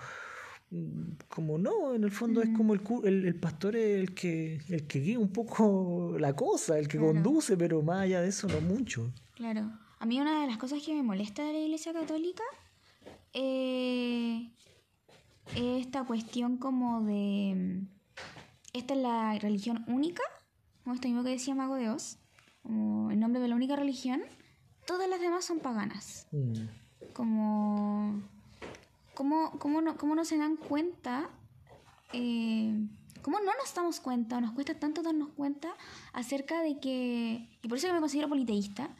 como 1.29 1.57
no, 1.57 1.93
en 1.93 2.03
el 2.03 2.11
fondo 2.11 2.41
es 2.41 2.49
como 2.55 2.73
el, 2.73 2.81
el, 3.03 3.25
el 3.25 3.35
pastor 3.35 3.75
es 3.75 3.97
el 3.99 4.13
que, 4.13 4.59
el 4.69 4.87
que 4.87 4.99
guía 4.99 5.19
un 5.19 5.29
poco 5.31 6.15
la 6.19 6.35
cosa, 6.35 6.77
el 6.79 6.87
que 6.87 6.97
Claro. 6.97 7.13
conduce, 7.13 7.57
pero 7.57 7.81
más 7.81 8.01
allá 8.01 8.21
de 8.21 8.29
eso 8.29 8.47
no 8.47 8.61
mucho. 8.61 9.11
Claro. 9.35 9.71
A 9.99 10.05
mí 10.05 10.19
una 10.19 10.41
de 10.41 10.47
las 10.47 10.57
cosas 10.57 10.81
que 10.83 10.93
me 10.93 11.03
molesta 11.03 11.43
de 11.43 11.53
la 11.53 11.59
Iglesia 11.59 11.93
Católica 11.93 12.43
eh, 13.33 14.49
es 15.55 15.85
esta 15.85 16.03
cuestión 16.05 16.57
como 16.57 17.01
de... 17.01 17.53
mm, 17.55 17.87
Esta 18.73 18.93
es 18.93 18.99
la 19.01 19.37
religión 19.39 19.83
única, 19.87 20.21
como 20.83 20.95
esto 20.95 21.07
mismo 21.07 21.23
que 21.23 21.29
decía 21.31 21.55
Mago 21.55 21.75
de 21.75 21.89
Oz, 21.89 22.17
como 22.63 23.11
el 23.11 23.19
nombre 23.19 23.41
de 23.41 23.47
la 23.47 23.55
única 23.55 23.75
religión. 23.75 24.21
Todas 24.85 25.09
las 25.09 25.19
demás 25.19 25.45
son 25.45 25.59
paganas. 25.59 26.27
Mm. 26.31 26.53
Como... 27.13 28.21
¿Cómo, 29.15 29.57
cómo, 29.59 29.81
no, 29.81 29.97
cómo 29.97 30.13
no 30.13 30.25
se 30.25 30.37
dan 30.37 30.57
cuenta? 30.57 31.29
eh, 32.13 32.87
¿Cómo 33.25 33.39
no 33.39 33.51
nos 33.57 33.73
damos 33.73 33.99
cuenta? 33.99 34.39
Nos 34.39 34.51
cuesta 34.51 34.77
tanto 34.77 35.01
darnos 35.01 35.29
cuenta 35.29 35.73
acerca 36.13 36.61
de 36.61 36.79
que... 36.79 37.49
Y 37.63 37.67
por 37.67 37.79
eso 37.79 37.87
yo 37.87 37.93
me 37.95 37.99
considero 37.99 38.29
politeísta. 38.29 38.95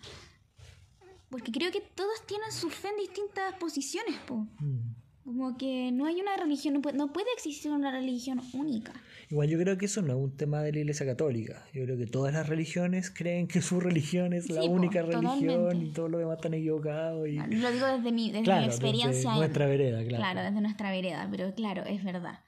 Porque 1.29 1.51
creo 1.51 1.71
que 1.71 1.81
todos 1.81 2.25
tienen 2.25 2.51
su 2.51 2.71
fe 2.71 2.89
en 2.89 2.97
distintas 2.97 3.53
posiciones, 3.59 4.17
po. 4.21 4.47
Mm. 4.59 4.84
Como 5.25 5.57
que 5.57 5.91
no 5.91 6.05
hay 6.05 6.21
una 6.21 6.37
religión, 6.37 6.75
no 6.75 6.81
puede, 6.83 6.95
no 6.97 7.11
puede 7.11 7.25
existir 7.35 7.71
una 7.71 7.89
religión 7.89 8.39
única. 8.53 8.93
Igual 9.31 9.49
yo 9.49 9.57
creo 9.57 9.75
que 9.75 9.87
eso 9.87 10.03
no 10.03 10.13
es 10.13 10.19
un 10.19 10.37
tema 10.37 10.61
de 10.61 10.71
la 10.71 10.79
iglesia 10.79 11.03
católica. 11.03 11.65
Yo 11.73 11.83
creo 11.83 11.97
que 11.97 12.05
todas 12.05 12.31
las 12.31 12.47
religiones 12.47 13.09
creen 13.09 13.47
que 13.47 13.59
su 13.63 13.79
religión 13.79 14.33
es 14.33 14.51
la 14.51 14.61
po, 14.61 14.67
única 14.67 15.01
religión 15.01 15.81
y 15.81 15.91
todos 15.93 16.11
los 16.11 16.19
demás 16.19 16.35
están 16.37 16.53
equivocados. 16.53 17.27
Y... 17.27 17.37
Lo 17.37 17.71
digo 17.71 17.87
desde 17.87 18.11
mi, 18.11 18.29
desde 18.31 18.43
Claro, 18.43 18.61
mi 18.61 18.67
desde 18.67 18.77
experiencia. 18.87 19.31
en- 19.31 19.37
nuestra 19.39 19.65
vereda, 19.65 19.97
claro. 20.05 20.17
Claro, 20.23 20.41
desde 20.43 20.61
nuestra 20.61 20.91
vereda, 20.91 21.27
pero 21.31 21.55
claro, 21.55 21.83
es 21.85 22.03
verdad. 22.03 22.39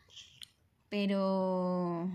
Pero. 0.90 2.10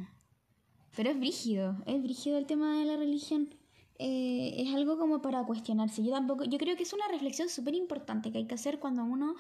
Pero 0.96 1.11
es 1.11 1.18
brígido, 1.18 1.77
es 1.87 2.03
brígido 2.03 2.38
el 2.38 2.46
tema 2.46 2.79
de 2.79 2.85
la 2.85 2.96
religión. 2.96 3.55
Eh, 3.98 4.55
es 4.59 4.75
algo 4.75 4.98
como 4.98 5.22
para 5.22 5.44
cuestionarse. 5.44 6.05
Yo 6.05 6.11
tampoco, 6.12 6.44
yo 6.44 6.59
creo 6.59 6.77
que 6.77 6.83
es 6.83 6.92
una 6.92 7.07
reflexión 7.09 7.48
súper 7.48 7.75
importante 7.75 8.31
que 8.33 8.38
hay 8.38 8.46
que 8.46 8.55
hacer 8.55 8.79
cuando 8.79 9.05
uno 9.05 9.35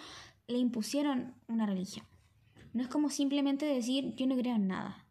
le 0.52 0.58
impusieron 0.58 1.34
una 1.48 1.66
religión. 1.66 2.06
No 2.72 2.82
es 2.82 2.88
como 2.88 3.10
simplemente 3.10 3.66
decir 3.66 4.14
yo 4.16 4.26
no 4.26 4.36
creo 4.36 4.54
en 4.56 4.68
nada. 4.68 5.04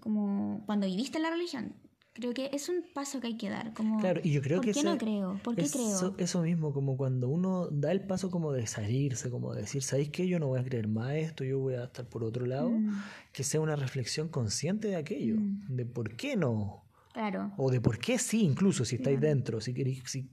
Como 0.00 0.62
cuando 0.66 0.86
viviste 0.86 1.16
en 1.18 1.22
la 1.24 1.30
religión. 1.30 1.74
Creo 2.12 2.34
que 2.34 2.50
es 2.52 2.68
un 2.68 2.82
paso 2.94 3.20
que 3.20 3.28
hay 3.28 3.36
que 3.36 3.48
dar. 3.48 3.72
Como, 3.74 4.00
Claro, 4.00 4.20
y 4.24 4.32
yo 4.32 4.42
creo 4.42 4.58
¿Por 4.58 4.66
que 4.66 4.72
qué 4.72 4.80
esa- 4.80 4.90
no 4.90 4.98
creo? 4.98 5.40
¿Por 5.44 5.54
qué 5.54 5.62
eso, 5.62 6.14
creo? 6.14 6.24
eso 6.26 6.42
mismo, 6.42 6.72
como 6.72 6.96
cuando 6.96 7.28
uno 7.28 7.68
da 7.70 7.92
el 7.92 8.00
paso 8.06 8.28
como 8.28 8.52
de 8.52 8.66
salirse, 8.66 9.30
como 9.30 9.54
de 9.54 9.60
decir, 9.62 9.82
¿sabéis 9.84 10.10
qué? 10.10 10.26
Yo 10.26 10.40
no 10.40 10.48
voy 10.48 10.58
a 10.58 10.64
creer 10.64 10.88
más 10.88 11.12
esto, 11.14 11.44
yo 11.44 11.60
voy 11.60 11.74
a 11.74 11.84
estar 11.84 12.08
por 12.08 12.24
otro 12.24 12.44
lado. 12.44 12.70
Mm, 12.70 12.90
Que 13.32 13.44
sea 13.44 13.60
una 13.60 13.76
reflexión 13.76 14.28
consciente 14.28 14.88
de 14.88 14.96
aquello, 14.96 15.36
Mm. 15.36 15.76
de 15.76 15.86
por 15.86 16.16
qué 16.16 16.36
no. 16.36 16.84
claro. 17.12 17.52
O 17.56 17.68
de 17.70 17.80
por 17.80 17.98
qué 17.98 18.16
sí, 18.18 18.42
incluso 18.44 18.84
si 18.84 18.94
estáis 18.96 19.20
dentro, 19.20 19.60
si 19.60 19.74
queréis, 19.74 20.02
si, 20.06 20.28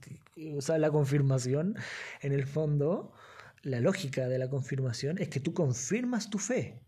o 0.56 0.60
sea, 0.60 0.78
la 0.78 0.88
confirmación, 0.90 1.74
en 2.22 2.32
el 2.32 2.46
fondo, 2.46 3.12
la 3.66 3.80
lógica 3.80 4.28
de 4.28 4.38
la 4.38 4.48
confirmación 4.48 5.18
es 5.18 5.28
que 5.28 5.40
tú 5.40 5.52
confirmas 5.52 6.30
tu 6.30 6.38
fe. 6.38 6.80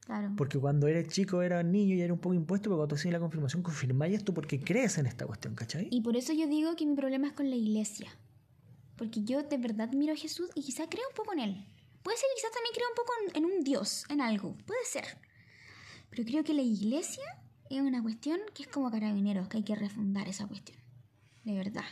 Claro. 0.00 0.32
Porque 0.36 0.58
cuando 0.58 0.86
eres 0.86 1.08
chico, 1.08 1.40
eras 1.40 1.64
niño 1.64 1.94
y 1.94 2.02
era 2.02 2.12
un 2.12 2.18
poco 2.18 2.34
impuesto, 2.34 2.68
pero 2.68 2.76
cuando 2.76 2.96
haces 2.96 3.10
la 3.12 3.18
confirmación, 3.18 3.62
confirmáis 3.62 4.16
esto 4.16 4.34
porque 4.34 4.60
crees 4.60 4.98
en 4.98 5.06
esta 5.06 5.26
cuestión, 5.26 5.54
¿cachai? 5.54 5.88
Y 5.90 6.02
por 6.02 6.16
eso 6.16 6.34
yo 6.34 6.46
digo 6.46 6.76
que 6.76 6.84
mi 6.84 6.94
problema 6.94 7.28
es 7.28 7.32
con 7.32 7.48
la 7.48 7.56
iglesia. 7.56 8.10
Porque 8.96 9.22
yo 9.24 9.42
de 9.42 9.56
verdad 9.56 9.90
miro 9.92 10.12
a 10.12 10.16
Jesús 10.16 10.50
y 10.54 10.62
quizá 10.62 10.86
creo 10.88 11.04
un 11.08 11.14
poco 11.14 11.32
en 11.32 11.38
él. 11.38 11.66
Puede 12.02 12.18
ser 12.18 12.26
que 12.28 12.40
quizás 12.40 12.52
también 12.52 12.74
creo 12.74 12.88
un 12.88 12.94
poco 12.94 13.12
en, 13.24 13.36
en 13.36 13.44
un 13.50 13.64
Dios, 13.64 14.04
en 14.10 14.20
algo. 14.20 14.56
Puede 14.66 14.84
ser. 14.84 15.04
Pero 16.10 16.24
creo 16.24 16.44
que 16.44 16.52
la 16.52 16.62
iglesia 16.62 17.24
es 17.70 17.80
una 17.80 18.02
cuestión 18.02 18.38
que 18.54 18.64
es 18.64 18.68
como 18.68 18.90
carabineros, 18.90 19.48
que 19.48 19.58
hay 19.58 19.64
que 19.64 19.76
refundar 19.76 20.28
esa 20.28 20.46
cuestión. 20.46 20.78
De 21.44 21.54
verdad. 21.54 21.84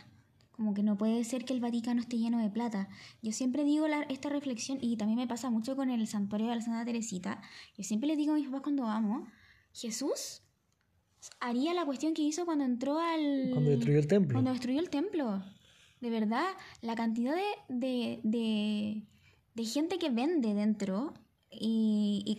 Como 0.60 0.74
que 0.74 0.82
no 0.82 0.98
puede 0.98 1.24
ser 1.24 1.46
que 1.46 1.54
el 1.54 1.60
Vaticano 1.60 2.02
esté 2.02 2.18
lleno 2.18 2.36
de 2.38 2.50
plata. 2.50 2.90
Yo 3.22 3.32
siempre 3.32 3.64
digo 3.64 3.88
la- 3.88 4.02
esta 4.02 4.28
reflexión, 4.28 4.76
y 4.82 4.98
también 4.98 5.18
me 5.18 5.26
pasa 5.26 5.48
mucho 5.48 5.74
con 5.74 5.88
el 5.88 6.06
santuario 6.06 6.48
de 6.48 6.56
la 6.56 6.60
Santa 6.60 6.84
Teresita. 6.84 7.40
Yo 7.78 7.82
siempre 7.82 8.08
le 8.08 8.14
digo 8.16 8.32
a 8.32 8.36
mis 8.36 8.44
papás 8.44 8.60
cuando 8.64 8.82
vamos, 8.82 9.26
Jesús 9.72 10.42
haría 11.40 11.72
la 11.72 11.86
cuestión 11.86 12.12
que 12.12 12.20
hizo 12.20 12.44
cuando 12.44 12.64
entró 12.66 12.98
al... 12.98 13.48
Cuando 13.52 13.70
destruyó 13.70 13.98
el 14.00 14.06
templo. 14.06 14.34
Cuando 14.34 14.50
destruyó 14.50 14.80
el 14.80 14.90
templo. 14.90 15.42
De 16.02 16.10
verdad, 16.10 16.44
la 16.82 16.94
cantidad 16.94 17.34
de, 17.34 17.40
de, 17.74 18.20
de, 18.22 19.02
de 19.54 19.64
gente 19.64 19.98
que 19.98 20.10
vende 20.10 20.52
dentro. 20.52 21.14
Y, 21.52 22.22
y 22.26 22.34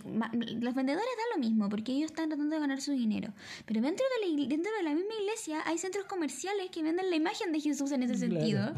los 0.62 0.74
vendedores 0.74 1.10
dan 1.18 1.40
lo 1.42 1.46
mismo 1.46 1.68
porque 1.68 1.92
ellos 1.92 2.12
están 2.12 2.30
tratando 2.30 2.56
de 2.56 2.62
ganar 2.62 2.80
su 2.82 2.92
dinero. 2.94 3.34
Pero 3.66 3.82
dentro 3.82 4.06
de, 4.22 4.28
la, 4.36 4.48
dentro 4.48 4.72
de 4.78 4.84
la 4.84 4.94
misma 4.96 5.14
iglesia 5.20 5.62
hay 5.66 5.78
centros 5.78 6.06
comerciales 6.06 6.70
que 6.72 6.82
venden 6.82 7.10
la 7.10 7.16
imagen 7.18 7.52
de 7.52 7.60
Jesús 7.60 7.92
en 7.92 8.04
ese 8.04 8.16
Claro. 8.16 8.36
sentido. 8.40 8.74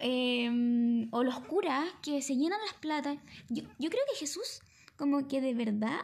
Eh, 0.00 1.08
o 1.12 1.22
los 1.24 1.40
curas 1.40 1.86
que 2.02 2.20
se 2.20 2.36
llenan 2.36 2.60
las 2.66 2.74
platas. 2.74 3.16
Yo, 3.48 3.62
yo 3.78 3.88
creo 3.88 4.02
que 4.12 4.18
Jesús, 4.18 4.60
como 4.96 5.26
que 5.28 5.40
de 5.40 5.54
verdad, 5.54 6.00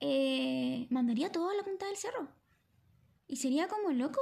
eh, 0.00 0.86
mandaría 0.90 1.30
todo 1.30 1.50
a 1.50 1.54
la 1.54 1.64
punta 1.64 1.86
del 1.86 1.96
cerro. 1.96 2.28
Y 3.28 3.36
sería 3.36 3.68
como 3.68 3.90
loco. 3.90 4.20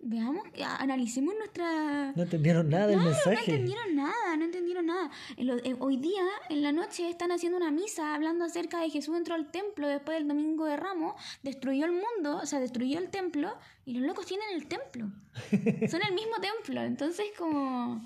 Veamos, 0.00 0.44
analicemos 0.80 1.34
nuestra... 1.38 2.12
No 2.14 2.22
entendieron 2.24 2.68
nada 2.68 2.88
del 2.88 2.98
No 2.98 3.04
mensaje. 3.06 3.38
entendieron 3.52 3.96
nada, 3.96 4.36
no 4.36 4.44
entendieron 4.44 4.84
nada. 4.86 5.10
En 5.38 5.46
lo- 5.46 5.64
en- 5.64 5.76
hoy 5.80 5.96
día, 5.96 6.22
en 6.50 6.62
la 6.62 6.72
noche, 6.72 7.08
están 7.08 7.32
haciendo 7.32 7.56
una 7.56 7.70
misa 7.70 8.14
hablando 8.14 8.44
acerca 8.44 8.80
de 8.80 8.90
Jesús 8.90 9.16
entró 9.16 9.34
al 9.34 9.50
templo 9.50 9.88
después 9.88 10.18
del 10.18 10.28
domingo 10.28 10.66
de 10.66 10.76
Ramos, 10.76 11.14
destruyó 11.42 11.86
el 11.86 11.92
mundo, 11.92 12.36
o 12.42 12.44
sea, 12.44 12.60
destruyó 12.60 12.98
el 12.98 13.08
templo, 13.08 13.54
y 13.86 13.94
los 13.94 14.02
locos 14.06 14.26
tienen 14.26 14.46
el 14.54 14.66
templo. 14.66 15.10
Son 15.90 16.02
el 16.06 16.12
mismo 16.14 16.34
templo. 16.40 16.82
Entonces, 16.82 17.24
como. 17.38 18.04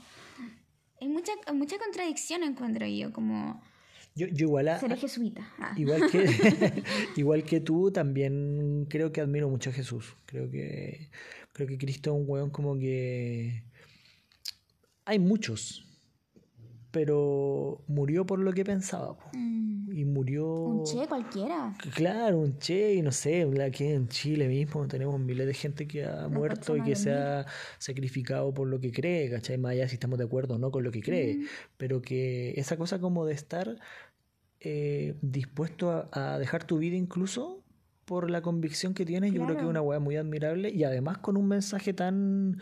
Hay 1.00 1.08
mucha, 1.08 1.32
mucha 1.52 1.78
contradicción, 1.78 2.44
encuentro 2.44 2.86
yo, 2.86 3.12
como. 3.12 3.60
Yo, 4.14 4.26
yo 4.28 4.46
igual, 4.46 4.68
a- 4.68 4.78
Seré 4.78 4.96
jesuita. 4.96 5.52
Ah. 5.58 5.72
igual, 5.76 6.08
que, 6.10 6.82
igual 7.16 7.42
que 7.44 7.60
tú, 7.60 7.90
también 7.90 8.86
creo 8.88 9.10
que 9.12 9.20
admiro 9.20 9.48
mucho 9.48 9.70
a 9.70 9.72
Jesús. 9.72 10.14
Creo 10.26 10.48
que, 10.50 11.08
creo 11.58 11.66
que 11.66 11.76
Cristo 11.78 12.10
es 12.14 12.20
un 12.20 12.24
weón 12.30 12.50
como 12.50 12.78
que... 12.78 13.64
Hay 15.04 15.18
muchos, 15.18 15.84
pero 16.92 17.82
murió 17.88 18.24
por 18.26 18.38
lo 18.38 18.52
que 18.52 18.64
pensaba. 18.64 19.16
Mm, 19.32 19.90
Y 19.92 20.04
murió... 20.04 20.46
un 20.46 20.84
che 20.84 21.08
cualquiera. 21.08 21.74
Claro, 21.94 22.38
un 22.38 22.58
che, 22.58 22.94
y 22.94 23.02
no 23.02 23.10
sé, 23.10 23.42
aquí 23.66 23.86
en 23.86 24.06
Chile 24.06 24.46
mismo 24.46 24.86
tenemos 24.86 25.18
miles 25.18 25.48
de 25.48 25.54
gente 25.54 25.88
que 25.88 26.04
ha 26.04 26.28
muerto 26.28 26.76
y 26.76 26.82
que 26.82 26.94
se 26.94 27.10
ha 27.10 27.44
sacrificado 27.78 28.54
por 28.54 28.68
lo 28.68 28.78
que 28.78 28.92
cree, 28.92 29.28
¿cachai? 29.28 29.58
Más 29.58 29.72
allá 29.72 29.88
si 29.88 29.94
estamos 29.94 30.18
de 30.18 30.26
acuerdo 30.26 30.54
o 30.54 30.58
no 30.58 30.70
con 30.70 30.84
lo 30.84 30.92
que 30.92 31.00
cree, 31.02 31.40
pero 31.76 32.00
que 32.00 32.52
esa 32.56 32.76
cosa 32.76 33.00
como 33.00 33.26
de 33.26 33.34
estar 33.34 33.76
eh, 34.60 35.16
dispuesto 35.22 35.90
a, 35.90 36.08
a 36.12 36.38
dejar 36.38 36.62
tu 36.64 36.78
vida 36.78 36.94
incluso 36.96 37.57
por 38.08 38.30
la 38.30 38.40
convicción 38.40 38.94
que 38.94 39.04
tienes, 39.04 39.34
yo 39.34 39.44
creo 39.44 39.54
que 39.54 39.62
es 39.62 39.68
una 39.68 39.82
weá 39.82 40.00
muy 40.00 40.16
admirable 40.16 40.70
y 40.70 40.82
además 40.84 41.18
con 41.18 41.36
un 41.36 41.46
mensaje 41.46 41.92
tan, 41.92 42.58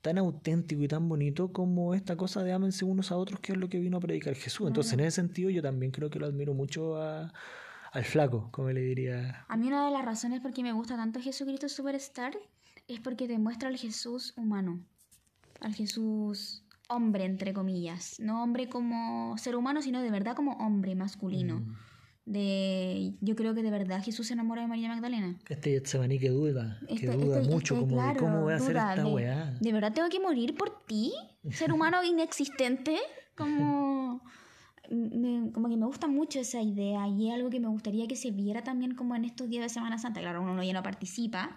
tan 0.00 0.16
auténtico 0.16 0.80
y 0.80 0.88
tan 0.88 1.06
bonito 1.06 1.52
como 1.52 1.94
esta 1.94 2.16
cosa 2.16 2.42
de 2.42 2.52
ámense 2.52 2.86
unos 2.86 3.12
a 3.12 3.16
otros, 3.18 3.38
que 3.40 3.52
es 3.52 3.58
lo 3.58 3.68
que 3.68 3.78
vino 3.78 3.98
a 3.98 4.00
predicar 4.00 4.34
Jesús. 4.34 4.66
Entonces, 4.66 4.94
en 4.94 5.00
ese 5.00 5.10
sentido, 5.16 5.50
yo 5.50 5.60
también 5.60 5.92
creo 5.92 6.08
que 6.08 6.18
lo 6.18 6.24
admiro 6.24 6.54
mucho 6.54 6.96
a, 6.96 7.30
al 7.92 8.04
flaco, 8.04 8.48
como 8.52 8.70
le 8.70 8.80
diría. 8.80 9.44
A 9.48 9.56
mí 9.58 9.66
una 9.66 9.84
de 9.84 9.92
las 9.92 10.02
razones 10.02 10.40
por 10.40 10.54
qué 10.54 10.62
me 10.62 10.72
gusta 10.72 10.96
tanto 10.96 11.20
Jesucristo 11.20 11.68
Superstar 11.68 12.32
es 12.88 12.98
porque 13.00 13.28
te 13.28 13.38
muestra 13.38 13.68
al 13.68 13.76
Jesús 13.76 14.32
humano, 14.38 14.80
al 15.60 15.74
Jesús 15.74 16.64
hombre, 16.88 17.26
entre 17.26 17.52
comillas. 17.52 18.18
No 18.18 18.42
hombre 18.42 18.70
como 18.70 19.36
ser 19.36 19.56
humano, 19.56 19.82
sino 19.82 20.00
de 20.00 20.10
verdad 20.10 20.34
como 20.34 20.52
hombre 20.52 20.94
masculino. 20.94 21.60
Mm. 21.60 21.76
De, 22.26 23.14
yo 23.20 23.36
creo 23.36 23.54
que 23.54 23.62
de 23.62 23.70
verdad 23.70 24.02
Jesús 24.04 24.26
se 24.26 24.32
enamora 24.34 24.60
de 24.62 24.66
María 24.68 24.88
Magdalena. 24.88 25.38
Este 25.48 25.70
Getsemaní 25.70 26.18
que 26.18 26.28
duda, 26.30 26.78
que 26.88 26.94
Este- 26.94 27.06
duda 27.16 27.40
este- 27.40 27.54
mucho, 27.54 27.74
este, 27.74 27.86
como 27.86 27.96
claro, 27.96 28.14
de 28.14 28.20
cómo 28.20 28.42
voy 28.42 28.52
a 28.52 28.56
hacer 28.56 28.76
esta 28.76 28.94
de- 28.96 29.04
weá. 29.04 29.56
¿De 29.60 29.72
verdad 29.72 29.92
tengo 29.92 30.08
que 30.08 30.18
morir 30.18 30.56
por 30.56 30.84
ti? 30.86 31.12
¿Ser 31.52 31.72
humano 31.72 32.02
inexistente? 32.04 32.98
Como... 33.36 34.22
me- 34.90 35.50
como 35.52 35.68
que 35.68 35.76
me 35.76 35.86
gusta 35.86 36.06
mucho 36.08 36.38
esa 36.40 36.60
idea 36.62 37.06
y 37.08 37.28
es 37.28 37.34
algo 37.34 37.48
que 37.50 37.58
me 37.60 37.68
gustaría 37.68 38.06
que 38.06 38.14
se 38.16 38.30
viera 38.32 38.62
también 38.62 38.94
como 38.94 39.14
en 39.16 39.24
estos 39.24 39.48
días 39.48 39.62
de 39.62 39.68
Semana 39.68 39.98
Santa. 39.98 40.20
Claro, 40.20 40.42
uno 40.42 40.62
ya 40.62 40.72
no 40.72 40.82
participa, 40.82 41.56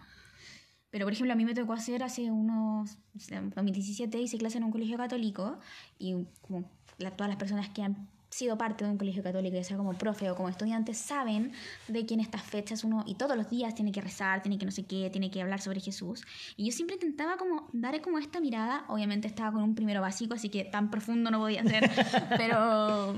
pero 0.92 1.06
por 1.06 1.14
ejemplo 1.14 1.34
a 1.34 1.36
mí 1.36 1.46
me 1.46 1.54
tocó 1.54 1.74
hacer 1.74 2.02
hace 2.04 2.32
unos, 2.32 2.98
o 3.16 3.20
sea, 3.20 3.38
en 3.40 3.50
2017 3.52 4.20
hice 4.20 4.38
clase 4.40 4.58
en 4.58 4.64
un 4.66 4.72
colegio 4.72 4.98
católico 4.98 5.60
y 6.00 6.26
como 6.42 6.70
la- 6.98 7.12
todas 7.16 7.30
las 7.30 7.38
personas 7.38 7.70
que 7.70 7.82
han 7.84 8.08
sido 8.30 8.58
parte 8.58 8.84
de 8.86 8.92
un 8.92 8.98
colegio 8.98 9.24
católico, 9.24 9.56
ya 9.56 9.64
sea 9.64 9.78
como 9.78 9.98
profe 9.98 10.30
o 10.30 10.36
como 10.36 10.50
estudiante, 10.50 10.94
saben 10.94 11.52
de 11.88 12.06
que 12.06 12.14
en 12.14 12.20
estas 12.20 12.44
fechas 12.44 12.84
uno, 12.84 13.04
y 13.08 13.16
todos 13.16 13.36
los 13.36 13.50
días 13.50 13.74
tiene 13.74 13.92
que 13.92 14.02
rezar, 14.02 14.42
tiene 14.42 14.58
que 14.58 14.66
no 14.66 14.72
sé 14.72 14.86
qué, 14.86 15.10
tiene 15.10 15.32
que 15.32 15.42
hablar 15.42 15.62
sobre 15.62 15.80
Jesús. 15.80 16.24
Y 16.56 16.66
yo 16.66 16.72
siempre 16.72 16.96
intentaba 16.96 17.38
como 17.38 17.68
dar 17.74 18.00
como 18.02 18.20
esta 18.20 18.40
mirada, 18.40 18.86
obviamente 18.88 19.28
estaba 19.28 19.52
con 19.52 19.64
un 19.64 19.76
primero 19.76 20.02
básico, 20.02 20.36
así 20.36 20.50
que 20.50 20.64
tan 20.64 20.92
profundo 20.92 21.32
no 21.32 21.40
podía 21.40 21.64
ser, 21.64 21.90
pero, 22.38 23.16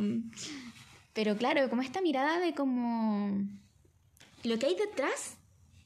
pero 1.14 1.36
claro, 1.36 1.70
como 1.70 1.82
esta 1.82 2.02
mirada 2.02 2.40
de 2.40 2.54
como 2.54 3.48
lo 4.44 4.60
que 4.60 4.66
hay 4.66 4.76
detrás 4.76 5.38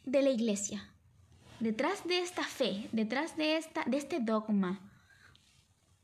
de 0.05 0.21
la 0.21 0.30
iglesia, 0.30 0.88
detrás 1.59 2.05
de 2.05 2.19
esta 2.19 2.43
fe, 2.43 2.89
detrás 2.91 3.36
de, 3.38 3.57
esta, 3.57 3.84
de 3.86 3.97
este 3.97 4.19
dogma. 4.19 4.80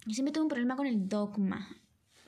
Yo 0.06 0.14
siempre 0.14 0.34
tuve 0.34 0.44
un 0.44 0.50
problema 0.50 0.76
con 0.76 0.88
el 0.88 1.08
dogma, 1.08 1.70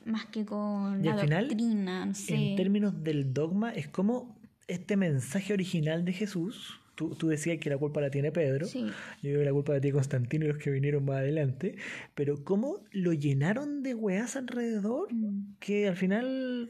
más 0.06 0.26
que 0.26 0.44
con 0.44 1.00
Y 1.00 1.08
la 1.08 1.14
al 1.14 1.20
final, 1.20 1.48
doctrina, 1.48 2.06
no 2.06 2.14
sé. 2.14 2.34
En 2.34 2.56
términos 2.56 3.02
del 3.02 3.32
dogma, 3.32 3.70
es 3.72 3.88
como 3.88 4.38
este 4.68 4.96
mensaje 4.96 5.52
original 5.52 6.04
de 6.04 6.12
Jesús. 6.12 6.80
Tú, 6.94 7.10
tú 7.16 7.26
decías 7.28 7.58
que 7.58 7.70
la 7.70 7.76
culpa 7.76 8.00
la 8.00 8.10
tiene 8.10 8.30
Pedro. 8.30 8.66
Sí. 8.66 8.84
Yo 8.86 9.30
creo 9.30 9.38
que 9.40 9.44
la 9.44 9.52
culpa 9.52 9.72
la 9.72 9.80
tiene 9.80 9.94
Constantino 9.94 10.44
y 10.44 10.48
los 10.48 10.58
que 10.58 10.70
vinieron 10.70 11.04
más 11.04 11.16
adelante. 11.16 11.74
Pero 12.14 12.44
cómo 12.44 12.84
lo 12.92 13.12
llenaron 13.12 13.82
de 13.82 13.94
weas 13.94 14.36
alrededor 14.36 15.12
Mm. 15.12 15.56
que 15.58 15.88
al 15.88 15.96
final 15.96 16.68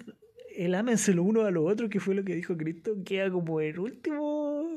el 0.56 0.74
ámense 0.76 1.12
lo 1.12 1.24
uno 1.24 1.42
a 1.42 1.50
lo 1.50 1.64
otro, 1.64 1.90
que 1.90 2.00
fue 2.00 2.14
lo 2.14 2.24
que 2.24 2.34
dijo 2.34 2.56
Cristo, 2.56 2.96
queda 3.04 3.30
como 3.30 3.60
el 3.60 3.78
último. 3.78 4.68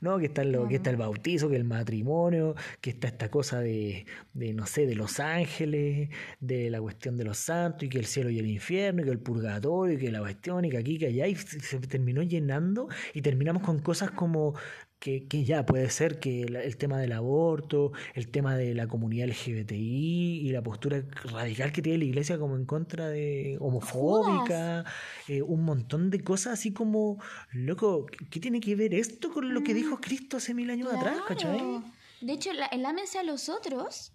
No, 0.00 0.18
que 0.18 0.26
está, 0.26 0.44
lo, 0.44 0.68
que 0.68 0.76
está 0.76 0.90
el 0.90 0.96
bautizo, 0.96 1.48
que 1.48 1.56
el 1.56 1.64
matrimonio, 1.64 2.54
que 2.80 2.90
está 2.90 3.08
esta 3.08 3.30
cosa 3.30 3.60
de, 3.60 4.06
de, 4.34 4.52
no 4.52 4.66
sé, 4.66 4.86
de 4.86 4.94
los 4.94 5.20
ángeles, 5.20 6.10
de 6.40 6.70
la 6.70 6.80
cuestión 6.80 7.16
de 7.16 7.24
los 7.24 7.38
santos, 7.38 7.84
y 7.84 7.88
que 7.88 7.98
el 7.98 8.06
cielo 8.06 8.30
y 8.30 8.38
el 8.38 8.46
infierno, 8.46 9.02
y 9.02 9.04
que 9.04 9.10
el 9.10 9.20
purgatorio, 9.20 9.94
y 9.96 9.98
que 9.98 10.10
la 10.10 10.20
cuestión, 10.20 10.64
y 10.64 10.70
que 10.70 10.78
aquí, 10.78 10.98
que 10.98 11.06
allá, 11.06 11.26
y 11.26 11.34
se 11.36 11.60
se 11.60 11.78
terminó 11.80 12.22
llenando, 12.22 12.88
y 13.14 13.22
terminamos 13.22 13.62
con 13.62 13.78
cosas 13.80 14.10
como 14.10 14.54
que, 15.06 15.28
que 15.28 15.44
ya 15.44 15.64
puede 15.64 15.88
ser 15.90 16.18
que 16.18 16.42
el 16.42 16.76
tema 16.78 16.98
del 16.98 17.12
aborto, 17.12 17.92
el 18.14 18.26
tema 18.26 18.56
de 18.56 18.74
la 18.74 18.88
comunidad 18.88 19.28
LGBTI 19.28 20.40
y 20.42 20.50
la 20.50 20.62
postura 20.64 21.00
radical 21.32 21.70
que 21.70 21.80
tiene 21.80 21.98
la 21.98 22.04
iglesia 22.06 22.38
como 22.40 22.56
en 22.56 22.64
contra 22.64 23.08
de 23.08 23.56
homofóbica, 23.60 24.84
eh, 25.28 25.42
un 25.42 25.64
montón 25.64 26.10
de 26.10 26.24
cosas 26.24 26.54
así 26.54 26.72
como, 26.72 27.20
loco, 27.52 28.06
¿qué- 28.06 28.26
¿qué 28.28 28.40
tiene 28.40 28.58
que 28.58 28.74
ver 28.74 28.94
esto 28.94 29.32
con 29.32 29.54
lo 29.54 29.62
que 29.62 29.74
dijo 29.74 29.98
Cristo 30.00 30.38
hace 30.38 30.54
mil 30.54 30.68
años 30.70 30.92
atrás? 30.92 31.18
¿cachai? 31.28 31.60
De 32.20 32.32
hecho, 32.32 32.50
el 32.72 32.84
ámense 32.84 33.20
a 33.20 33.22
los 33.22 33.48
otros 33.48 34.12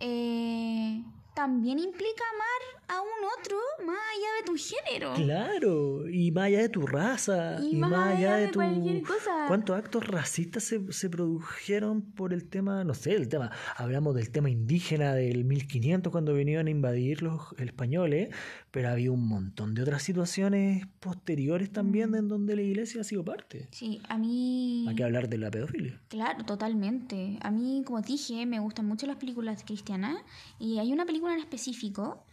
eh, 0.00 1.02
también 1.34 1.78
implica 1.78 2.24
amar 2.34 2.81
a 2.88 3.00
un 3.00 3.08
otro 3.40 3.56
más 3.86 3.96
allá 3.96 4.28
de 4.40 4.46
tu 4.46 4.56
género. 4.56 5.14
Claro, 5.14 6.08
y 6.08 6.30
más 6.30 6.44
allá 6.44 6.60
de 6.62 6.68
tu 6.68 6.86
raza, 6.86 7.58
Y 7.62 7.70
y, 7.72 7.76
más 7.76 7.90
más 7.90 8.16
allá 8.16 8.36
de 8.36 8.40
de 8.42 8.48
tu... 8.48 8.54
cualquier 8.58 9.02
cosa. 9.02 9.44
¿Cuántos 9.48 9.76
actos 9.76 10.06
racistas 10.06 10.62
se, 10.64 10.92
se 10.92 11.08
produjeron 11.10 12.02
por 12.02 12.32
el 12.32 12.48
tema, 12.48 12.84
no 12.84 12.94
sé, 12.94 13.14
el 13.14 13.28
tema, 13.28 13.50
hablamos 13.76 14.14
del 14.14 14.30
tema 14.30 14.50
indígena 14.50 15.14
del 15.14 15.44
1500 15.44 16.10
cuando 16.12 16.34
vinieron 16.34 16.66
a 16.66 16.70
invadir 16.70 17.22
los 17.22 17.40
españoles, 17.58 18.28
pero 18.70 18.88
había 18.90 19.10
un 19.10 19.26
montón 19.26 19.74
de 19.74 19.82
otras 19.82 20.02
situaciones 20.02 20.86
posteriores 21.00 21.70
también 21.72 22.10
Mm. 22.10 22.14
en 22.16 22.28
donde 22.28 22.56
la 22.56 22.62
iglesia 22.62 23.00
ha 23.00 23.04
sido 23.04 23.24
parte. 23.24 23.68
Sí, 23.70 24.00
a 24.08 24.18
mí... 24.18 24.86
Hay 24.88 24.94
que 24.94 25.04
hablar 25.04 25.28
de 25.28 25.38
la 25.38 25.50
pedofilia. 25.50 26.00
Claro, 26.08 26.44
totalmente. 26.44 27.38
A 27.42 27.50
mí, 27.50 27.82
como 27.86 28.00
te 28.02 28.08
dije, 28.12 28.44
me 28.46 28.58
gustan 28.60 28.86
mucho 28.86 29.06
las 29.06 29.16
películas 29.16 29.62
cristianas 29.64 30.16
y 30.58 30.78
hay 30.78 30.92
una 30.92 31.04
película 31.06 31.34
en 31.34 31.40
específico, 31.40 32.24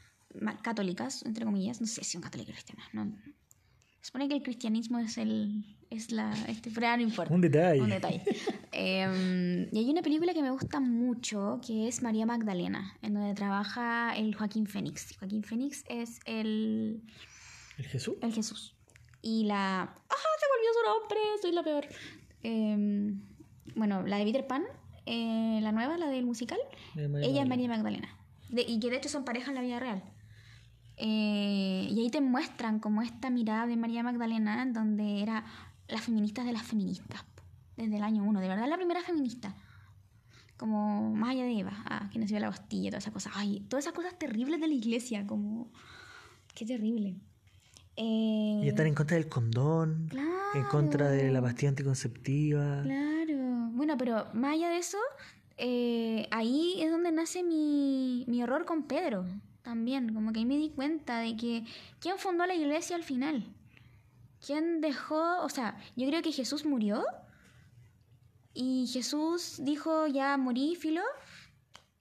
católicas, 0.61 1.23
entre 1.25 1.45
comillas, 1.45 1.81
no 1.81 1.87
sé 1.87 2.03
si 2.03 2.11
son 2.11 2.21
católicas 2.21 2.53
cristianas, 2.55 2.87
no. 2.93 3.05
Se 4.01 4.07
supone 4.07 4.27
que 4.29 4.35
el 4.35 4.43
cristianismo 4.43 4.99
es 4.99 5.17
el 5.17 5.75
es 5.89 6.11
la 6.11 6.31
este 6.47 6.69
pero 6.71 6.95
no 6.95 7.03
importa. 7.03 7.33
Un 7.33 7.41
detalle. 7.41 7.81
Un 7.81 7.89
detalle. 7.89 8.23
Em, 8.71 9.67
y 9.73 9.77
hay 9.79 9.89
una 9.89 10.01
película 10.01 10.33
que 10.33 10.41
me 10.41 10.51
gusta 10.51 10.79
mucho 10.79 11.59
que 11.65 11.87
es 11.87 12.01
María 12.01 12.25
Magdalena, 12.25 12.95
en 13.01 13.13
donde 13.15 13.33
trabaja 13.33 14.15
el 14.15 14.35
Joaquín 14.35 14.67
Fénix. 14.67 15.17
Joaquín 15.17 15.43
Fénix 15.43 15.83
es 15.89 16.19
el 16.25 17.01
¿El 17.77 17.85
Jesús? 17.87 18.15
el 18.21 18.33
Jesús. 18.33 18.75
Y 19.21 19.45
la... 19.45 19.81
¡Ah! 19.81 20.15
Se 20.39 20.45
volvió 20.55 20.69
su 20.73 20.99
nombre, 20.99 21.19
soy 21.41 21.51
la 21.51 21.63
peor. 21.63 21.85
Em, 22.43 23.21
bueno, 23.75 24.05
la 24.07 24.17
de 24.17 24.23
Peter 24.25 24.47
Pan, 24.47 24.63
eh, 25.05 25.59
la 25.61 25.71
nueva, 25.73 25.97
la 25.97 26.07
del 26.07 26.25
musical, 26.25 26.59
De 26.95 27.03
ella 27.03 27.07
es 27.07 27.09
Magdalena. 27.11 27.45
María 27.45 27.67
Magdalena. 27.67 28.17
De- 28.49 28.61
y 28.67 28.79
que 28.79 28.89
de 28.89 28.97
hecho 28.97 29.09
son 29.09 29.25
pareja 29.25 29.49
en 29.51 29.55
la 29.55 29.61
vida 29.61 29.79
real. 29.79 30.03
Eh, 31.01 31.87
y 31.89 31.99
ahí 32.01 32.09
te 32.09 32.19
muestran 32.19 32.79
como 32.79 33.01
esta 33.01 33.29
mirada 33.29 33.65
de 33.67 33.77
María 33.77 34.03
Magdalena, 34.03 34.65
donde 34.65 35.21
era 35.21 35.45
las 35.87 36.01
feministas 36.01 36.45
de 36.45 36.51
las 36.51 36.63
feministas, 36.63 37.23
desde 37.77 37.95
el 37.95 38.03
año 38.03 38.23
uno. 38.23 38.41
De 38.41 38.49
verdad, 38.49 38.67
la 38.67 38.75
primera 38.75 39.01
feminista. 39.01 39.55
Como 40.57 41.15
más 41.15 41.29
allá 41.29 41.45
de 41.45 41.57
Eva, 41.57 41.71
ah, 41.85 42.09
que 42.11 42.19
nació 42.19 42.35
en 42.35 42.41
la 42.41 42.49
Bastilla, 42.49 42.89
todas 42.89 43.03
esas 43.05 43.13
cosas. 43.13 43.33
Ay, 43.37 43.61
todas 43.69 43.85
esas 43.85 43.93
cosas 43.93 44.19
terribles 44.19 44.59
de 44.59 44.67
la 44.67 44.73
iglesia, 44.73 45.25
como. 45.25 45.71
Qué 46.53 46.65
terrible. 46.65 47.15
Eh, 47.95 48.61
Y 48.63 48.67
están 48.67 48.87
en 48.87 48.93
contra 48.93 49.15
del 49.15 49.29
condón, 49.29 50.09
en 50.53 50.63
contra 50.65 51.09
de 51.09 51.31
la 51.31 51.41
pastilla 51.41 51.69
anticonceptiva. 51.69 52.81
Claro. 52.83 53.69
Bueno, 53.71 53.97
pero 53.97 54.27
más 54.33 54.53
allá 54.53 54.69
de 54.69 54.77
eso, 54.79 54.97
eh, 55.57 56.27
ahí 56.31 56.75
es 56.81 56.91
donde 56.91 57.13
nace 57.13 57.41
mi, 57.43 58.25
mi 58.27 58.41
error 58.41 58.65
con 58.65 58.83
Pedro. 58.83 59.25
También, 59.73 60.15
como 60.15 60.33
que 60.33 60.39
ahí 60.39 60.45
me 60.45 60.57
di 60.57 60.71
cuenta 60.71 61.19
de 61.19 61.37
que 61.37 61.63
quién 61.99 62.17
fundó 62.17 62.43
la 62.47 62.55
iglesia 62.55 62.95
al 62.95 63.03
final. 63.03 63.45
¿Quién 64.43 64.81
dejó? 64.81 65.43
O 65.43 65.49
sea, 65.49 65.77
yo 65.95 66.07
creo 66.07 66.23
que 66.23 66.31
Jesús 66.31 66.65
murió 66.65 67.03
y 68.51 68.87
Jesús 68.87 69.57
dijo, 69.61 70.07
ya 70.07 70.35
morí, 70.37 70.75
filo. 70.75 71.03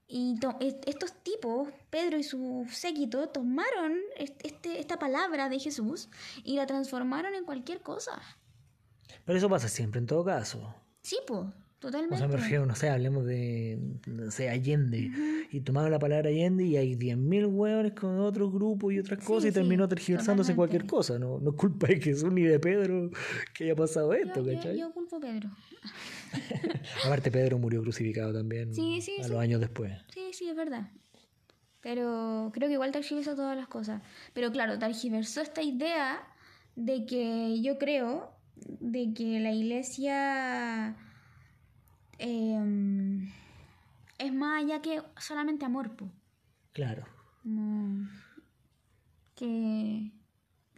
Y 0.06 0.40
to- 0.40 0.56
est- 0.60 0.82
estos 0.88 1.12
tipos, 1.22 1.68
Pedro 1.90 2.16
y 2.16 2.22
su 2.22 2.66
séquito, 2.70 3.28
tomaron 3.28 3.98
est- 4.16 4.40
este, 4.46 4.80
esta 4.80 4.98
palabra 4.98 5.50
de 5.50 5.58
Jesús 5.58 6.08
y 6.44 6.56
la 6.56 6.64
transformaron 6.64 7.34
en 7.34 7.44
cualquier 7.44 7.82
cosa. 7.82 8.18
Pero 9.26 9.36
eso 9.36 9.50
pasa 9.50 9.68
siempre, 9.68 10.00
en 10.00 10.06
todo 10.06 10.24
caso. 10.24 10.74
Sí, 11.02 11.18
pues, 11.26 11.44
totalmente. 11.78 12.14
O 12.14 12.18
sea, 12.18 12.28
me 12.28 12.36
refiero, 12.36 12.66
no 12.66 12.74
sé, 12.74 12.88
hablemos 12.90 13.24
de, 13.24 13.78
no 14.06 14.30
sé, 14.30 14.48
Allende. 14.50 15.10
Y 15.50 15.60
tomaron 15.60 15.90
la 15.90 15.98
palabra 15.98 16.28
Allende 16.28 16.64
y 16.64 16.76
hay 16.76 16.94
10.000 16.96 17.46
hueones 17.46 17.92
con 17.92 18.18
otros 18.20 18.52
grupos 18.52 18.92
y 18.92 18.98
otras 18.98 19.20
Sí, 19.20 19.26
cosas 19.26 19.44
y 19.44 19.48
sí, 19.48 19.54
terminó 19.54 19.88
tergiversándose 19.88 20.52
totalmente. 20.52 20.56
cualquier 20.56 20.86
cosa. 20.90 21.18
No, 21.18 21.38
no 21.40 21.50
es 21.50 21.56
culpa 21.56 21.86
de 21.86 22.00
Jesús 22.00 22.32
ni 22.32 22.42
de 22.42 22.58
Pedro 22.58 23.10
que 23.54 23.64
haya 23.64 23.74
pasado 23.76 24.12
esto, 24.12 24.42
yo, 24.44 24.50
yo, 24.52 24.56
¿cachai? 24.56 24.78
yo 24.78 24.92
culpo 24.92 25.16
a 25.16 25.20
Pedro. 25.20 25.50
Aparte, 27.04 27.30
Pedro 27.30 27.58
murió 27.58 27.82
crucificado 27.82 28.32
también 28.32 28.74
Sí, 28.74 29.00
sí, 29.00 29.16
a 29.22 29.28
los 29.28 29.38
años 29.38 29.60
después. 29.60 29.92
Sí, 30.12 30.30
sí, 30.32 30.48
es 30.48 30.56
verdad. 30.56 30.90
Pero 31.80 32.50
creo 32.52 32.68
que 32.68 32.74
igual 32.74 32.90
tergiversó 32.92 33.34
todas 33.36 33.56
las 33.56 33.68
cosas. 33.68 34.02
Pero 34.34 34.50
claro, 34.50 34.78
tergiversó 34.78 35.40
esta 35.40 35.62
idea 35.62 36.18
de 36.74 37.06
que 37.06 37.60
yo 37.62 37.78
creo 37.78 38.32
de 38.80 39.14
que 39.14 39.38
la 39.40 39.52
iglesia 39.52 40.96
em, 42.18 43.28
es 44.18 44.32
más 44.34 44.64
allá 44.64 44.80
que 44.82 45.00
solamente 45.18 45.64
amor, 45.64 45.94
po. 45.96 46.10
Claro. 46.72 47.04
Como 47.42 48.06
que 49.34 50.10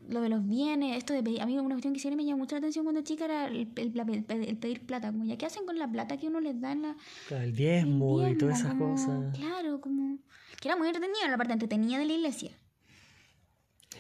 lo 0.09 0.21
de 0.23 0.29
los 0.29 0.47
bienes, 0.47 0.97
esto 0.97 1.13
de 1.13 1.23
pedir, 1.23 1.41
a 1.41 1.47
mí 1.47 1.59
una 1.59 1.71
cuestión 1.75 1.93
que 1.95 2.01
siempre 2.01 2.17
me 2.17 2.25
llamó 2.25 2.39
mucho 2.39 2.55
la 2.55 2.59
atención 2.59 2.85
cuando 2.85 3.03
chica 3.03 3.25
era 3.27 3.47
el, 3.47 3.71
el- 3.77 3.93
la- 3.95 4.03
el 4.03 4.57
pedir 4.57 4.87
plata, 4.87 5.11
como 5.13 5.25
ya 5.25 5.37
qué 5.37 5.47
hacen 5.47 5.67
con 5.67 5.79
la 5.79 5.91
plata 5.91 6.17
que 6.17 6.27
uno 6.29 6.41
les 6.41 6.61
da 6.61 6.73
en 6.73 6.83
la, 6.83 6.97
Claro, 7.29 7.45
el 7.45 7.55
diezmo 7.55 8.27
y 8.29 8.37
todas 8.37 8.61
esas 8.61 8.75
como- 8.75 8.93
cosas. 8.95 9.37
Claro, 9.37 9.81
como 9.81 10.19
que 10.61 10.69
era 10.69 10.77
muy 10.77 10.89
entretenida 10.89 11.29
la 11.29 11.37
parte 11.37 11.53
entretenida 11.53 11.99
de 11.99 12.05
la 12.07 12.13
iglesia. 12.13 12.51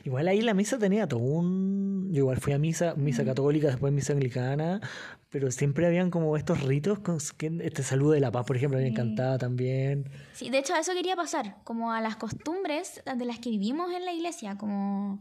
Igual 0.04 0.28
ahí 0.28 0.40
la 0.40 0.54
misa 0.54 0.78
tenía 0.78 1.06
todo 1.06 1.20
un... 1.20 2.08
Yo 2.10 2.18
igual 2.20 2.38
fui 2.38 2.52
a 2.52 2.58
misa, 2.58 2.94
misa 2.96 3.24
católica, 3.24 3.68
después 3.68 3.92
misa 3.92 4.12
anglicana, 4.12 4.80
pero 5.28 5.50
siempre 5.50 5.86
habían 5.86 6.10
como 6.10 6.36
estos 6.36 6.62
ritos, 6.62 6.98
con 6.98 7.18
este 7.60 7.82
saludo 7.82 8.12
de 8.12 8.20
la 8.20 8.32
paz, 8.32 8.44
por 8.46 8.56
ejemplo, 8.56 8.78
a 8.78 8.80
mí 8.80 8.86
me 8.86 8.90
encantaba 8.90 9.38
también. 9.38 10.10
Sí, 10.32 10.50
de 10.50 10.58
hecho 10.58 10.74
a 10.74 10.80
eso 10.80 10.92
quería 10.92 11.14
pasar, 11.14 11.58
como 11.64 11.92
a 11.92 12.00
las 12.00 12.16
costumbres 12.16 13.02
de 13.04 13.24
las 13.24 13.38
que 13.38 13.50
vivimos 13.50 13.92
en 13.92 14.04
la 14.04 14.12
iglesia, 14.12 14.56
como 14.56 15.20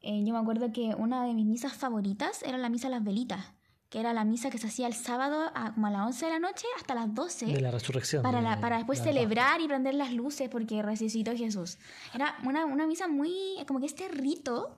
eh, 0.00 0.22
yo 0.24 0.34
me 0.34 0.38
acuerdo 0.38 0.72
que 0.72 0.94
una 0.96 1.24
de 1.24 1.34
mis 1.34 1.46
misas 1.46 1.72
favoritas 1.72 2.42
era 2.42 2.58
la 2.58 2.68
misa 2.68 2.88
de 2.88 2.94
las 2.94 3.04
velitas, 3.04 3.54
que 3.94 4.00
era 4.00 4.12
la 4.12 4.24
misa 4.24 4.50
que 4.50 4.58
se 4.58 4.66
hacía 4.66 4.88
el 4.88 4.94
sábado 4.94 5.52
a, 5.54 5.72
como 5.72 5.86
a 5.86 5.90
las 5.92 6.02
11 6.06 6.26
de 6.26 6.32
la 6.32 6.38
noche 6.40 6.66
hasta 6.76 6.96
las 6.96 7.14
12. 7.14 7.46
De 7.46 7.60
la 7.60 7.70
resurrección. 7.70 8.24
Para, 8.24 8.42
la, 8.42 8.60
para 8.60 8.78
después 8.78 8.98
la 8.98 9.04
celebrar 9.04 9.60
y 9.60 9.68
prender 9.68 9.94
las 9.94 10.12
luces 10.12 10.48
porque 10.48 10.82
resucitó 10.82 11.30
Jesús. 11.36 11.78
Era 12.12 12.34
una, 12.42 12.66
una 12.66 12.88
misa 12.88 13.06
muy, 13.06 13.32
como 13.68 13.78
que 13.78 13.86
este 13.86 14.08
rito 14.08 14.76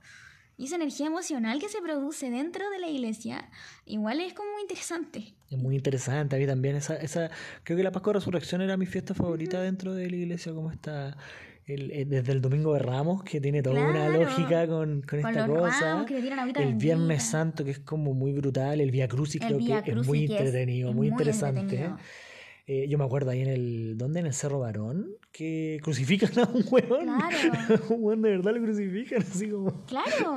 y 0.58 0.66
esa 0.66 0.76
energía 0.76 1.06
emocional 1.06 1.58
que 1.58 1.70
se 1.70 1.80
produce 1.80 2.28
dentro 2.28 2.68
de 2.68 2.78
la 2.78 2.88
iglesia, 2.88 3.48
igual 3.86 4.20
es 4.20 4.34
como 4.34 4.52
muy 4.52 4.60
interesante. 4.60 5.32
Es 5.50 5.56
muy 5.56 5.76
interesante, 5.76 6.36
a 6.36 6.38
mí 6.38 6.46
también 6.46 6.76
esa, 6.76 6.96
esa, 6.96 7.30
creo 7.62 7.78
que 7.78 7.84
la 7.84 7.92
Pascua 7.92 8.12
de 8.12 8.18
Resurrección 8.18 8.60
era 8.60 8.76
mi 8.76 8.84
fiesta 8.84 9.14
favorita 9.14 9.62
dentro 9.62 9.94
de 9.94 10.10
la 10.10 10.16
iglesia, 10.16 10.52
como 10.52 10.70
está 10.70 11.16
el, 11.66 11.90
el- 11.90 12.08
desde 12.08 12.32
el 12.32 12.40
Domingo 12.40 12.72
de 12.74 12.78
Ramos, 12.80 13.22
que 13.24 13.40
tiene 13.40 13.62
toda 13.62 13.80
una 13.82 14.06
Claro. 14.06 14.22
lógica 14.24 14.66
con, 14.66 15.02
con 15.02 15.20
Con 15.20 15.30
esta 15.30 15.46
cosa, 15.46 15.80
ramos 15.80 16.06
que 16.06 16.20
tiran 16.22 16.48
el 16.56 16.74
Viernes. 16.74 17.22
Santo, 17.24 17.64
que 17.64 17.72
es 17.72 17.78
como 17.80 18.14
muy 18.14 18.32
brutal, 18.32 18.80
el 18.80 18.90
Via 18.90 19.08
Crucis 19.08 19.40
creo 19.44 19.58
que 19.58 19.90
es 19.90 20.06
muy 20.06 20.24
entretenido, 20.26 20.90
es 20.90 20.94
muy, 20.96 21.08
interesante. 21.08 21.60
entretenido. 21.60 21.98
Eh, 22.68 22.88
yo 22.88 22.98
me 22.98 23.04
acuerdo 23.04 23.30
ahí 23.30 23.42
en 23.42 23.46
el, 23.48 23.94
¿dónde? 23.96 24.18
En 24.18 24.26
el 24.26 24.34
Cerro 24.34 24.58
Barón, 24.58 25.06
que 25.30 25.78
crucifican 25.84 26.36
a 26.40 26.48
un 26.50 26.64
hueón, 26.68 27.04
Claro. 27.04 27.84
un 27.90 28.02
hueón 28.04 28.22
de 28.22 28.30
verdad 28.30 28.54
lo 28.56 28.60
crucifican, 28.64 29.22
así 29.22 29.48
como... 29.48 29.84
Claro. 29.86 30.34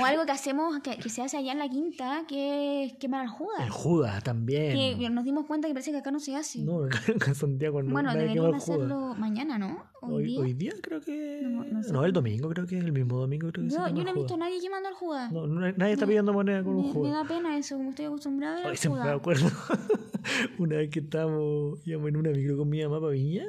O 0.00 0.04
algo 0.04 0.24
que 0.24 0.30
hacemos, 0.30 0.78
que, 0.78 0.96
que 0.98 1.08
se 1.08 1.22
hace 1.22 1.38
allá 1.38 1.50
en 1.50 1.58
la 1.58 1.68
quinta, 1.68 2.22
que 2.28 2.84
es 2.84 2.92
quemar 3.00 3.22
al 3.22 3.28
Judas. 3.28 3.62
El 3.64 3.70
Judas 3.70 4.22
también. 4.22 4.96
Que 4.96 5.10
nos 5.10 5.24
dimos 5.24 5.44
cuenta 5.46 5.66
que 5.66 5.74
parece 5.74 5.90
que 5.90 5.96
acá 5.98 6.12
no 6.12 6.20
se 6.20 6.36
hace. 6.36 6.60
No, 6.60 6.84
acá 6.84 7.00
en 7.26 7.34
Santiago 7.34 7.82
no, 7.82 7.90
bueno, 7.92 8.14
deberían 8.14 8.54
hacerlo 8.54 9.14
mañana, 9.16 9.58
¿no? 9.58 9.84
Hoy, 10.04 10.14
Hoy, 10.14 10.24
día. 10.24 10.40
hoy 10.40 10.52
día 10.54 10.72
creo 10.82 11.00
que. 11.00 11.40
No, 11.42 11.64
No, 11.64 11.72
no 11.72 11.82
sé. 11.82 12.06
el 12.06 12.12
domingo 12.12 12.48
creo 12.48 12.66
que 12.66 12.76
es 12.78 12.84
el 12.84 12.92
mismo 12.92 13.18
domingo. 13.18 13.48
Creo 13.52 13.64
que 13.64 13.70
se 13.70 13.76
yo, 13.76 13.82
no 13.92 13.98
he 13.98 14.10
el 14.10 14.14
visto 14.14 14.34
a 14.34 14.36
nadie 14.36 14.60
quemando 14.60 14.88
al 14.88 14.94
Judas. 14.94 15.32
No, 15.32 15.46
no- 15.46 15.60
nadie 15.72 15.92
está 15.92 16.06
pidiendo 16.06 16.32
moneda 16.32 16.62
con 16.64 16.74
un 16.74 16.92
me, 16.92 17.00
me 17.08 17.10
da 17.10 17.24
pena 17.24 17.56
eso, 17.56 17.76
como 17.76 17.90
estoy 17.90 18.06
acostumbrada 18.06 18.68
al 18.68 18.76
siempre 18.76 19.02
me 19.04 19.10
acuerdo 19.10 19.46
una 20.58 20.76
vez 20.76 20.90
que 20.90 21.00
estábamos, 21.00 21.78
íbamos 21.86 22.08
en 22.08 22.16
una 22.16 22.30
micro 22.30 22.56
con 22.56 22.68
mi 22.68 22.82
mamá 22.82 23.00
para 23.00 23.12
Viña 23.12 23.46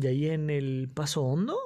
y 0.00 0.06
ahí 0.06 0.26
en 0.26 0.50
el 0.50 0.90
Paso 0.92 1.22
Hondo 1.22 1.56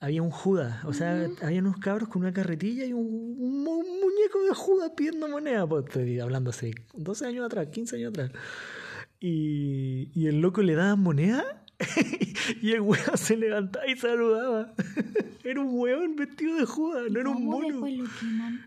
había 0.00 0.22
un 0.22 0.30
Judas. 0.30 0.84
O 0.84 0.92
sea, 0.92 1.28
había 1.42 1.60
unos 1.60 1.76
cabros 1.78 2.08
con 2.08 2.22
una 2.22 2.32
carretilla 2.32 2.84
y 2.84 2.92
un, 2.92 3.06
un 3.38 3.64
mu- 3.64 3.78
un 3.78 4.00
muñeco 4.00 4.42
de 4.48 4.54
Judas 4.54 4.92
pidiendo 4.96 5.28
moneda. 5.28 5.66
Pues 5.66 5.84
estoy 5.86 6.18
hablando 6.20 6.50
hace 6.50 6.72
12 6.94 7.26
años 7.26 7.46
atrás, 7.46 7.68
15 7.68 7.96
años 7.96 8.10
atrás. 8.10 8.30
Y, 9.20 10.10
y 10.14 10.26
el 10.28 10.40
loco 10.40 10.62
le 10.62 10.74
daba 10.74 10.94
moneda 10.96 11.64
y 12.62 12.72
el 12.72 12.80
weón 12.80 13.16
se 13.16 13.36
levantaba 13.36 13.86
y 13.86 13.96
saludaba. 13.96 14.72
Era 15.44 15.60
un 15.60 15.68
weón 15.78 16.16
vestido 16.16 16.56
de 16.56 16.66
Judas, 16.66 17.04
no 17.10 17.20
era 17.20 17.30
un 17.30 17.36
¿Cómo 17.36 17.60
mono. 17.62 17.68
lo? 17.80 17.86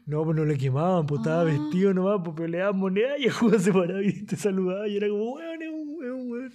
No, 0.07 0.24
pues 0.24 0.38
no 0.38 0.45
le 0.45 0.57
quemaban, 0.57 1.05
pues 1.05 1.20
estaba 1.22 1.41
Ah. 1.41 1.43
vestido 1.43 1.93
nomás, 1.93 2.22
pues 2.24 2.34
pero 2.36 2.47
le 2.47 2.57
daban 2.57 2.80
moneda 2.80 3.18
y 3.20 3.26
el 3.26 3.32
Judas 3.32 3.62
se 3.64 3.72
paraba 3.72 4.01
y 4.01 4.24
te 4.24 4.36
saludaba 4.36 4.88
y 4.88 4.97
era 4.97 5.07
como, 5.09 5.34
weón, 5.34 5.62
es 5.62 5.70
un 5.70 5.95
weón, 5.99 6.32
weón. 6.32 6.51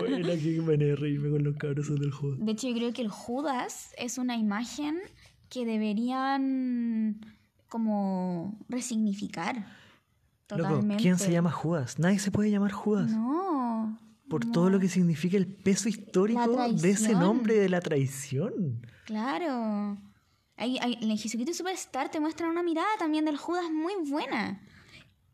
Buena, 0.00 0.28
qué 0.36 0.60
manera 0.60 0.86
de 0.90 0.96
reírme 0.96 1.30
con 1.30 1.44
los 1.44 1.56
cabros 1.56 1.88
del 1.88 2.10
Judas. 2.10 2.38
De 2.44 2.52
hecho, 2.52 2.68
yo 2.68 2.74
creo 2.74 2.92
que 2.92 3.02
el 3.02 3.08
Judas 3.08 3.92
es 3.96 4.18
una 4.18 4.36
imagen 4.36 4.98
que 5.48 5.64
deberían 5.64 7.20
como 7.68 8.58
resignificar. 8.68 9.56
Loco, 10.50 10.62
Totalmente. 10.64 11.02
¿quién 11.02 11.16
se 11.18 11.30
llama 11.32 11.50
Judas? 11.52 11.98
Nadie 11.98 12.18
se 12.18 12.30
puede 12.30 12.50
llamar 12.50 12.72
Judas. 12.72 13.10
No. 13.10 13.98
Por 14.30 14.50
todo 14.50 14.70
lo 14.70 14.78
que 14.80 14.88
significa 14.88 15.36
el 15.36 15.46
peso 15.46 15.88
histórico 15.88 16.40
de 16.72 16.90
ese 16.90 17.12
nombre 17.12 17.54
de 17.58 17.68
la 17.68 17.80
traición. 17.80 18.86
Claro. 19.04 19.98
Hay, 20.56 20.78
hay- 20.78 20.98
en 21.02 21.10
el 21.10 21.18
Jesucristo 21.18 21.52
Superstar 21.52 22.10
te 22.10 22.20
muestran 22.20 22.48
una 22.50 22.62
mirada 22.62 22.88
también 22.98 23.24
del 23.24 23.36
Judas 23.36 23.64
muy 23.70 23.94
buena. 24.08 24.62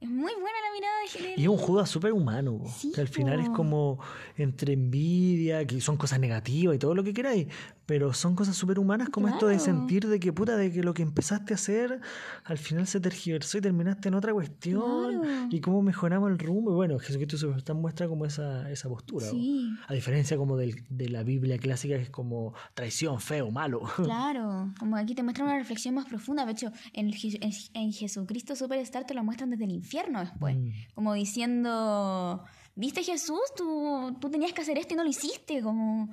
Es 0.07 0.12
muy 0.12 0.32
buena 0.34 0.59
la 0.62 0.72
mirada 0.74 1.34
de 1.34 1.40
Y 1.40 1.42
es 1.42 1.48
un 1.48 1.57
Judas 1.57 1.88
súper 1.90 2.12
humano, 2.12 2.61
Sí, 2.78 2.92
que 2.94 3.00
al 3.00 3.09
final 3.09 3.40
es 3.40 3.48
como 3.50 3.98
entre 4.36 4.72
envidia, 4.74 5.66
que 5.66 5.80
son 5.80 5.96
cosas 5.96 6.20
negativas 6.20 6.76
y 6.76 6.78
todo 6.78 6.94
lo 6.94 7.02
que 7.02 7.12
queráis, 7.12 7.48
pero 7.86 8.12
son 8.12 8.34
cosas 8.34 8.57
súper 8.57 8.78
humanas 8.78 9.09
como 9.11 9.28
esto 9.28 9.46
de 9.46 9.59
sentir 9.59 10.07
de 10.07 10.18
que 10.20 10.32
puta, 10.32 10.57
de 10.57 10.72
que 10.72 10.82
lo 10.82 10.92
que 10.94 11.02
empezaste 11.02 11.54
a 11.54 11.57
hacer 11.57 12.00
al 12.44 12.59
final 12.59 12.86
se 12.86 13.00
tergiversó 13.00 13.59
y 13.59 13.61
terminaste 13.61 14.09
en 14.09 14.14
otra 14.14 14.32
cuestión 14.32 15.20
Claro. 15.20 15.48
y 15.50 15.61
cómo 15.61 15.82
mejoramos 15.82 16.30
el 16.30 16.38
rumbo. 16.38 16.72
Y 16.72 16.74
bueno, 16.74 16.98
Jesucristo 16.98 17.36
Superstar 17.38 17.76
muestra 17.76 18.09
como 18.09 18.24
esa, 18.26 18.70
esa 18.70 18.88
postura. 18.88 19.26
Sí. 19.26 19.70
A 19.88 19.94
diferencia 19.94 20.36
como 20.36 20.57
del- 20.57 20.84
de 20.88 21.09
la 21.09 21.22
Biblia 21.22 21.59
clásica 21.59 21.96
que 21.96 22.02
es 22.02 22.11
como 22.11 22.54
traición, 22.74 23.20
feo, 23.20 23.50
malo. 23.50 23.82
Claro, 24.04 24.72
como 24.78 24.96
aquí 24.96 25.14
te 25.14 25.22
muestran 25.22 25.48
una 25.48 25.59
reflexión 25.59 25.94
más 25.94 26.07
profunda. 26.07 26.44
De 26.44 26.52
hecho, 26.52 26.70
en, 26.92 27.11
en, 27.12 27.52
en 27.74 27.92
Jesucristo 27.92 28.54
Superstar 28.57 29.04
te 29.07 29.14
lo 29.14 29.22
muestran 29.24 29.50
desde 29.50 29.64
el 29.64 29.70
infierno 29.72 29.95
después. 30.20 30.57
Mm. 30.57 30.70
Como 30.94 31.14
diciendo, 31.14 32.44
¿viste 32.74 33.03
Jesús? 33.03 33.40
Tú, 33.57 34.16
tú 34.20 34.30
tenías 34.30 34.53
que 34.53 34.62
hacer 34.62 34.78
esto 34.78 34.94
y 34.94 34.97
no 34.97 35.05
lo 35.05 35.11
hiciste. 35.11 35.62
Como, 35.62 36.11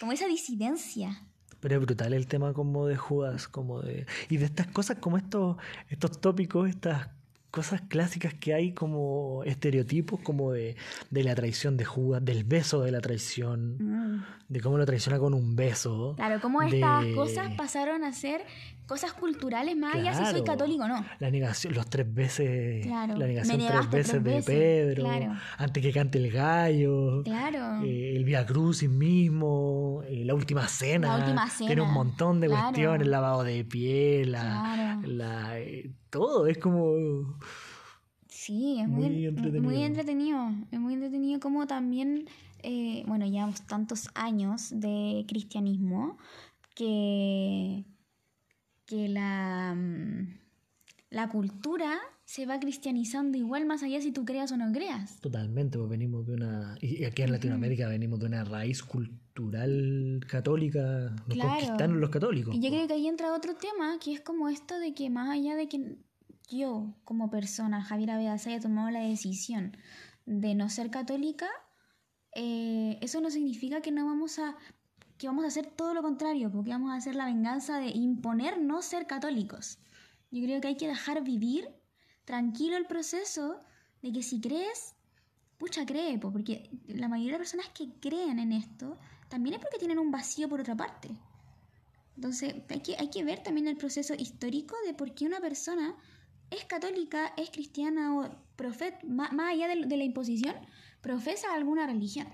como 0.00 0.12
esa 0.12 0.26
disidencia. 0.26 1.22
Pero 1.60 1.76
es 1.76 1.80
brutal 1.82 2.12
el 2.12 2.26
tema 2.26 2.52
como 2.52 2.86
de 2.86 2.96
Judas, 2.96 3.48
como 3.48 3.80
de... 3.80 4.06
Y 4.28 4.36
de 4.36 4.44
estas 4.44 4.66
cosas 4.66 4.98
como 4.98 5.16
estos, 5.16 5.56
estos 5.88 6.20
tópicos, 6.20 6.68
estas 6.68 7.08
cosas 7.50 7.80
clásicas 7.82 8.34
que 8.34 8.52
hay 8.52 8.72
como 8.74 9.42
estereotipos 9.44 10.18
como 10.20 10.50
de, 10.50 10.74
de 11.10 11.22
la 11.24 11.36
traición 11.36 11.76
de 11.76 11.84
Judas, 11.84 12.22
del 12.24 12.42
beso 12.42 12.82
de 12.82 12.90
la 12.90 13.00
traición, 13.00 13.76
Mm. 13.78 14.24
de 14.48 14.60
cómo 14.60 14.76
lo 14.76 14.84
traiciona 14.84 15.18
con 15.20 15.32
un 15.34 15.54
beso. 15.54 16.14
Claro, 16.16 16.40
cómo 16.42 16.60
de- 16.62 16.66
estas 16.80 17.06
cosas 17.14 17.54
pasaron 17.54 18.02
a 18.02 18.12
ser 18.12 18.42
cosas 18.86 19.12
culturales 19.14 19.76
más 19.76 19.94
allá 19.94 20.14
si 20.14 20.26
soy 20.30 20.42
católico 20.44 20.84
o 20.84 20.88
no. 20.88 21.04
La 21.18 21.30
negación, 21.30 21.74
los 21.74 21.88
tres 21.88 22.12
veces, 22.12 22.84
Claro. 22.86 23.16
la 23.16 23.26
negación 23.26 23.58
tres 23.58 23.90
veces 23.90 24.22
tres 24.22 24.24
de 24.24 24.42
Pedro, 24.42 25.04
claro. 25.04 25.32
antes 25.58 25.82
que 25.82 25.92
cante 25.92 26.18
el 26.18 26.30
gallo. 26.30 27.22
Claro. 27.24 27.82
Eh, 27.84 28.16
el 28.16 28.24
Via 28.24 28.44
Crucis 28.44 28.88
mismo, 28.90 30.02
eh, 30.06 30.24
la 30.24 30.34
última 30.34 30.68
cena. 30.68 31.08
La 31.16 31.24
última 31.24 31.48
Tiene 31.56 31.80
un 31.80 31.88
cena, 31.88 31.92
montón 31.92 32.40
de 32.40 32.48
cuestiones, 32.48 33.08
lavado 33.08 33.42
de 33.42 33.64
piel, 33.64 34.32
la, 34.32 34.40
Claro. 34.42 35.00
la- 35.08 35.58
eh, 35.60 35.90
todo, 36.10 36.46
es 36.46 36.58
como... 36.58 36.92
Sí, 38.28 38.78
es 38.80 38.88
Muy 38.88 39.08
muy, 39.08 39.26
entretenido. 39.26 39.62
muy 39.62 39.82
entretenido. 39.82 40.38
Es 40.70 40.78
muy 40.80 40.94
entretenido 40.94 41.40
como 41.40 41.66
también, 41.66 42.26
eh, 42.62 43.02
bueno, 43.06 43.24
llevamos 43.26 43.62
tantos 43.62 44.08
años 44.14 44.68
de 44.70 45.24
cristianismo 45.26 46.18
que, 46.74 47.84
que 48.94 49.08
la, 49.08 49.74
mm, 49.74 50.38
la 51.10 51.28
cultura 51.28 51.98
se 52.24 52.46
va 52.46 52.58
cristianizando 52.58 53.36
igual 53.36 53.66
más 53.66 53.82
allá 53.82 54.00
si 54.00 54.12
tú 54.12 54.24
creas 54.24 54.52
o 54.52 54.56
no 54.56 54.72
creas. 54.72 55.20
Totalmente, 55.20 55.78
pues 55.78 55.90
venimos 55.90 56.26
de 56.26 56.34
una... 56.34 56.76
Y 56.80 57.04
aquí 57.04 57.22
en 57.22 57.32
Latinoamérica 57.32 57.88
venimos 57.88 58.18
de 58.20 58.26
una 58.26 58.44
raíz 58.44 58.82
cultural 58.82 60.20
católica, 60.28 61.10
nos 61.26 61.34
Claro. 61.34 61.50
conquistaron 61.50 62.00
los 62.00 62.10
católicos. 62.10 62.54
Y 62.54 62.60
yo 62.60 62.70
creo 62.70 62.86
que 62.86 62.94
ahí 62.94 63.06
entra 63.06 63.34
otro 63.34 63.54
tema, 63.56 63.98
que 64.02 64.12
es 64.14 64.20
como 64.20 64.48
esto 64.48 64.78
de 64.78 64.94
que 64.94 65.10
más 65.10 65.28
allá 65.28 65.54
de 65.54 65.68
que 65.68 65.98
yo, 66.48 66.94
como 67.04 67.30
persona, 67.30 67.82
Javiera 67.82 68.16
Beas, 68.16 68.46
haya 68.46 68.60
tomado 68.60 68.90
la 68.90 69.00
decisión 69.00 69.76
de 70.24 70.54
no 70.54 70.68
ser 70.70 70.90
católica, 70.90 71.48
eh, 72.34 72.98
eso 73.02 73.20
no 73.20 73.30
significa 73.30 73.80
que 73.82 73.90
no 73.92 74.06
vamos 74.06 74.38
a 74.38 74.56
que 75.24 75.28
vamos 75.28 75.46
a 75.46 75.48
hacer 75.48 75.70
todo 75.70 75.94
lo 75.94 76.02
contrario, 76.02 76.52
porque 76.52 76.68
vamos 76.68 76.90
a 76.92 76.96
hacer 76.96 77.14
la 77.14 77.24
venganza 77.24 77.78
de 77.78 77.88
imponer 77.88 78.60
no 78.60 78.82
ser 78.82 79.06
católicos. 79.06 79.78
Yo 80.30 80.44
creo 80.44 80.60
que 80.60 80.68
hay 80.68 80.76
que 80.76 80.86
dejar 80.86 81.24
vivir 81.24 81.66
tranquilo 82.26 82.76
el 82.76 82.84
proceso 82.84 83.58
de 84.02 84.12
que 84.12 84.22
si 84.22 84.38
crees, 84.38 84.94
pucha 85.56 85.86
cree, 85.86 86.18
po, 86.18 86.30
porque 86.30 86.68
la 86.88 87.08
mayoría 87.08 87.32
de 87.32 87.38
personas 87.38 87.70
que 87.70 87.88
creen 88.00 88.38
en 88.38 88.52
esto 88.52 88.98
también 89.30 89.54
es 89.54 89.62
porque 89.62 89.78
tienen 89.78 89.98
un 89.98 90.10
vacío 90.10 90.46
por 90.46 90.60
otra 90.60 90.76
parte. 90.76 91.08
Entonces, 92.16 92.56
hay 92.68 92.80
que, 92.80 92.94
hay 92.98 93.08
que 93.08 93.24
ver 93.24 93.42
también 93.42 93.66
el 93.66 93.78
proceso 93.78 94.12
histórico 94.12 94.76
de 94.86 94.92
por 94.92 95.14
qué 95.14 95.24
una 95.24 95.40
persona 95.40 95.96
es 96.50 96.66
católica, 96.66 97.32
es 97.38 97.48
cristiana 97.48 98.14
o 98.14 98.28
profeta, 98.56 98.98
más, 99.06 99.32
más 99.32 99.54
allá 99.54 99.68
de, 99.68 99.86
de 99.86 99.96
la 99.96 100.04
imposición, 100.04 100.54
profesa 101.00 101.54
alguna 101.54 101.86
religión. 101.86 102.28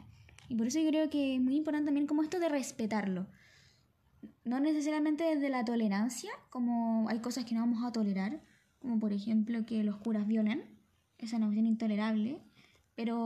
Y 0.51 0.57
por 0.57 0.67
eso 0.67 0.81
yo 0.81 0.89
creo 0.91 1.09
que 1.09 1.37
es 1.37 1.41
muy 1.41 1.55
importante 1.55 1.87
también 1.87 2.09
como 2.09 2.25
esto 2.25 2.41
de 2.41 2.49
respetarlo. 2.49 3.29
No 4.45 4.59
necesariamente 4.59 5.23
desde 5.23 5.49
la 5.49 5.65
tolerancia, 5.65 6.33
como 6.51 7.09
hay 7.09 7.21
cosas 7.21 7.45
que 7.45 7.55
no 7.55 7.61
vamos 7.61 7.85
a 7.85 7.93
tolerar, 7.93 8.43
como 8.81 8.99
por 8.99 9.13
ejemplo 9.13 9.65
que 9.65 9.85
los 9.85 9.97
curas 9.99 10.27
violen, 10.27 10.65
esa 11.19 11.27
es 11.27 11.33
una 11.35 11.47
cuestión 11.47 11.67
intolerable, 11.67 12.41
pero... 12.97 13.17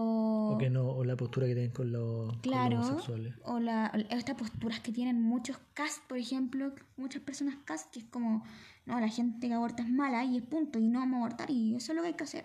O, 0.50 0.58
que 0.58 0.68
no, 0.68 0.86
o 0.86 1.02
la 1.02 1.16
postura 1.16 1.46
que 1.46 1.54
tienen 1.54 1.72
con 1.72 1.92
los, 1.92 2.26
con 2.26 2.34
los 2.34 2.40
Claro, 2.42 2.80
homosexuales. 2.80 3.34
o 3.42 3.58
la, 3.58 3.86
estas 4.10 4.36
posturas 4.36 4.80
que 4.80 4.92
tienen 4.92 5.22
muchos 5.22 5.56
cast, 5.72 6.04
por 6.06 6.18
ejemplo, 6.18 6.74
muchas 6.98 7.22
personas 7.22 7.56
cast, 7.64 7.90
que 7.90 8.00
es 8.00 8.04
como, 8.04 8.44
no, 8.84 9.00
la 9.00 9.08
gente 9.08 9.48
que 9.48 9.54
aborta 9.54 9.82
es 9.82 9.88
mala 9.88 10.26
y 10.26 10.36
es 10.36 10.42
punto, 10.42 10.78
y 10.78 10.88
no 10.88 10.98
vamos 10.98 11.14
a 11.14 11.24
abortar, 11.24 11.50
y 11.50 11.74
eso 11.74 11.92
es 11.92 11.96
lo 11.96 12.02
que 12.02 12.08
hay 12.08 12.14
que 12.14 12.24
hacer. 12.24 12.44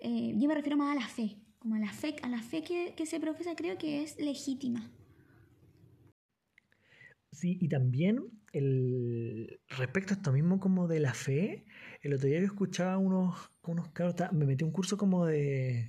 Eh, 0.00 0.34
yo 0.36 0.48
me 0.48 0.54
refiero 0.56 0.76
más 0.76 0.96
a 0.96 1.00
la 1.00 1.06
fe, 1.06 1.36
como 1.64 1.76
a 1.76 1.78
la 1.78 1.90
fe, 1.94 2.14
a 2.22 2.28
la 2.28 2.42
fe 2.42 2.62
que, 2.62 2.92
que 2.94 3.06
se 3.06 3.18
profesa, 3.18 3.56
creo 3.56 3.78
que 3.78 4.02
es 4.02 4.18
legítima. 4.18 4.90
Sí, 7.32 7.56
y 7.58 7.68
también 7.68 8.22
el, 8.52 9.58
respecto 9.70 10.12
a 10.12 10.16
esto 10.18 10.30
mismo 10.30 10.60
como 10.60 10.86
de 10.88 11.00
la 11.00 11.14
fe, 11.14 11.64
el 12.02 12.12
otro 12.12 12.28
día 12.28 12.38
yo 12.40 12.44
escuchaba 12.46 12.98
unos, 12.98 13.50
unos 13.62 13.88
cabros, 13.88 14.14
ta- 14.16 14.30
me 14.30 14.44
metí 14.44 14.62
un 14.62 14.72
curso 14.72 14.98
como 14.98 15.24
de, 15.24 15.88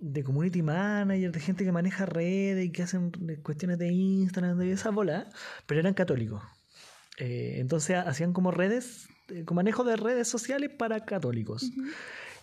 de 0.00 0.24
community 0.24 0.62
manager, 0.62 1.30
de 1.32 1.40
gente 1.40 1.64
que 1.64 1.72
maneja 1.72 2.06
redes 2.06 2.66
y 2.66 2.72
que 2.72 2.82
hacen 2.82 3.12
cuestiones 3.42 3.78
de 3.78 3.92
Instagram 3.92 4.60
y 4.62 4.70
esa 4.72 4.90
bola, 4.90 5.28
pero 5.66 5.80
eran 5.80 5.94
católicos. 5.94 6.42
Eh, 7.18 7.56
entonces 7.60 7.96
ha- 7.96 8.02
hacían 8.02 8.32
como 8.32 8.50
redes, 8.50 9.08
eh, 9.28 9.44
como 9.44 9.60
manejo 9.60 9.84
de 9.84 9.96
redes 9.96 10.28
sociales 10.28 10.70
para 10.76 11.04
católicos. 11.04 11.70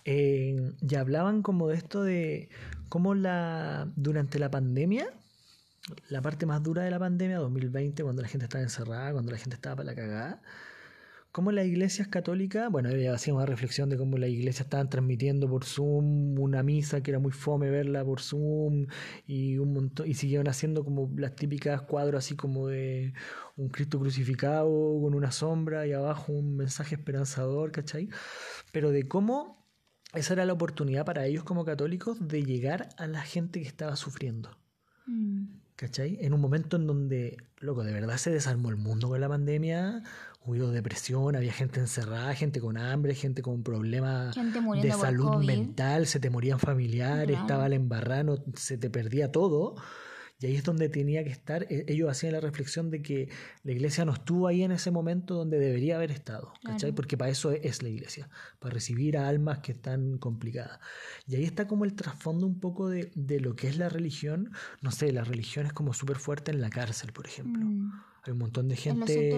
Eh, 0.04 0.72
y 0.80 0.94
hablaban 0.94 1.42
como 1.42 1.68
de 1.68 1.76
esto 1.76 2.02
de 2.02 2.48
cómo 2.88 3.14
la, 3.14 3.90
durante 3.96 4.38
la 4.38 4.50
pandemia, 4.50 5.08
la 6.08 6.22
parte 6.22 6.46
más 6.46 6.62
dura 6.62 6.82
de 6.82 6.90
la 6.90 6.98
pandemia, 6.98 7.38
2020, 7.38 8.02
cuando 8.02 8.22
la 8.22 8.28
gente 8.28 8.44
estaba 8.44 8.62
encerrada, 8.62 9.12
cuando 9.12 9.32
la 9.32 9.38
gente 9.38 9.56
estaba 9.56 9.76
para 9.76 9.86
la 9.86 9.94
cagada, 9.94 10.42
cómo 11.32 11.52
las 11.52 11.66
iglesias 11.66 12.08
católicas, 12.08 12.70
bueno, 12.70 12.88
ella 12.90 13.14
hacía 13.14 13.34
una 13.34 13.46
reflexión 13.46 13.88
de 13.88 13.96
cómo 13.96 14.18
las 14.18 14.30
iglesias 14.30 14.66
estaban 14.66 14.90
transmitiendo 14.90 15.48
por 15.48 15.64
Zoom 15.64 16.38
una 16.38 16.62
misa 16.62 17.02
que 17.02 17.12
era 17.12 17.20
muy 17.20 17.32
fome 17.32 17.70
verla 17.70 18.04
por 18.04 18.20
Zoom 18.20 18.86
y 19.26 19.58
un 19.58 19.72
montón, 19.72 20.08
y 20.08 20.14
siguieron 20.14 20.48
haciendo 20.48 20.84
como 20.84 21.10
las 21.16 21.36
típicas 21.36 21.82
cuadros 21.82 22.24
así 22.24 22.36
como 22.36 22.66
de 22.68 23.14
un 23.56 23.68
Cristo 23.68 24.00
crucificado 24.00 24.68
con 25.00 25.14
una 25.14 25.30
sombra 25.30 25.86
y 25.86 25.92
abajo 25.92 26.32
un 26.32 26.56
mensaje 26.56 26.96
esperanzador, 26.96 27.70
¿cachai? 27.70 28.08
Pero 28.72 28.90
de 28.90 29.06
cómo 29.06 29.59
esa 30.14 30.32
era 30.34 30.44
la 30.44 30.52
oportunidad 30.52 31.04
para 31.04 31.26
ellos 31.26 31.44
como 31.44 31.64
católicos 31.64 32.18
de 32.20 32.42
llegar 32.44 32.88
a 32.98 33.06
la 33.06 33.22
gente 33.22 33.60
que 33.60 33.66
estaba 33.68 33.96
sufriendo. 33.96 34.50
Mm. 35.06 35.44
¿Cachai? 35.76 36.18
En 36.20 36.34
un 36.34 36.40
momento 36.42 36.76
en 36.76 36.86
donde, 36.86 37.38
loco, 37.58 37.84
de 37.84 37.92
verdad 37.94 38.18
se 38.18 38.30
desarmó 38.30 38.68
el 38.68 38.76
mundo 38.76 39.08
con 39.08 39.18
la 39.18 39.28
pandemia, 39.30 40.02
hubo 40.44 40.70
depresión, 40.70 41.36
había 41.36 41.54
gente 41.54 41.80
encerrada, 41.80 42.34
gente 42.34 42.60
con 42.60 42.76
hambre, 42.76 43.14
gente 43.14 43.40
con 43.40 43.62
problemas 43.62 44.34
de 44.82 44.92
salud 44.92 45.42
mental, 45.42 46.06
se 46.06 46.20
te 46.20 46.28
morían 46.28 46.58
familiares, 46.58 47.28
Claro. 47.28 47.42
estaba 47.42 47.66
el 47.66 47.72
embarrano, 47.72 48.36
se 48.54 48.76
te 48.76 48.90
perdía 48.90 49.32
todo. 49.32 49.74
Y 50.40 50.46
ahí 50.46 50.56
es 50.56 50.64
donde 50.64 50.88
tenía 50.88 51.22
que 51.22 51.30
estar. 51.30 51.64
E- 51.70 51.84
Ellos 51.88 52.10
hacían 52.10 52.32
la 52.32 52.40
reflexión 52.40 52.90
de 52.90 53.02
que 53.02 53.28
la 53.62 53.72
iglesia 53.72 54.04
no 54.04 54.12
estuvo 54.12 54.46
ahí 54.46 54.62
en 54.62 54.72
ese 54.72 54.90
momento 54.90 55.34
donde 55.34 55.58
debería 55.58 55.96
haber 55.96 56.10
estado, 56.10 56.52
¿cachai? 56.62 56.78
Claro. 56.78 56.94
Porque 56.94 57.16
para 57.18 57.30
eso 57.30 57.52
es 57.52 57.82
la 57.82 57.88
iglesia, 57.90 58.28
para 58.58 58.72
recibir 58.74 59.18
a 59.18 59.28
almas 59.28 59.58
que 59.58 59.72
están 59.72 60.18
complicadas. 60.18 60.78
Y 61.26 61.36
ahí 61.36 61.44
está 61.44 61.66
como 61.66 61.84
el 61.84 61.94
trasfondo 61.94 62.46
un 62.46 62.58
poco 62.58 62.88
de, 62.88 63.12
de 63.14 63.40
lo 63.40 63.54
que 63.54 63.68
es 63.68 63.76
la 63.76 63.88
religión. 63.88 64.50
No 64.80 64.90
sé, 64.90 65.12
la 65.12 65.24
religión 65.24 65.66
es 65.66 65.72
como 65.72 65.92
súper 65.92 66.16
fuerte 66.16 66.50
en 66.50 66.60
la 66.60 66.70
cárcel, 66.70 67.12
por 67.12 67.26
ejemplo. 67.26 67.64
Mm. 67.64 67.92
Hay 68.22 68.32
un 68.32 68.38
montón 68.38 68.68
de 68.68 68.76
gente 68.76 69.30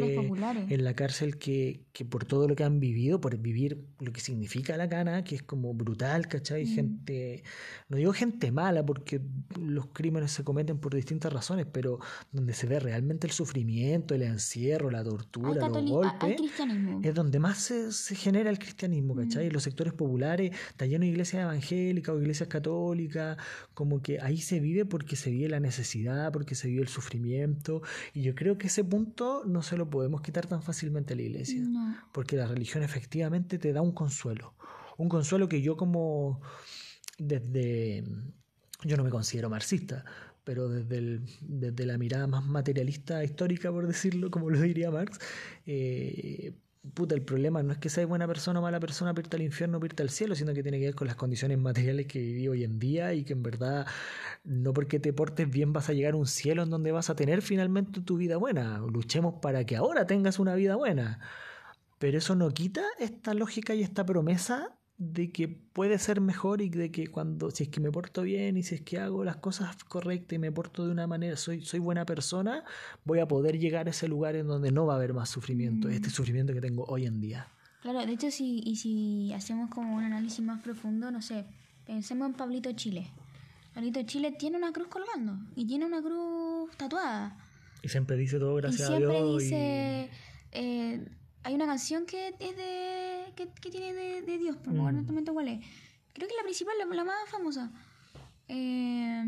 en 0.68 0.84
la 0.84 0.94
cárcel 0.94 1.38
que, 1.38 1.84
que 1.92 2.04
por 2.04 2.24
todo 2.24 2.48
lo 2.48 2.56
que 2.56 2.64
han 2.64 2.80
vivido, 2.80 3.20
por 3.20 3.36
vivir 3.36 3.84
lo 4.00 4.12
que 4.12 4.20
significa 4.20 4.76
la 4.76 4.88
cana, 4.88 5.22
que 5.22 5.36
es 5.36 5.42
como 5.42 5.72
brutal, 5.72 6.26
¿cachai? 6.26 6.64
Mm. 6.64 6.74
Gente, 6.74 7.44
no 7.88 7.96
digo 7.96 8.12
gente 8.12 8.50
mala 8.50 8.84
porque 8.84 9.20
los 9.56 9.86
crímenes 9.92 10.32
se 10.32 10.42
cometen 10.42 10.78
por 10.78 10.94
distintas 10.94 11.32
razones, 11.32 11.66
pero 11.70 12.00
donde 12.32 12.54
se 12.54 12.66
ve 12.66 12.80
realmente 12.80 13.28
el 13.28 13.32
sufrimiento, 13.32 14.16
el 14.16 14.22
encierro, 14.22 14.90
la 14.90 15.04
tortura, 15.04 15.68
los 15.68 15.88
golpes, 15.88 16.40
es 17.02 17.14
donde 17.14 17.38
más 17.38 17.58
se, 17.58 17.92
se 17.92 18.16
genera 18.16 18.50
el 18.50 18.58
cristianismo, 18.58 19.14
¿cachai? 19.14 19.48
Mm. 19.48 19.52
Los 19.52 19.62
sectores 19.62 19.92
populares 19.92 20.50
está 20.70 20.86
lleno 20.86 21.04
de 21.04 21.10
iglesias 21.10 21.44
evangélicas 21.44 22.16
o 22.16 22.20
iglesias 22.20 22.48
católicas, 22.48 23.36
como 23.74 24.02
que 24.02 24.20
ahí 24.20 24.38
se 24.38 24.58
vive 24.58 24.84
porque 24.86 25.14
se 25.14 25.30
vive 25.30 25.48
la 25.48 25.60
necesidad, 25.60 26.32
porque 26.32 26.56
se 26.56 26.66
vive 26.66 26.82
el 26.82 26.88
sufrimiento, 26.88 27.82
y 28.12 28.22
yo 28.22 28.34
creo 28.34 28.58
que 28.58 28.71
ese 28.72 28.84
punto 28.84 29.44
no 29.46 29.60
se 29.62 29.76
lo 29.76 29.88
podemos 29.90 30.20
quitar 30.22 30.46
tan 30.46 30.62
fácilmente 30.62 31.12
a 31.12 31.16
la 31.16 31.22
iglesia, 31.22 31.60
No. 31.62 31.94
porque 32.12 32.36
la 32.36 32.46
religión 32.46 32.82
efectivamente 32.82 33.58
te 33.58 33.72
da 33.72 33.82
un 33.82 33.92
consuelo, 33.92 34.54
un 34.98 35.08
consuelo 35.08 35.48
que 35.48 35.60
yo 35.62 35.76
como 35.76 36.40
desde, 37.18 38.04
yo 38.84 38.96
no 38.96 39.04
me 39.04 39.10
considero 39.10 39.50
marxista, 39.50 40.04
pero 40.44 40.68
desde, 40.68 40.98
el- 40.98 41.22
desde 41.42 41.86
la 41.86 41.98
mirada 41.98 42.26
más 42.26 42.44
materialista 42.44 43.22
histórica, 43.22 43.70
por 43.70 43.86
decirlo, 43.86 44.30
como 44.30 44.50
lo 44.50 44.60
diría 44.60 44.90
Marx, 44.90 45.18
eh, 45.66 46.52
puta, 46.94 47.14
el 47.14 47.22
problema 47.22 47.62
no 47.62 47.72
es 47.72 47.78
que 47.78 47.88
seas 47.88 48.08
buena 48.08 48.26
persona 48.26 48.58
o 48.58 48.62
mala 48.62 48.80
persona, 48.80 49.14
irte 49.16 49.36
al 49.36 49.42
infierno 49.42 49.78
o 49.78 50.02
al 50.02 50.10
cielo, 50.10 50.34
sino 50.34 50.52
que 50.52 50.62
tiene 50.62 50.78
que 50.78 50.86
ver 50.86 50.94
con 50.94 51.06
las 51.06 51.16
condiciones 51.16 51.58
materiales 51.58 52.06
que 52.06 52.18
viví 52.18 52.48
hoy 52.48 52.64
en 52.64 52.78
día 52.78 53.14
y 53.14 53.24
que 53.24 53.32
en 53.34 53.42
verdad 53.42 53.86
no 54.44 54.72
porque 54.72 54.98
te 54.98 55.12
portes 55.12 55.48
bien 55.48 55.72
vas 55.72 55.88
a 55.88 55.92
llegar 55.92 56.14
a 56.14 56.16
un 56.16 56.26
cielo 56.26 56.62
en 56.64 56.70
donde 56.70 56.92
vas 56.92 57.10
a 57.10 57.16
tener 57.16 57.42
finalmente 57.42 58.00
tu 58.00 58.16
vida 58.16 58.36
buena. 58.36 58.78
Luchemos 58.78 59.34
para 59.40 59.64
que 59.64 59.76
ahora 59.76 60.06
tengas 60.06 60.38
una 60.38 60.54
vida 60.54 60.76
buena. 60.76 61.20
Pero 61.98 62.18
eso 62.18 62.34
no 62.34 62.50
quita 62.50 62.82
esta 62.98 63.34
lógica 63.34 63.74
y 63.74 63.82
esta 63.82 64.04
promesa 64.04 64.76
de 65.12 65.30
que 65.32 65.48
puede 65.48 65.98
ser 65.98 66.20
mejor 66.20 66.60
y 66.62 66.68
de 66.68 66.90
que 66.90 67.08
cuando, 67.08 67.50
si 67.50 67.64
es 67.64 67.68
que 67.70 67.80
me 67.80 67.90
porto 67.90 68.22
bien 68.22 68.56
y 68.56 68.62
si 68.62 68.76
es 68.76 68.80
que 68.82 68.98
hago 68.98 69.24
las 69.24 69.36
cosas 69.36 69.76
correctas 69.84 70.36
y 70.36 70.38
me 70.38 70.52
porto 70.52 70.84
de 70.86 70.92
una 70.92 71.06
manera, 71.06 71.36
soy, 71.36 71.62
soy 71.64 71.80
buena 71.80 72.04
persona, 72.06 72.64
voy 73.04 73.18
a 73.18 73.26
poder 73.26 73.58
llegar 73.58 73.86
a 73.88 73.90
ese 73.90 74.06
lugar 74.08 74.36
en 74.36 74.46
donde 74.46 74.70
no 74.70 74.86
va 74.86 74.94
a 74.94 74.96
haber 74.96 75.12
más 75.14 75.28
sufrimiento, 75.28 75.88
Mm. 75.88 75.92
este 75.92 76.10
sufrimiento 76.10 76.52
que 76.52 76.60
tengo 76.60 76.84
hoy 76.84 77.06
en 77.06 77.20
día. 77.20 77.48
Claro, 77.82 78.06
de 78.06 78.12
hecho, 78.12 78.30
si, 78.30 78.60
y 78.64 78.76
si 78.76 79.32
hacemos 79.32 79.68
como 79.70 79.96
un 79.96 80.04
análisis 80.04 80.44
más 80.44 80.62
profundo, 80.62 81.10
no 81.10 81.20
sé, 81.20 81.44
pensemos 81.84 82.28
en 82.28 82.34
Pablito 82.34 82.70
Chile. 82.72 83.10
Pablito 83.74 84.00
Chile 84.04 84.32
tiene 84.38 84.56
una 84.58 84.72
cruz 84.72 84.86
colgando 84.88 85.36
y 85.56 85.66
tiene 85.66 85.86
una 85.86 86.00
cruz 86.00 86.70
tatuada. 86.76 87.36
Y 87.82 87.88
siempre 87.88 88.16
dice 88.16 88.38
todo 88.38 88.56
y 88.58 88.62
gracias 88.62 88.82
a 88.90 88.96
siempre 88.96 89.16
Dios. 89.16 89.42
y- 89.42 89.44
dice. 89.46 90.10
eh, 90.52 91.08
hay 91.44 91.54
una 91.54 91.66
canción 91.66 92.06
que 92.06 92.28
es 92.38 92.56
de. 92.56 93.32
que, 93.36 93.48
que 93.60 93.70
tiene 93.70 93.92
de, 93.92 94.22
de 94.22 94.38
Dios, 94.38 94.56
no 94.66 94.72
Mm. 94.72 94.74
recuerdo 94.74 94.88
exactamente 94.90 95.32
cuál 95.32 95.48
es. 95.48 95.64
Creo 96.12 96.28
que 96.28 96.34
la 96.36 96.42
principal, 96.42 96.74
la, 96.78 96.84
la 96.94 97.04
más 97.04 97.28
famosa. 97.30 97.70
Eh, 98.48 99.24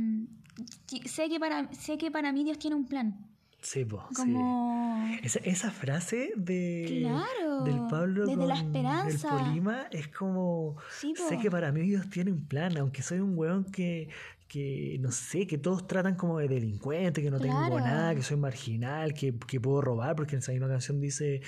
sé, 1.06 1.28
que 1.28 1.40
para, 1.40 1.72
sé 1.72 1.98
que 1.98 2.10
para 2.10 2.32
mí 2.32 2.44
Dios 2.44 2.58
tiene 2.58 2.76
un 2.76 2.86
plan. 2.86 3.26
Sí, 3.62 3.84
po, 3.84 4.04
sí. 4.10 4.14
Como. 4.16 5.08
Esa, 5.22 5.38
esa 5.40 5.70
frase 5.70 6.32
de 6.36 7.00
Claro, 7.00 7.62
del 7.64 7.80
Pablo 7.88 8.26
desde 8.26 8.46
la 8.46 8.56
con 8.56 8.66
esperanza. 8.66 9.38
el 9.38 9.44
Polima 9.44 9.86
es 9.90 10.08
como 10.08 10.76
Sí, 10.90 11.14
sé 11.28 11.38
que 11.38 11.50
para 11.50 11.72
mí 11.72 11.80
Dios 11.82 12.08
tiene 12.10 12.30
un 12.32 12.46
plan, 12.46 12.76
aunque 12.78 13.02
soy 13.02 13.20
un 13.20 13.36
weón 13.38 13.64
que, 13.64 14.08
que 14.48 14.98
no 15.00 15.10
sé, 15.12 15.46
que 15.46 15.56
todos 15.56 15.86
tratan 15.86 16.14
como 16.16 16.38
de 16.38 16.48
delincuente, 16.48 17.22
que 17.22 17.30
no 17.30 17.38
tengo 17.40 17.80
nada, 17.80 18.14
que 18.14 18.22
soy 18.22 18.36
marginal, 18.36 19.14
que, 19.14 19.34
que 19.46 19.60
puedo 19.60 19.80
robar, 19.80 20.14
porque 20.16 20.34
en 20.36 20.40
esa 20.40 20.52
misma 20.52 20.68
canción 20.68 21.00
dice 21.00 21.40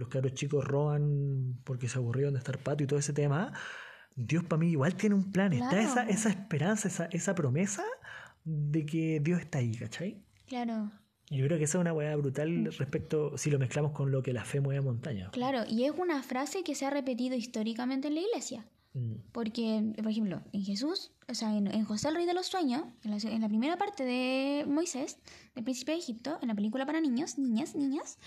los 0.00 0.08
caros 0.08 0.34
chicos 0.34 0.64
roban 0.64 1.60
porque 1.64 1.88
se 1.88 1.98
aburrieron 1.98 2.34
de 2.34 2.38
estar 2.38 2.58
pato 2.58 2.82
y 2.82 2.86
todo 2.86 2.98
ese 2.98 3.12
tema. 3.12 3.52
Dios 4.16 4.44
para 4.44 4.60
mí 4.60 4.70
igual 4.70 4.94
tiene 4.96 5.14
un 5.14 5.30
plan, 5.30 5.52
está 5.52 5.80
esa, 5.80 6.08
esa 6.08 6.30
esperanza, 6.30 6.88
esa, 6.88 7.06
esa 7.06 7.34
promesa 7.34 7.84
de 8.44 8.84
que 8.84 9.20
Dios 9.20 9.40
está 9.40 9.58
ahí, 9.58 9.76
¿cachai? 9.76 10.22
Claro. 10.46 10.90
Yo 11.30 11.46
creo 11.46 11.58
que 11.58 11.64
esa 11.64 11.78
es 11.78 11.82
una 11.82 11.92
weá 11.92 12.16
brutal 12.16 12.64
respecto, 12.76 13.38
si 13.38 13.50
lo 13.50 13.58
mezclamos 13.60 13.92
con 13.92 14.10
lo 14.10 14.20
que 14.20 14.32
la 14.32 14.44
fe 14.44 14.60
mueve 14.60 14.80
montaña. 14.80 15.30
Claro, 15.30 15.62
y 15.68 15.84
es 15.84 15.92
una 15.96 16.22
frase 16.24 16.64
que 16.64 16.74
se 16.74 16.86
ha 16.86 16.90
repetido 16.90 17.36
históricamente 17.36 18.08
en 18.08 18.16
la 18.16 18.20
iglesia. 18.22 18.66
Mm. 18.92 19.14
Porque, 19.32 19.92
por 19.96 20.10
ejemplo, 20.10 20.42
en 20.52 20.64
Jesús, 20.64 21.12
o 21.28 21.34
sea, 21.34 21.56
en, 21.56 21.68
en 21.68 21.84
José 21.84 22.08
el 22.08 22.16
Rey 22.16 22.26
de 22.26 22.34
los 22.34 22.46
Sueños, 22.46 22.82
en 23.04 23.10
la, 23.10 23.16
en 23.16 23.40
la 23.40 23.48
primera 23.48 23.76
parte 23.76 24.04
de 24.04 24.64
Moisés, 24.66 25.18
del 25.54 25.64
Príncipe 25.64 25.92
de 25.92 25.98
Egipto, 25.98 26.38
en 26.42 26.48
la 26.48 26.54
película 26.54 26.86
para 26.86 27.00
niños, 27.00 27.38
niñas, 27.38 27.74
niñas, 27.76 28.18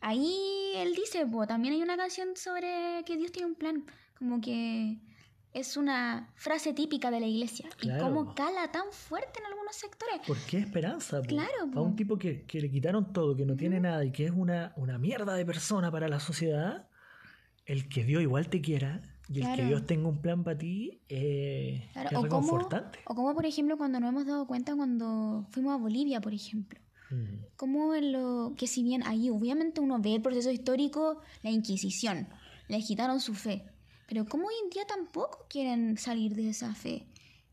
ahí 0.00 0.72
él 0.76 0.94
dice, 0.94 1.26
pues, 1.26 1.48
también 1.48 1.74
hay 1.74 1.82
una 1.82 1.96
canción 1.96 2.36
sobre 2.36 3.02
que 3.06 3.16
Dios 3.16 3.32
tiene 3.32 3.48
un 3.48 3.54
plan, 3.54 3.86
como 4.18 4.40
que 4.40 4.98
es 5.52 5.76
una 5.76 6.30
frase 6.36 6.74
típica 6.74 7.10
de 7.10 7.20
la 7.20 7.26
iglesia. 7.26 7.68
Claro. 7.78 7.98
Y 7.98 8.06
cómo 8.06 8.34
cala 8.34 8.70
tan 8.70 8.92
fuerte 8.92 9.40
en 9.40 9.46
algunos 9.46 9.74
sectores. 9.74 10.20
¿Por 10.26 10.36
qué 10.38 10.58
esperanza? 10.58 11.22
po? 11.22 11.28
Claro, 11.28 11.70
A 11.74 11.80
un 11.80 11.96
tipo 11.96 12.18
que, 12.18 12.44
que 12.44 12.60
le 12.60 12.70
quitaron 12.70 13.12
todo, 13.12 13.34
que 13.34 13.46
no 13.46 13.56
tiene 13.56 13.80
nada 13.80 14.04
y 14.04 14.12
que 14.12 14.26
es 14.26 14.32
una, 14.32 14.74
una 14.76 14.98
mierda 14.98 15.34
de 15.34 15.44
persona 15.44 15.90
para 15.90 16.08
la 16.08 16.20
sociedad, 16.20 16.88
el 17.64 17.88
que 17.88 18.04
Dios 18.04 18.22
igual 18.22 18.48
te 18.48 18.60
quiera 18.60 19.00
y 19.30 19.42
el 19.42 19.56
que. 19.56 19.64
Dios 19.64 19.86
tenga 19.86 20.08
un 20.08 20.20
plan 20.20 20.42
para 20.42 20.58
ti 20.58 21.00
eh, 21.08 21.88
Claro, 21.92 22.08
es 22.10 22.16
o 22.16 22.20
como, 22.20 22.24
reconfortante. 22.24 22.98
o 23.04 23.14
como, 23.14 23.34
por 23.34 23.46
ejemplo, 23.46 23.78
cuando 23.78 24.00
nos 24.00 24.10
hemos 24.10 24.26
dado 24.26 24.46
cuenta 24.46 24.74
cuando 24.74 25.46
fuimos 25.50 25.74
a 25.74 25.76
Bolivia, 25.76 26.20
por 26.20 26.34
ejemplo. 26.34 26.80
Mm. 27.10 27.44
como 27.56 27.92
en 27.96 28.12
lo 28.12 28.54
que 28.56 28.68
si 28.68 28.84
bien 28.84 29.02
ahí 29.04 29.30
obviamente 29.30 29.80
uno 29.80 30.00
ve 30.00 30.14
el 30.14 30.22
proceso 30.22 30.50
histórico, 30.52 31.20
la 31.42 31.50
Inquisición, 31.50 32.28
les 32.68 32.86
quitaron 32.86 33.20
su 33.20 33.34
fe, 33.34 33.64
pero 34.08 34.24
como 34.26 34.46
hoy 34.46 34.54
en 34.62 34.70
día 34.70 34.84
tampoco 34.86 35.46
quieren 35.48 35.98
salir 35.98 36.36
de 36.36 36.50
esa 36.50 36.72
fe. 36.72 37.06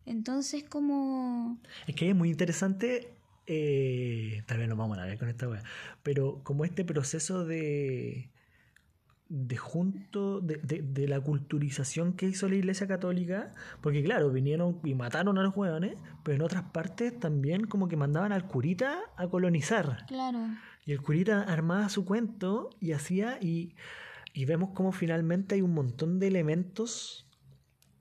Entonces 0.05 0.63
como... 0.63 1.59
Es 1.87 1.95
que 1.95 2.07
es 2.07 2.15
muy 2.15 2.29
interesante, 2.29 3.15
eh, 3.47 4.43
tal 4.45 4.59
vez 4.59 4.69
nos 4.69 4.77
vamos 4.77 4.99
a 4.99 5.05
ver 5.05 5.17
con 5.17 5.27
esta 5.27 5.49
weá, 5.49 5.63
pero 6.03 6.39
como 6.43 6.63
este 6.63 6.85
proceso 6.85 7.43
de 7.43 8.29
de 9.29 9.57
junto 9.57 10.39
de, 10.39 10.55
de- 10.57 10.81
de 10.81 11.07
la 11.07 11.19
culturización 11.19 12.13
que 12.13 12.27
hizo 12.27 12.47
la 12.47 12.55
Iglesia 12.55 12.87
Católica, 12.87 13.51
porque 13.81 14.03
claro, 14.03 14.31
vinieron 14.31 14.79
y 14.83 14.93
mataron 14.95 15.37
a 15.37 15.43
los 15.43 15.55
hueones, 15.55 15.97
pero 16.23 16.35
en 16.35 16.41
otras 16.41 16.63
partes 16.71 17.19
también 17.19 17.65
como 17.67 17.87
que 17.87 17.97
mandaban 17.97 18.31
al 18.31 18.47
curita 18.47 18.99
a 19.17 19.27
colonizar. 19.27 20.05
Claro. 20.07 20.39
Y 20.85 20.93
el 20.93 21.01
curita 21.01 21.41
armaba 21.43 21.89
su 21.89 22.05
cuento 22.05 22.69
y 22.79 22.93
hacía, 22.93 23.37
y, 23.41 23.75
y 24.33 24.45
vemos 24.45 24.69
como 24.73 24.91
finalmente 24.93 25.55
hay 25.55 25.61
un 25.61 25.73
montón 25.73 26.19
de 26.19 26.27
elementos 26.27 27.27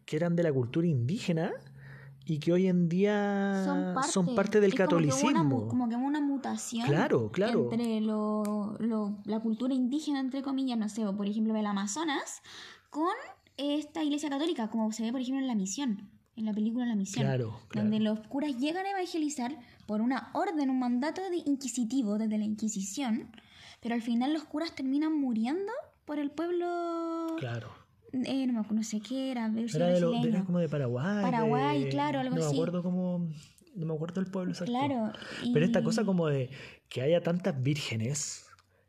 que 0.05 0.17
eran 0.17 0.37
de 0.37 0.45
la 0.45 0.53
cultura 0.53 0.87
indígena 0.87 1.53
y 2.29 2.39
que 2.41 2.53
hoy 2.53 2.67
en 2.67 2.89
día 2.89 3.63
Son 3.65 4.35
parte, 4.35 4.61
del 4.61 4.73
Es 4.73 4.77
como 4.77 4.89
que 4.89 4.95
hubo 4.97 5.11
catolicismo. 5.11 5.57
una 5.57 5.69
Como 5.69 5.89
que 5.89 5.95
hubo 5.97 6.05
una 6.05 6.21
mutación. 6.21 6.87
Claro, 6.87 7.31
claro. 7.31 7.69
Entre 7.73 8.01
lo, 8.01 8.77
lo- 8.81 9.19
la 9.25 9.41
cultura 9.41 9.73
indígena, 9.73 10.19
entre 10.21 10.43
comillas, 10.43 10.77
no 10.77 10.89
sé, 10.89 11.07
o 11.07 11.17
por 11.17 11.27
ejemplo, 11.29 11.55
el 11.57 11.65
Amazonas, 11.67 12.43
con 12.91 13.15
esta 13.57 14.03
iglesia 14.03 14.29
católica, 14.29 14.69
como 14.69 14.91
se 14.93 15.05
ve, 15.05 15.13
por 15.13 15.21
ejemplo, 15.21 15.41
en 15.41 15.47
La 15.47 15.55
Misión, 15.55 16.11
en 16.37 16.45
la 16.45 16.53
película 16.53 16.85
La 16.85 16.97
Misión. 16.97 17.25
Claro, 17.25 17.61
claro. 17.69 17.89
Donde 17.89 18.01
los 18.05 18.21
curas 18.27 18.57
llegan 18.59 18.85
a 18.87 18.91
evangelizar 18.91 19.57
por 19.87 20.01
una 20.01 20.31
orden, 20.35 20.69
un 20.69 20.79
mandato 20.81 21.23
de 21.31 21.37
inquisitivo 21.47 22.19
desde 22.19 22.37
la 22.39 22.45
Inquisición, 22.45 23.31
pero 23.81 23.95
al 23.95 24.03
final 24.03 24.33
los 24.33 24.45
curas 24.45 24.73
terminan 24.75 25.13
muriendo 25.19 25.73
por 26.05 26.19
el 26.19 26.31
pueblo. 26.33 27.37
Claro. 27.39 27.71
Eh, 28.25 28.47
no, 28.47 28.65
no 28.71 28.83
sé 28.83 29.01
qué 29.01 29.31
era, 29.31 29.47
Era, 29.47 29.87
de 29.89 30.01
lo- 30.01 30.15
era 30.25 30.45
como 30.45 30.59
de 30.59 30.69
Paraguay. 30.69 31.23
Paraguay, 31.23 31.85
de- 31.85 31.89
claro, 31.91 32.21
algo 32.21 32.37
no 32.37 32.43
así. 32.43 32.55
me 32.55 32.57
acuerdo 32.63 32.83
cómo. 32.83 33.29
No 33.75 33.87
me 33.87 33.95
acuerdo 33.95 34.21
el 34.23 34.27
pueblo 34.31 34.53
exacto. 34.53 34.73
Claro. 34.73 35.13
Pero 35.53 35.67
esta 35.67 35.83
cosa 35.83 36.05
como 36.05 36.29
de 36.29 36.49
que 36.89 37.03
haya 37.03 37.21
tantas 37.23 37.63
vírgenes. 37.63 38.43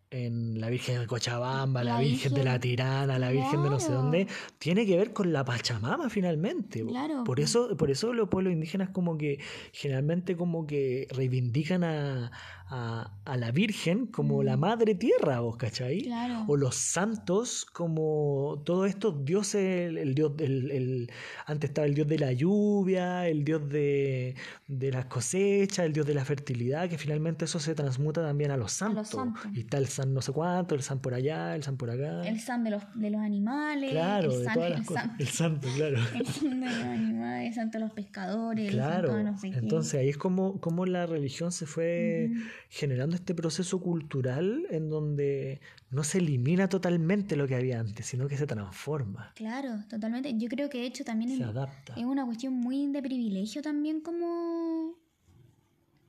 En 0.10 0.62
la 0.62 0.70
Virgen 0.70 1.02
de 1.02 1.06
Cochabamba, 1.06 1.84
la, 1.84 1.96
La 1.96 2.00
Virgen 2.00 2.34
de 2.34 2.46
la 2.46 2.58
Tirana, 2.58 3.20
la 3.20 3.30
Virgen 3.30 3.62
de 3.62 3.70
no 3.70 3.78
sé 3.78 3.92
dónde, 3.92 4.26
tiene 4.58 4.86
que 4.86 4.96
ver 4.96 5.12
con 5.12 5.34
la 5.34 5.44
Pachamama 5.44 6.10
finalmente. 6.10 6.82
Claro, 6.86 7.26
Por 7.26 7.36
po. 7.36 7.44
eso, 7.44 7.76
por 7.76 7.92
eso 7.92 8.14
los 8.14 8.30
pueblos 8.30 8.54
indígenas 8.54 8.88
como 8.92 9.18
que 9.18 9.40
generalmente 9.74 10.38
como 10.38 10.66
que 10.66 11.10
reivindican 11.12 11.84
a, 11.84 12.32
a, 12.70 13.13
a 13.26 13.38
la 13.38 13.51
Virgen 13.51 14.07
como 14.07 14.43
la 14.43 14.57
madre 14.57 14.93
tierra, 14.95 15.39
¿vos 15.39 15.55
cachai? 15.57 15.99
Mm. 16.01 16.03
Claro. 16.05 16.45
O 16.47 16.57
los 16.57 16.76
santos 16.76 17.65
como 17.65 18.61
todos 18.65 18.89
estos 18.89 19.24
dioses, 19.24 19.89
el, 19.89 19.97
el 19.97 20.13
dios 20.15 20.36
del, 20.36 20.72
el- 20.72 21.11
antes 21.45 21.70
estaba 21.70 21.88
el 21.88 21.93
dios 21.95 22.07
de 22.07 22.20
la 22.20 22.34
lluvia, 22.34 23.28
el 23.28 23.43
dios 23.43 23.70
de, 23.70 24.36
de 24.68 24.91
las 24.91 25.05
cosechas, 25.05 25.86
el 25.86 25.93
dios 25.93 26.05
de 26.05 26.13
la 26.13 26.26
fertilidad, 26.26 26.89
que 26.89 26.97
finalmente 26.97 27.45
eso 27.45 27.59
se 27.59 27.74
transmuta 27.74 28.22
también 28.22 28.51
a 28.51 28.57
los 28.57 28.74
A 28.74 28.76
santos. 28.88 29.13
los 29.13 29.24
santos. 29.24 29.43
Y 29.53 29.61
está 29.61 29.78
el 29.78 29.88
san 29.88 30.13
no 30.13 30.22
sé 30.22 30.32
cuánto, 30.34 30.76
el 30.76 30.82
san 30.82 30.99
por 30.99 31.13
allá, 31.13 31.55
el 31.55 31.63
san 31.63 31.78
por 31.78 31.89
acá. 31.89 32.22
El 32.28 32.39
san 32.39 32.63
de 32.63 32.72
los, 32.72 32.84
de 32.95 33.09
los 33.11 33.22
animales. 33.22 33.91
claro, 33.91 34.32
el 34.34 34.39
de 34.39 34.45
san, 34.45 34.53
todas 34.55 34.72
el 34.80 34.86
cosas. 34.86 35.03
san- 35.03 35.15
El 35.20 35.28
santo, 35.28 35.68
claro. 35.76 35.97
el 36.15 36.26
san 36.28 36.59
de 36.59 36.65
los 36.65 36.76
animales, 36.84 37.47
el 37.47 37.53
santo 37.53 37.78
de 37.78 37.84
los 37.86 37.93
pescadores, 37.93 38.72
Claro, 38.72 38.97
el 38.97 39.01
santo 39.07 39.18
de 39.18 39.24
no 39.24 39.38
sé 39.38 39.51
qué. 39.51 39.57
entonces 39.57 39.93
ahí 40.01 40.09
es 40.09 40.18
como, 40.18 40.59
como 40.59 40.86
la 40.86 41.05
religión 41.05 41.51
se 41.51 41.65
fue. 41.65 42.30
Generando 42.70 43.16
este 43.16 43.34
proceso 43.36 43.80
cultural 43.80 44.66
en 44.70 44.89
donde 44.89 45.62
no 45.89 46.03
se 46.03 46.18
elimina 46.20 46.68
totalmente 46.70 47.36
lo 47.36 47.47
que 47.47 47.55
había 47.55 47.80
antes, 47.80 48.05
sino 48.05 48.28
que 48.28 48.38
se 48.38 48.47
transforma, 48.47 49.34
Claro, 49.36 49.84
totalmente. 49.89 50.34
Yo 50.38 50.47
creo 50.49 50.70
que 50.70 50.80
de 50.80 50.86
hecho 50.88 51.03
también 51.03 51.32
se 51.32 51.43
es, 51.43 51.49
adapta. 51.49 51.93
es 51.95 52.03
una 52.05 52.26
cuestión 52.26 52.53
muy 52.53 52.88
de 52.88 53.01
privilegio 53.01 53.62
también 53.62 54.01
como 54.01 54.95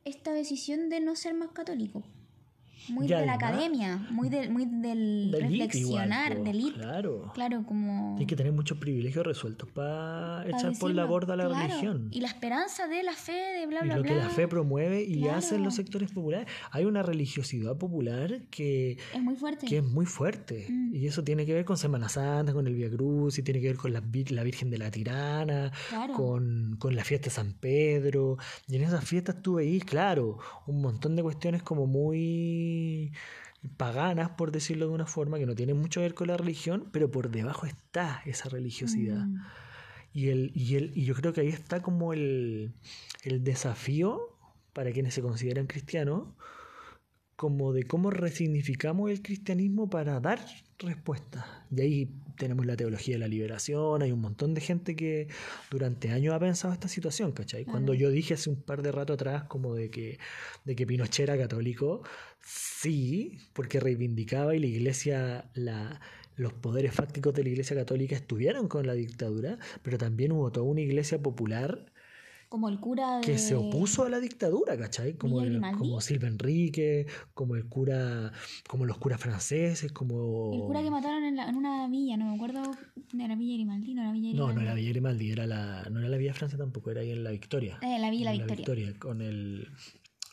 esta 0.05 0.33
decisión 0.33 0.89
de 0.89 1.01
no 1.01 1.15
ser 1.17 1.35
más 1.35 1.51
católico. 1.51 2.03
Muy 2.91 3.05
Y 3.07 3.09
de 3.09 3.15
la 3.15 3.21
además- 3.35 3.37
academia, 3.37 4.07
muy, 4.11 4.29
de, 4.29 4.49
muy 4.49 4.65
del 4.67 5.31
De 5.31 5.39
elite 5.39 5.79
igual, 5.79 6.09
reflexionar, 6.09 6.37
po, 6.39 6.45
del 6.45 6.57
elite. 6.57 6.79
Claro. 6.79 7.31
Claro, 7.35 7.65
como... 7.67 8.17
Hay 8.19 8.27
que 8.27 8.37
tener 8.37 8.53
muchos 8.53 8.79
privilegios 8.79 9.27
resueltos 9.27 9.69
para 9.71 9.89
para 10.45 10.49
echar 10.49 10.73
por 10.79 10.91
la 10.91 11.03
decirlo, 11.03 11.09
borda 11.09 11.37
la 11.37 11.47
claro. 11.47 11.67
religión. 11.69 12.09
Y 12.13 12.21
la 12.21 12.29
esperanza 12.29 12.87
de 12.87 13.03
la 13.03 13.13
fe, 13.13 13.33
de 13.61 13.67
bla, 13.67 13.81
Y 13.83 13.85
bla, 13.85 13.97
lo 13.97 14.03
bla. 14.03 14.13
que 14.13 14.17
la 14.19 14.29
fe 14.31 14.49
promueve 14.49 15.03
y 15.03 15.21
Claro. 15.23 15.39
hacen 15.39 15.63
los 15.65 15.75
sectores 15.75 16.11
populares. 16.13 16.47
Hay 16.71 16.85
una 16.85 17.03
religiosidad 17.03 17.77
popular 17.77 18.43
que, 18.51 18.99
es 19.15 19.21
muy 19.23 19.35
fuerte. 19.37 19.67
que 19.67 19.79
es 19.79 19.85
muy 19.85 20.07
fuerte. 20.07 20.67
Mm. 20.69 20.95
Y 20.95 21.07
eso 21.07 21.25
tiene 21.25 21.45
que 21.47 21.55
ver 21.55 21.65
con 21.65 21.77
Semana 21.77 22.09
Santa, 22.09 22.53
con 22.53 22.67
el 22.67 22.75
Via 22.75 22.91
Cruz, 22.91 23.39
y 23.39 23.43
tiene 23.43 23.61
que 23.61 23.69
ver 23.69 23.77
con 23.77 23.93
la, 23.93 24.03
la 24.31 24.43
Virgen 24.43 24.71
de 24.71 24.79
la 24.79 24.91
Tirana, 24.91 25.71
Claro. 25.91 26.15
con, 26.15 26.77
con 26.79 26.95
la 26.97 27.05
fiesta 27.05 27.27
de 27.27 27.31
San 27.31 27.53
Pedro. 27.53 28.37
Y 28.69 28.77
en 28.77 28.83
esas 28.83 29.05
fiestas 29.05 29.43
tú 29.43 29.55
veís, 29.55 29.85
claro, 29.85 30.39
un 30.67 30.81
montón 30.81 31.17
de 31.17 31.23
cuestiones 31.23 31.63
como 31.63 31.87
muy 31.87 32.78
paganas, 33.77 34.31
por 34.31 34.53
decirlo 34.53 34.89
de 34.89 34.95
una 34.95 35.07
forma, 35.07 35.39
que 35.39 35.47
no 35.47 35.55
tienen 35.55 35.77
mucho 35.77 36.01
que 36.01 36.05
ver 36.07 36.15
con 36.15 36.29
la 36.29 36.37
religión, 36.37 36.89
pero 36.93 37.11
por 37.11 37.31
debajo 37.31 37.67
está 37.67 38.23
esa 38.25 38.49
religiosidad. 38.49 39.25
Mm. 39.25 39.41
Y, 40.13 40.29
el, 40.29 40.53
y, 40.55 40.77
el, 40.77 40.93
y 40.97 41.05
yo 41.05 41.15
creo 41.15 41.33
que 41.33 41.43
ahí 41.43 41.49
está 41.49 41.81
como 41.81 42.13
el, 42.13 42.73
el 43.23 43.45
desafío 43.45 44.37
para 44.73 44.93
quienes 44.93 45.15
se 45.15 45.23
consideran 45.23 45.67
cristianos, 45.67 46.29
como 47.37 47.73
de 47.73 47.85
cómo 47.85 48.11
resignificamos 48.11 49.11
el 49.11 49.23
cristianismo 49.23 49.89
para 49.89 50.19
dar 50.21 50.41
respuestas. 50.79 51.45
Y 51.71 51.81
ahí 51.81 52.11
tenemos 52.39 52.65
la 52.65 52.77
teología 52.77 53.17
de 53.17 53.19
la 53.19 53.29
liberación, 53.29 54.03
hay 54.03 54.13
un 54.13 54.21
montón 54.21 54.55
de 54.55 54.61
gente 54.61 54.97
que 54.97 55.29
durante 55.71 56.11
años 56.11 56.35
ha 56.35 56.41
pensado 56.41 56.73
esta 56.73 56.89
situación, 56.89 57.33
¿cachai? 57.33 57.65
Cuando 57.65 57.95
yo 57.95 58.11
dije 58.11 58.35
hace 58.35 58.49
un 58.49 58.63
par 58.63 58.83
de 58.83 58.93
rato 58.93 59.13
atrás 59.13 59.45
como 59.45 59.75
de 59.75 59.91
que, 59.91 60.19
de 60.65 60.77
que 60.77 60.87
Pinochet 60.87 61.29
era 61.29 61.37
católico, 61.37 62.03
sí, 62.41 63.39
porque 63.53 63.81
reivindicaba 63.81 64.55
y 64.55 64.61
la 64.61 64.67
iglesia, 64.67 65.51
la, 65.55 66.01
los 66.37 66.53
poderes 66.53 66.95
fácticos 66.95 67.35
de 67.35 67.43
la 67.43 67.51
iglesia 67.51 67.77
católica 67.77 68.15
estuvieron 68.15 68.69
con 68.69 68.87
la 68.87 68.95
dictadura, 68.95 69.59
pero 69.83 69.99
también 69.99 70.33
hubo 70.33 70.51
toda 70.53 70.67
una 70.67 70.81
iglesia 70.81 71.21
popular 71.21 71.93
Como 72.49 72.69
el 72.71 72.81
cura 72.81 73.17
de... 73.19 73.21
que 73.27 73.37
se 73.39 73.55
opuso 73.55 74.05
a 74.05 74.09
la 74.09 74.21
dictadura, 74.21 74.79
¿cachai? 74.79 75.15
Como, 75.19 75.43
el, 75.43 75.61
como 75.77 76.01
Silva 76.01 76.29
Enrique, 76.29 77.07
como 77.35 77.57
el 77.57 77.67
cura, 77.67 78.33
como 78.69 78.87
los 78.87 78.97
curas 78.99 79.21
franceses, 79.21 79.93
como... 79.93 80.53
El 80.55 80.61
cura 80.63 80.83
que 80.83 80.91
mataron 80.91 81.25
en, 81.25 81.37
la- 81.37 81.49
en 81.49 81.57
una 81.57 81.87
villa, 81.89 82.17
no 82.17 82.27
me 82.31 82.35
acuerdo. 82.37 82.63
¿Era 83.19 83.37
Villa 83.37 83.55
Grimaldi? 83.55 83.95
No, 83.95 84.03
era 84.03 84.13
Villa 84.13 84.29
No, 84.35 84.47
Grimaldi. 84.47 84.55
no 84.55 84.61
era 84.63 84.75
Villa 84.75 84.89
Grimaldi, 84.91 85.31
era 85.31 85.47
la, 85.47 85.87
no 85.91 86.01
era 86.01 86.09
la 86.09 86.17
Villa 86.17 86.33
Francia 86.35 86.57
tampoco, 86.59 86.91
era 86.91 87.03
ahí 87.03 87.11
en 87.11 87.23
la 87.25 87.31
Victoria. 87.33 87.79
Eh, 87.83 87.99
la 87.99 88.11
Villa 88.11 88.33
La 88.33 88.43
En 88.43 88.47
Victoria. 88.47 88.95
con 88.99 89.21
el... 89.21 89.69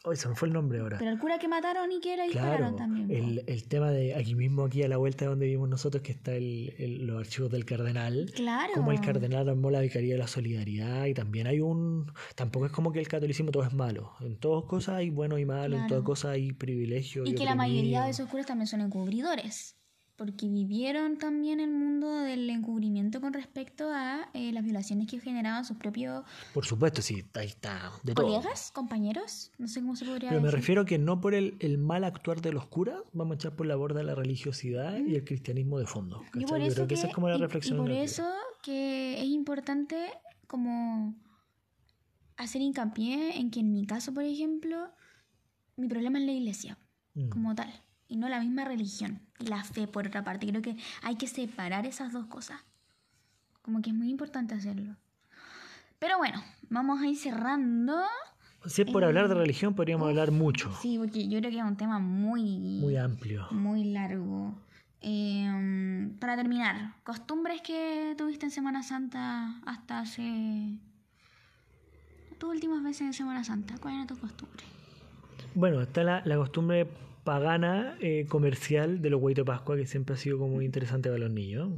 Hoy 0.07 0.15
se 0.15 0.29
me 0.29 0.35
fue 0.35 0.47
el 0.47 0.53
nombre 0.53 0.79
ahora. 0.79 0.97
Pero 0.99 1.09
el 1.11 1.17
cura 1.19 1.39
que 1.39 1.47
mataron 1.47 1.91
y 1.91 1.99
que 1.99 2.13
Claro, 2.13 2.27
dispararon 2.29 2.75
también. 2.75 3.07
po. 3.07 3.13
el, 3.13 3.43
el 3.47 3.67
tema 3.67 3.89
de 3.89 4.13
aquí 4.15 4.35
mismo, 4.35 4.65
aquí 4.65 4.83
a 4.83 4.87
la 4.87 4.97
vuelta 4.97 5.25
de 5.25 5.29
donde 5.29 5.45
vivimos 5.47 5.67
nosotros, 5.67 6.03
que 6.03 6.11
está 6.11 6.33
el, 6.35 6.73
el- 6.77 7.07
los 7.07 7.19
archivos 7.19 7.51
del 7.51 7.65
cardenal. 7.65 8.31
Claro. 8.35 8.73
Como 8.75 8.91
el 8.91 9.01
cardenal 9.01 9.49
armó 9.49 9.71
la 9.71 9.79
Vicaría 9.81 10.13
de 10.13 10.19
la 10.19 10.27
Solidaridad 10.27 11.05
y 11.05 11.13
también 11.13 11.47
hay 11.47 11.59
un... 11.59 12.11
Tampoco 12.35 12.67
es 12.67 12.71
como 12.71 12.91
que 12.91 12.99
el 12.99 13.07
catolicismo 13.07 13.51
todo 13.51 13.63
es 13.63 13.73
malo. 13.73 14.13
En 14.21 14.37
todas 14.37 14.65
cosas 14.65 14.95
hay 14.95 15.09
bueno 15.09 15.37
y 15.39 15.45
malo, 15.45 15.75
en 15.75 15.81
Claro. 15.81 15.87
todas 15.89 16.03
cosas 16.03 16.31
hay 16.31 16.51
privilegio. 16.53 17.23
Y 17.25 17.33
que 17.33 17.45
la 17.45 17.55
mayoría 17.55 18.03
de 18.03 18.11
esos 18.11 18.29
curas 18.29 18.45
también 18.45 18.67
son 18.67 18.81
encubridores. 18.81 19.75
Porque 20.17 20.47
vivieron 20.47 21.17
también 21.17 21.59
el 21.59 21.71
mundo 21.71 22.09
del 22.19 22.49
encubrimiento 22.49 23.19
con 23.19 23.33
respecto 23.33 23.89
a 23.91 24.29
eh, 24.33 24.53
las 24.53 24.63
violaciones 24.63 25.07
que 25.09 25.19
generaban 25.19 25.65
sus 25.65 25.75
propios 25.75 26.23
Por 26.53 26.65
supuesto, 26.65 27.01
sí, 27.01 27.25
ahí 27.33 27.47
está, 27.47 27.91
de 28.03 28.13
todo. 28.13 28.27
colegas, 28.27 28.71
compañeros. 28.71 29.51
No 29.57 29.67
sé 29.67 29.81
cómo 29.81 29.97
se 29.97 30.05
podría 30.05 30.29
Pero 30.29 30.41
me 30.41 30.51
refiero 30.51 30.85
que 30.85 30.97
no 30.97 31.19
por 31.19 31.33
el, 31.35 31.57
el 31.59 31.77
mal 31.77 32.05
actuar 32.05 32.39
de 32.41 32.53
los 32.53 32.65
curas, 32.67 33.01
vamos 33.11 33.33
a 33.33 33.35
echar 33.35 33.55
por 33.57 33.65
la 33.65 33.75
borda 33.75 34.03
la 34.03 34.15
religiosidad 34.15 34.97
y 34.97 35.15
el 35.15 35.25
cristianismo 35.25 35.79
de 35.79 35.85
fondo. 35.85 36.21
Yo 36.21 36.31
¿cachai? 36.31 36.45
por 36.45 36.59
Yo 36.59 36.65
eso 36.67 36.75
creo 36.75 36.87
que, 36.87 36.93
que, 36.95 36.99
esa 36.99 37.07
es 37.07 37.13
como 37.13 37.27
la 37.27 37.35
y- 37.35 37.39
reflexión. 37.39 37.75
y 37.75 37.79
por 37.81 37.91
eso 37.91 38.25
que 38.63 39.19
es 39.19 39.25
importante 39.27 39.97
como 40.47 41.13
hacer 42.37 42.61
hincapié 42.61 43.37
en 43.37 43.51
que 43.51 43.59
en 43.59 43.71
mi 43.73 43.85
caso, 43.85 44.13
por 44.13 44.23
ejemplo, 44.23 44.91
mi 45.75 45.87
problema 45.89 46.19
es 46.19 46.25
la 46.25 46.31
iglesia 46.31 46.77
Mm. 47.15 47.29
como 47.29 47.55
tal 47.55 47.73
y 48.07 48.17
no 48.17 48.29
la 48.29 48.39
misma 48.39 48.65
religión 48.65 49.19
y 49.39 49.47
la 49.47 49.63
fe 49.63 49.87
por 49.87 50.07
otra 50.07 50.23
parte. 50.23 50.47
Creo 50.47 50.61
que 50.61 50.77
hay 51.01 51.15
que 51.15 51.27
separar 51.27 51.85
esas 51.85 52.11
dos 52.13 52.25
cosas. 52.27 52.61
Como 53.61 53.81
que 53.81 53.89
es 53.89 53.95
muy 53.95 54.09
importante 54.09 54.53
hacerlo. 54.53 54.95
Pero 55.99 56.17
bueno, 56.17 56.41
vamos 56.69 57.01
a 57.01 57.07
ir 57.07 57.17
cerrando. 57.17 57.97
Si 58.65 58.81
es 58.83 58.91
por 58.91 59.03
hablar 59.03 59.27
de 59.27 59.35
religión, 59.35 59.75
podríamos 59.75 60.07
hablar 60.09 60.31
mucho, 60.31 60.71
Sí, 60.81 60.97
porque 60.97 61.27
yo 61.27 61.39
creo 61.39 61.51
que 61.51 61.57
es 61.59 61.63
un 61.63 61.77
tema 61.77 61.99
muy, 61.99 62.79
muy 62.81 62.97
amplio. 62.97 63.47
muy 63.51 63.83
largo. 63.85 64.55
Eh, 65.01 66.09
para 66.19 66.35
terminar, 66.35 66.95
costumbres 67.03 67.61
que 67.61 68.15
tuviste 68.17 68.45
en 68.47 68.51
Semana 68.51 68.81
Santa 68.83 69.59
hasta 69.65 69.99
hace... 69.99 70.79
Tus 72.39 72.49
últimas 72.49 72.83
veces 72.83 73.01
en 73.01 73.13
Semana 73.13 73.43
Santa, 73.43 73.75
¿cuál 73.79 73.95
era 73.95 74.07
tu 74.07 74.17
costumbre? 74.17 74.63
Bueno, 75.53 75.81
está 75.81 76.03
la, 76.03 76.21
la 76.25 76.35
costumbre 76.35 76.87
pagana 77.25 77.97
eh, 77.99 78.25
comercial 78.29 79.01
de 79.01 79.09
los 79.09 79.21
hueitos 79.21 79.43
de 79.43 79.51
Pascua 79.51 79.75
que 79.75 79.85
siempre 79.85 80.13
ha 80.13 80.17
sido 80.17 80.37
como 80.37 80.53
muy 80.53 80.65
interesante 80.65 81.09
para 81.09 81.19
los 81.19 81.31
niños. 81.31 81.73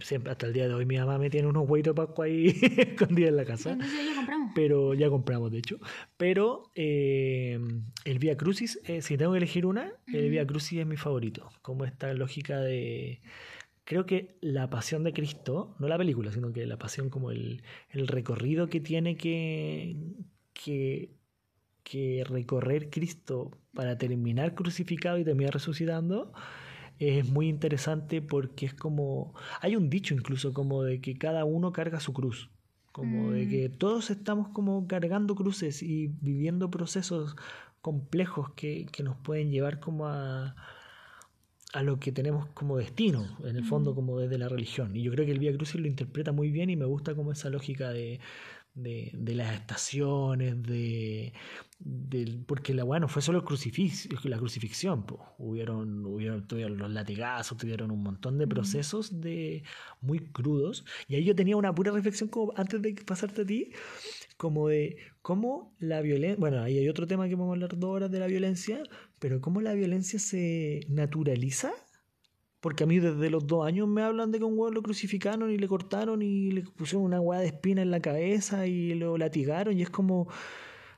Siempre, 0.00 0.32
hasta 0.32 0.46
el 0.46 0.52
día 0.52 0.68
de 0.68 0.74
hoy 0.74 0.84
mi 0.84 0.98
mamá 0.98 1.16
me 1.16 1.30
tiene 1.30 1.48
unos 1.48 1.66
hueitos 1.66 1.94
de 1.94 2.02
Pascua 2.04 2.26
ahí 2.26 2.48
escondidos 2.76 3.30
en 3.30 3.36
la 3.36 3.44
casa. 3.46 3.72
Entonces 3.72 3.98
ya 4.04 4.16
compramos. 4.16 4.52
Pero 4.54 4.92
ya 4.92 5.08
compramos, 5.08 5.52
de 5.52 5.58
hecho. 5.58 5.78
Pero 6.18 6.70
eh, 6.74 7.58
el 8.04 8.18
Via 8.18 8.36
Crucis, 8.36 8.78
eh, 8.84 9.00
si 9.00 9.16
tengo 9.16 9.32
que 9.32 9.38
elegir 9.38 9.64
una, 9.64 9.92
el 10.12 10.28
Via 10.28 10.46
Crucis 10.46 10.80
es 10.80 10.86
mi 10.86 10.96
favorito. 10.96 11.48
Como 11.62 11.84
esta 11.84 12.12
lógica 12.12 12.60
de 12.60 13.22
creo 13.84 14.04
que 14.04 14.36
la 14.40 14.68
pasión 14.68 15.04
de 15.04 15.12
Cristo, 15.12 15.76
no 15.78 15.86
la 15.86 15.96
película, 15.96 16.32
sino 16.32 16.52
que 16.52 16.66
la 16.66 16.76
pasión 16.76 17.08
como 17.08 17.30
el, 17.30 17.62
el 17.90 18.08
recorrido 18.08 18.68
que 18.68 18.80
tiene 18.80 19.16
que, 19.16 19.96
que, 20.52 21.14
que, 21.84 22.24
recorrer 22.26 22.90
Cristo 22.90 23.52
para 23.76 23.96
terminar 23.96 24.56
crucificado 24.56 25.18
y 25.18 25.24
terminar 25.24 25.54
resucitando, 25.54 26.32
es 26.98 27.28
muy 27.30 27.48
interesante 27.48 28.20
porque 28.22 28.66
es 28.66 28.74
como, 28.74 29.34
hay 29.60 29.76
un 29.76 29.88
dicho 29.88 30.14
incluso 30.14 30.52
como 30.52 30.82
de 30.82 31.00
que 31.00 31.16
cada 31.16 31.44
uno 31.44 31.72
carga 31.72 32.00
su 32.00 32.12
cruz. 32.12 32.50
Como 32.90 33.30
de 33.32 33.46
que 33.46 33.68
todos 33.68 34.10
estamos 34.10 34.48
como 34.48 34.88
cargando 34.88 35.34
cruces 35.34 35.82
y 35.82 36.06
viviendo 36.22 36.70
procesos 36.70 37.36
complejos 37.82 38.52
que, 38.56 38.86
que 38.90 39.02
nos 39.02 39.16
pueden 39.18 39.50
llevar 39.50 39.80
como 39.80 40.06
a, 40.06 40.56
a 41.74 41.82
lo 41.82 42.00
que 42.00 42.10
tenemos 42.10 42.46
como 42.54 42.78
destino, 42.78 43.36
en 43.44 43.56
el 43.56 43.64
fondo 43.64 43.94
como 43.94 44.18
desde 44.18 44.38
la 44.38 44.48
religión. 44.48 44.96
Y 44.96 45.02
yo 45.02 45.12
creo 45.12 45.26
que 45.26 45.32
el 45.32 45.38
Vía 45.38 45.54
Crucis 45.54 45.78
lo 45.78 45.86
interpreta 45.86 46.32
muy 46.32 46.50
bien 46.50 46.70
y 46.70 46.76
me 46.76 46.86
gusta 46.86 47.14
como 47.14 47.32
esa 47.32 47.50
lógica 47.50 47.90
de, 47.90 48.18
de, 48.76 49.10
de 49.14 49.34
las 49.34 49.54
estaciones, 49.54 50.62
de, 50.62 51.32
de, 51.78 52.38
porque 52.46 52.74
la 52.74 52.84
bueno 52.84 53.08
fue 53.08 53.22
solo 53.22 53.38
el 53.38 53.44
crucifix, 53.44 54.08
la 54.24 54.38
crucifixión, 54.38 55.04
pues. 55.06 55.20
hubieron, 55.38 56.04
hubieron 56.06 56.46
tuvieron 56.46 56.78
los 56.78 56.90
latigazos, 56.90 57.58
tuvieron 57.58 57.90
un 57.90 58.02
montón 58.02 58.38
de 58.38 58.46
procesos 58.46 59.20
de 59.20 59.64
muy 60.00 60.20
crudos. 60.20 60.84
Y 61.08 61.16
ahí 61.16 61.24
yo 61.24 61.34
tenía 61.34 61.56
una 61.56 61.74
pura 61.74 61.90
reflexión 61.92 62.28
como 62.28 62.52
antes 62.56 62.80
de 62.82 62.94
pasarte 63.06 63.42
a 63.42 63.46
ti, 63.46 63.72
como 64.36 64.68
de 64.68 64.98
cómo 65.22 65.74
la 65.78 66.00
violencia, 66.02 66.38
bueno, 66.38 66.62
ahí 66.62 66.78
hay 66.78 66.88
otro 66.88 67.06
tema 67.06 67.28
que 67.28 67.34
vamos 67.34 67.50
a 67.50 67.54
hablar 67.54 67.78
dos 67.78 67.90
horas 67.90 68.10
de 68.10 68.20
la 68.20 68.26
violencia, 68.26 68.82
pero 69.18 69.40
cómo 69.40 69.60
la 69.60 69.74
violencia 69.74 70.18
se 70.18 70.80
naturaliza. 70.88 71.72
Porque 72.60 72.84
a 72.84 72.86
mí 72.86 72.98
desde 72.98 73.30
los 73.30 73.46
dos 73.46 73.66
años 73.66 73.86
me 73.88 74.02
hablan 74.02 74.32
de 74.32 74.38
que 74.38 74.44
un 74.44 74.58
huevo 74.58 74.70
lo 74.70 74.82
crucificaron 74.82 75.50
y 75.50 75.58
le 75.58 75.68
cortaron 75.68 76.22
y 76.22 76.50
le 76.50 76.62
pusieron 76.62 77.04
una 77.04 77.20
hueá 77.20 77.40
de 77.40 77.46
espina 77.46 77.82
en 77.82 77.90
la 77.90 78.00
cabeza 78.00 78.66
y 78.66 78.94
lo 78.94 79.18
latigaron 79.18 79.78
y 79.78 79.82
es 79.82 79.90
como 79.90 80.28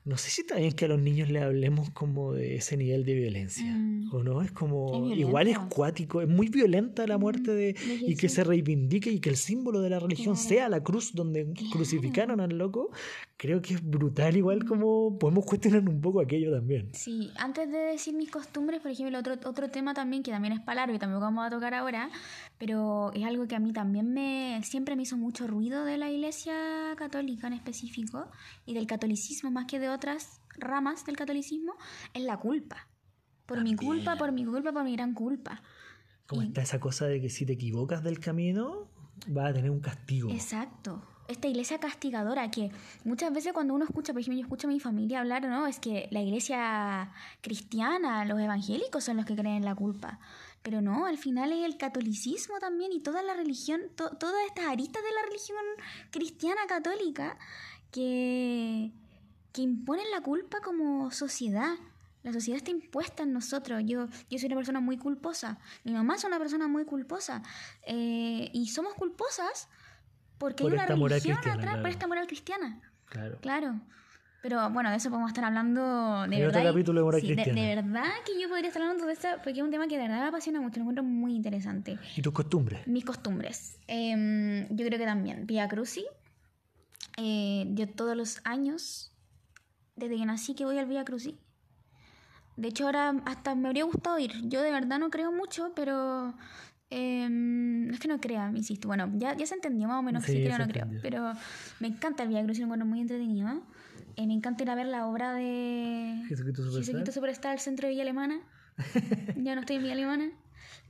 no 0.09 0.17
sé 0.17 0.31
si 0.31 0.41
está 0.41 0.57
bien 0.57 0.73
que 0.73 0.87
a 0.87 0.89
los 0.89 0.99
niños 1.01 1.29
le 1.31 1.41
hablemos 1.41 1.91
como 1.91 2.33
de 2.33 2.57
ese 2.57 2.77
nivel 2.77 3.05
de 3.05 3.15
violencia, 3.15 3.73
Mm. 3.73 4.13
¿o 4.15 4.23
no? 4.23 4.41
Es 4.43 4.51
como, 4.53 5.11
Es 5.13 5.19
igual 5.19 5.49
es 5.49 5.59
cuático, 5.59 6.23
es 6.23 6.29
muy 6.29 6.49
violenta 6.49 7.07
la 7.07 7.19
muerte 7.19 7.51
de, 7.53 7.75
de 7.75 8.01
y 8.07 8.17
que 8.17 8.29
se 8.29 8.43
reivindique 8.43 9.11
y 9.11 9.21
que 9.21 9.29
el 9.31 9.37
símbolo 9.37 9.81
de 9.81 9.91
la 9.91 9.99
religión 10.01 10.35
Claro. 10.35 10.49
sea 10.49 10.69
la 10.69 10.83
cruz 10.83 11.13
donde 11.15 11.45
Claro. 11.53 11.71
crucificaron 11.73 12.41
al 12.41 12.57
loco, 12.57 12.91
creo 13.37 13.61
que 13.61 13.75
es 13.75 13.83
brutal 13.85 14.37
igual 14.37 14.65
como 14.65 15.19
podemos 15.19 15.45
cuestionar 15.45 15.87
un 15.89 16.01
poco 16.01 16.21
aquello 16.21 16.51
también. 16.53 16.89
Sí, 16.95 17.31
antes 17.37 17.71
de 17.71 17.79
decir 17.79 18.15
mis 18.15 18.31
costumbres, 18.31 18.81
por 18.81 18.91
ejemplo, 18.91 19.19
otro, 19.19 19.35
otro 19.45 19.69
tema 19.71 19.93
también 19.95 20.23
que 20.23 20.31
también 20.31 20.55
es 20.55 20.61
para 20.61 20.77
largo 20.83 20.95
y 20.97 20.99
tampoco 20.99 21.21
vamos 21.21 21.47
a 21.47 21.51
tocar 21.51 21.75
ahora, 21.75 22.11
pero 22.59 23.13
es 23.13 23.25
algo 23.25 23.47
que 23.47 23.55
a 23.57 23.61
mí 23.61 23.73
también 23.73 24.13
me 24.13 24.61
siempre 24.65 24.97
me 24.97 25.03
hizo 25.03 25.17
mucho 25.17 25.47
ruido 25.47 25.85
de 25.85 25.99
la 25.99 26.11
iglesia 26.11 26.55
católica 26.97 27.47
en 27.47 27.53
específico 27.53 28.27
y 28.67 28.75
del 28.75 28.87
catolicismo 28.87 29.51
más 29.51 29.67
que 29.67 29.79
de 29.79 29.89
otras 29.99 30.41
ramas 30.57 31.05
del 31.05 31.17
catolicismo, 31.17 31.75
es 32.15 32.23
la 32.23 32.37
culpa. 32.39 32.89
Por 33.47 33.63
mi 33.63 33.75
También. 33.77 33.77
culpa, 34.05 34.17
por 34.17 34.33
mi 34.33 34.45
culpa, 34.45 34.73
por 34.73 34.85
mi 34.85 34.95
gran 34.97 35.13
culpa. 35.15 35.63
Como 36.27 36.43
Y- 36.43 36.47
está 36.47 36.63
esa 36.63 36.79
cosa 36.81 37.07
de 37.07 37.21
que 37.21 37.29
si 37.31 37.45
te 37.47 37.53
equivocas 37.55 38.03
del 38.03 38.19
camino, 38.21 38.89
vas 39.29 39.51
a 39.51 39.55
tener 39.55 39.71
un 39.71 39.81
castigo. 39.81 40.31
Exacto. 40.31 41.03
Esta 41.29 41.47
iglesia 41.49 41.79
castigadora 41.79 42.51
que 42.51 42.71
muchas 43.05 43.31
veces 43.33 43.53
cuando 43.53 43.75
uno 43.75 43.85
escucha, 43.85 44.13
por 44.15 44.21
ejemplo, 44.23 44.39
yo 44.41 44.45
escucho 44.47 44.67
a 44.67 44.71
mi 44.71 44.81
familia 44.81 45.21
hablar, 45.21 45.47
¿no? 45.47 45.67
Es 45.67 45.79
que 45.79 46.09
la 46.11 46.21
iglesia 46.23 47.13
cristiana, 47.43 48.25
los 48.25 48.41
evangélicos 48.41 49.05
son 49.05 49.17
los 49.19 49.27
que 49.27 49.35
creen 49.35 49.57
en 49.57 49.65
la 49.67 49.75
culpa. 49.75 50.21
Pero 50.63 50.81
no, 50.81 51.05
al 51.07 51.19
final 51.19 51.53
es 51.53 51.65
el 51.67 51.77
catolicismo 51.77 52.59
también 52.61 52.93
y 52.93 53.01
toda 53.01 53.23
la 53.23 53.35
religión, 53.35 53.81
to- 53.95 54.17
todas 54.19 54.43
estas 54.47 54.67
aristas 54.69 55.03
de 55.03 55.11
la 55.15 55.23
religión 55.27 55.65
cristiana 56.11 56.63
católica 56.67 57.37
que, 57.91 58.68
que 59.59 59.63
imponen 59.63 60.09
la 60.13 60.21
culpa 60.21 60.61
como 60.61 61.11
sociedad. 61.11 61.75
La 62.23 62.33
sociedad 62.33 62.59
está 62.59 62.71
impuesta 62.71 63.25
en 63.25 63.33
nosotros. 63.33 63.83
Yo, 63.85 64.07
yo 64.31 64.39
soy 64.39 64.47
una 64.47 64.55
persona 64.55 64.79
muy 64.79 64.99
culposa. 64.99 65.59
Mi 65.83 65.93
mamá 65.93 66.15
es 66.15 66.23
una 66.23 66.39
persona 66.39 66.69
muy 66.69 66.85
culposa. 66.85 67.43
Eh, 67.85 68.51
y 68.53 68.69
somos 68.69 68.95
culposas 68.95 69.69
porque 70.39 70.63
Por 70.63 70.73
hay 70.75 70.79
una 70.79 71.09
religión 71.09 71.39
atrás, 71.39 71.57
por 71.57 71.65
claro. 71.65 71.89
esta 71.89 72.07
moral 72.07 72.27
cristiana. 72.29 72.81
Claro. 73.07 73.39
Claro. 73.41 73.81
Pero 74.43 74.71
bueno, 74.71 74.91
de 74.91 74.97
eso 74.99 75.09
podemos 75.11 75.31
estar 75.33 75.45
hablando 75.45 75.81
de 76.29 76.37
Hay 76.37 76.43
otro 76.45 76.59
verdad. 76.59 76.61
y- 76.71 76.73
capítulo 76.73 77.01
de 77.01 77.05
moral 77.05 77.21
sí, 77.21 77.27
de, 77.27 77.35
cristiana. 77.35 77.61
de 77.61 77.75
verdad 77.75 78.11
que 78.25 78.41
yo 78.41 78.49
podría 78.49 78.69
estar 78.69 78.83
hablando 78.83 79.07
de 79.07 79.13
eso 79.15 79.29
porque 79.43 79.59
es 79.59 79.65
un 79.65 79.73
tema 79.73 79.89
que 79.89 79.97
de 79.97 80.03
verdad 80.03 80.21
me 80.21 80.29
apasiona 80.29 80.61
mucho, 80.61 80.77
lo 80.77 80.83
encuentro 80.83 81.03
muy 81.03 81.35
interesante. 81.35 81.99
¿Y 82.17 82.23
tus 82.23 82.33
costumbres? 82.33 82.87
Mis 82.87 83.05
costumbres. 83.05 83.77
Em, 83.89 84.69
yo 84.69 84.87
creo 84.87 85.01
que 85.01 85.05
también. 85.07 85.47
Via 85.49 85.67
Cruci. 85.67 86.07
Eh, 87.17 87.67
yo 87.75 87.89
todos 87.89 88.17
los 88.17 88.41
años, 88.45 89.13
desde 89.99 90.17
que 90.17 90.27
nací, 90.27 90.55
que 90.55 90.65
voy 90.65 90.79
al 90.79 90.87
Via 90.87 91.05
Cruci. 91.05 91.39
De 92.57 92.69
hecho, 92.69 92.87
ahora 92.87 93.15
hasta 93.25 93.55
me 93.55 93.69
habría 93.69 93.85
gustado 93.85 94.19
ir. 94.19 94.33
Yo 94.49 94.63
de 94.63 94.73
verdad 94.73 94.99
no 94.99 95.11
creo 95.11 95.31
mucho, 95.31 95.73
pero. 95.77 96.35
no 96.91 97.95
es 97.95 98.01
que 98.01 98.09
no 98.09 98.21
crea, 98.21 98.51
insisto. 98.55 98.89
Bueno, 98.89 99.11
ya, 99.15 99.37
ya 99.37 99.47
se 99.47 99.55
entendió 99.55 99.87
más 99.87 100.01
o 100.01 100.03
menos 100.03 100.25
que 100.25 100.33
Sí, 100.33 100.43
creo 100.43 100.57
o 100.57 100.59
no 100.59 100.67
creo. 100.67 100.87
Pero 101.01 101.33
me 101.79 101.89
encanta 101.89 102.25
el 102.25 102.31
Via 102.31 102.43
Crucis, 102.43 102.67
lo 102.67 102.85
muy 102.85 103.01
entretenido. 103.01 103.63
Eh, 104.17 104.27
me 104.27 104.35
encanta 104.35 104.65
ir 104.65 104.71
a 104.71 104.75
ver 104.75 104.87
la 104.87 105.07
obra 105.07 105.35
de 105.35 106.25
Jesucristo 106.29 106.63
Superstar. 106.63 106.85
Jesucristo 106.85 107.13
Superstar 107.13 107.53
al 107.53 107.61
centro 107.61 107.87
de 107.87 107.91
Villa 107.93 108.03
Alemana. 108.03 108.41
ya 109.37 109.55
no 109.55 109.61
estoy 109.61 109.77
en 109.77 109.83
Villa 109.83 109.95
Alemana. 109.95 110.31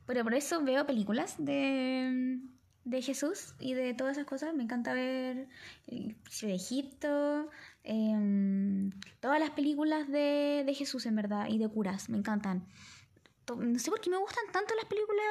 Pero 0.06 0.24
por 0.24 0.32
eso 0.32 0.64
veo 0.64 0.86
películas 0.86 1.34
de, 1.36 2.40
de 2.86 3.02
Jesús 3.02 3.54
y 3.60 3.74
de 3.74 3.92
todas 3.92 4.16
esas 4.16 4.26
cosas. 4.26 4.54
Me 4.54 4.62
encanta 4.62 4.94
ver 4.94 5.48
el 5.86 6.14
Príncipe 6.14 6.46
de 6.46 6.54
Egipto, 6.54 7.50
em, 7.84 8.90
todas 9.20 9.40
las 9.40 9.50
películas 9.50 10.08
de, 10.08 10.62
de 10.66 10.74
Jesús, 10.74 11.06
en 11.06 11.16
verdad, 11.16 11.46
y 11.48 11.58
de 11.58 11.68
curas. 11.68 12.08
Me 12.08 12.18
encantan. 12.18 12.66
No 13.56 13.78
sé 13.78 13.90
por 13.90 14.00
qué 14.00 14.10
me 14.10 14.18
gustan 14.18 14.44
tanto 14.52 14.74
las 14.74 14.84
películas 14.84 15.24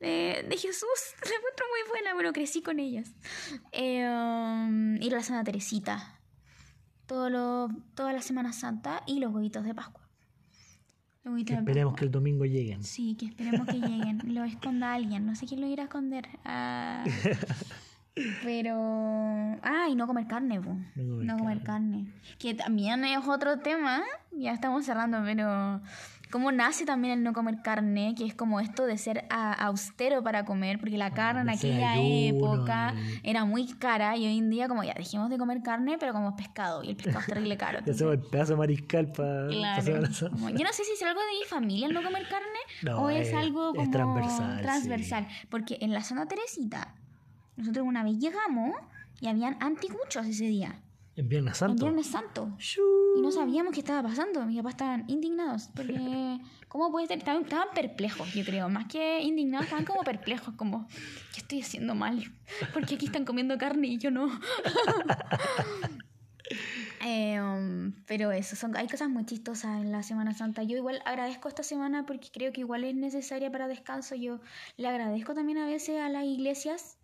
de, 0.00 0.44
de 0.48 0.56
Jesús. 0.56 0.88
Las 1.22 1.30
encuentro 1.30 1.66
muy 1.70 1.88
buenas, 1.90 2.14
pero 2.16 2.32
crecí 2.32 2.62
con 2.62 2.80
ellas. 2.80 3.12
Ir 3.72 4.04
a 4.04 5.16
la 5.16 5.22
Santa 5.22 5.44
Teresita. 5.44 6.18
Todo 7.06 7.30
lo, 7.30 7.68
toda 7.94 8.12
la 8.12 8.22
Semana 8.22 8.52
Santa 8.52 9.02
y 9.06 9.20
los 9.20 9.32
huevitos 9.32 9.64
de 9.64 9.72
Pascua. 9.74 10.02
Los 11.22 11.32
huevitos 11.34 11.50
Que 11.50 11.54
de 11.54 11.60
esperemos 11.60 11.92
Pascua. 11.92 11.98
que 12.00 12.04
el 12.06 12.10
domingo 12.10 12.44
lleguen. 12.44 12.82
Sí, 12.82 13.14
que 13.14 13.26
esperemos 13.26 13.68
que 13.68 13.78
lleguen. 13.78 14.34
lo 14.34 14.42
esconda 14.42 14.92
alguien. 14.92 15.24
No 15.24 15.36
sé 15.36 15.46
quién 15.46 15.60
lo 15.60 15.68
irá 15.68 15.84
a 15.84 15.86
esconder. 15.86 16.28
Ah, 16.44 17.04
pero. 18.42 18.76
Ah, 19.62 19.86
y 19.90 19.94
no 19.94 20.06
comer 20.06 20.26
carne, 20.26 20.60
po. 20.60 20.74
No 20.96 21.04
comer 21.14 21.26
No 21.26 21.38
comer 21.38 21.62
carne. 21.62 22.12
Que 22.38 22.54
también 22.54 23.04
es 23.04 23.26
otro 23.26 23.58
tema. 23.58 24.02
Ya 24.32 24.52
estamos 24.52 24.84
cerrando, 24.84 25.18
pero. 25.24 25.80
¿Cómo 26.30 26.50
nace 26.50 26.86
también 26.86 27.12
el 27.18 27.22
no 27.22 27.34
comer 27.34 27.60
carne? 27.62 28.14
Que 28.16 28.24
es 28.24 28.32
como 28.34 28.58
esto 28.58 28.86
de 28.86 28.96
ser 28.96 29.26
a- 29.28 29.52
austero 29.66 30.22
para 30.22 30.46
comer, 30.46 30.78
porque 30.80 30.96
la 30.96 31.10
carne 31.10 31.42
en 31.42 31.50
aquella 31.50 31.92
ayuno 31.92 32.38
época 32.38 32.94
y- 33.22 33.28
era 33.28 33.44
muy 33.44 33.66
cara 33.74 34.16
y 34.16 34.24
hoy 34.26 34.38
en 34.38 34.48
día, 34.48 34.66
como 34.66 34.82
ya 34.82 34.94
dejemos 34.94 35.28
de 35.28 35.36
comer 35.36 35.60
carne, 35.62 35.98
pero 36.00 36.14
comemos 36.14 36.32
pescado 36.32 36.82
y 36.82 36.88
el 36.88 36.96
pescado 36.96 37.20
es 37.20 37.26
terrible 37.26 37.58
caro. 37.58 37.80
Ya 37.84 37.92
hacemos 37.92 38.14
el 38.14 38.20
pedazo 38.22 38.56
mariscal 38.56 39.12
para 39.12 39.48
Claro. 39.48 39.82
Como- 40.30 40.48
Yo 40.48 40.64
no 40.64 40.72
sé 40.72 40.84
si 40.84 40.92
es 40.94 41.02
algo 41.02 41.20
de 41.20 41.38
mi 41.38 41.44
familia 41.46 41.86
el 41.88 41.92
no 41.92 42.02
comer 42.02 42.22
carne 42.26 42.58
No, 42.82 43.02
o 43.02 43.10
es, 43.10 43.28
es- 43.28 43.34
algo 43.34 43.72
es 43.74 43.80
como 43.80 43.90
transversal, 43.90 44.56
sí. 44.56 44.62
transversal. 44.62 45.28
Porque 45.50 45.76
en 45.82 45.92
la 45.92 46.02
zona 46.02 46.26
Teresita, 46.28 46.94
nosotros 47.56 47.86
una 47.86 48.02
vez 48.02 48.18
llegamos 48.18 48.74
y 49.20 49.28
habían 49.28 49.56
anticuchos 49.60 50.26
ese 50.26 50.46
día, 50.46 50.82
En 51.14 51.28
Viernes 51.28 51.52
en 51.52 51.58
Santo. 51.58 51.84
Viernes 51.84 52.06
Santo. 52.06 52.56
Y 53.16 53.20
no 53.20 53.30
sabíamos 53.30 53.72
qué 53.72 53.80
estaba 53.80 54.02
pasando. 54.02 54.44
Mis 54.46 54.56
papás 54.56 54.72
estaban 54.72 55.04
indignados. 55.08 55.68
Porque, 55.76 55.92
¿cómo 56.68 56.90
puede 56.90 57.06
ser? 57.06 57.18
Estaban, 57.18 57.42
estaban 57.42 57.68
perplejos, 57.74 58.32
yo 58.32 58.44
creo. 58.44 58.68
Más 58.68 58.86
que 58.86 59.20
indignados, 59.20 59.66
estaban 59.66 59.84
como 59.84 60.02
perplejos. 60.02 60.54
Como, 60.54 60.88
¿qué 61.34 61.40
estoy 61.40 61.60
haciendo 61.60 61.94
mal? 61.94 62.32
Porque 62.72 62.94
aquí 62.96 63.06
están 63.06 63.24
comiendo 63.24 63.56
carne 63.58 63.88
y 63.88 63.98
yo 63.98 64.10
no. 64.10 64.28
Eh, 67.04 67.40
um, 67.40 67.92
pero 68.06 68.30
eso, 68.30 68.54
son, 68.54 68.76
hay 68.76 68.86
cosas 68.86 69.08
muy 69.08 69.24
chistosas 69.24 69.80
en 69.80 69.90
la 69.90 70.04
Semana 70.04 70.34
Santa. 70.34 70.62
Yo 70.62 70.76
igual 70.76 71.02
agradezco 71.04 71.48
esta 71.48 71.64
semana 71.64 72.06
porque 72.06 72.28
creo 72.32 72.52
que 72.52 72.60
igual 72.60 72.84
es 72.84 72.94
necesaria 72.94 73.50
para 73.50 73.66
descanso. 73.66 74.14
Yo 74.14 74.40
le 74.76 74.86
agradezco 74.86 75.34
también 75.34 75.58
a 75.58 75.66
veces 75.66 76.00
a 76.00 76.08
las 76.08 76.24
iglesias 76.24 76.98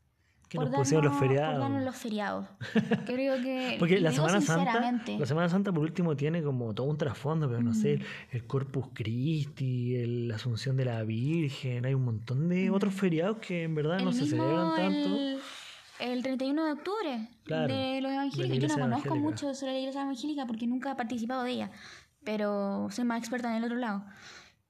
Que 0.48 0.56
nos 0.58 0.70
pusieron 0.70 1.04
los 1.06 1.18
feriados. 1.18 1.68
Por 1.70 1.80
los 1.82 1.96
feriados. 1.96 2.46
Creo 3.06 3.36
que. 3.42 3.76
Porque 3.78 4.00
la 4.00 4.12
Semana 4.12 4.40
Santa, 4.40 4.92
la 5.18 5.26
Semana 5.26 5.48
Santa 5.48 5.72
por 5.72 5.82
último 5.82 6.16
tiene 6.16 6.42
como 6.42 6.74
todo 6.74 6.86
un 6.86 6.96
trasfondo, 6.96 7.48
pero 7.48 7.62
no 7.62 7.74
sé, 7.74 7.98
Mm. 7.98 8.02
el 8.36 8.46
Corpus 8.46 8.86
Christi, 8.94 9.96
el- 9.96 10.28
la 10.28 10.36
Asunción 10.36 10.76
de 10.76 10.84
la 10.86 11.02
Virgen, 11.02 11.84
hay 11.84 11.94
un 11.94 12.04
montón 12.04 12.48
de 12.48 12.70
otros 12.70 12.94
feriados 12.94 13.38
que 13.38 13.64
en 13.64 13.74
verdad 13.74 13.98
no 14.00 14.10
Mm. 14.10 14.14
se 14.14 14.26
celebran 14.26 14.74
tanto. 14.76 15.16
El, 15.18 15.38
el 16.00 16.22
31 16.22 16.64
de 16.64 16.72
octubre 16.72 17.28
Claro, 17.44 17.74
de 17.74 18.00
los 18.00 18.10
de 18.10 18.16
evangélicos. 18.16 18.58
Yo 18.70 18.76
no 18.78 18.82
conozco 18.84 19.16
mucho 19.16 19.52
sobre 19.54 19.72
la 19.74 19.78
iglesia 19.80 20.02
evangélica 20.02 20.46
porque 20.46 20.66
nunca 20.66 20.92
he 20.92 20.94
participado 20.94 21.42
de 21.42 21.50
ella. 21.50 21.70
Pero 22.24 22.88
soy 22.90 23.04
más 23.04 23.18
experta 23.18 23.50
en 23.50 23.56
el 23.56 23.64
otro 23.64 23.76
lado. 23.76 24.04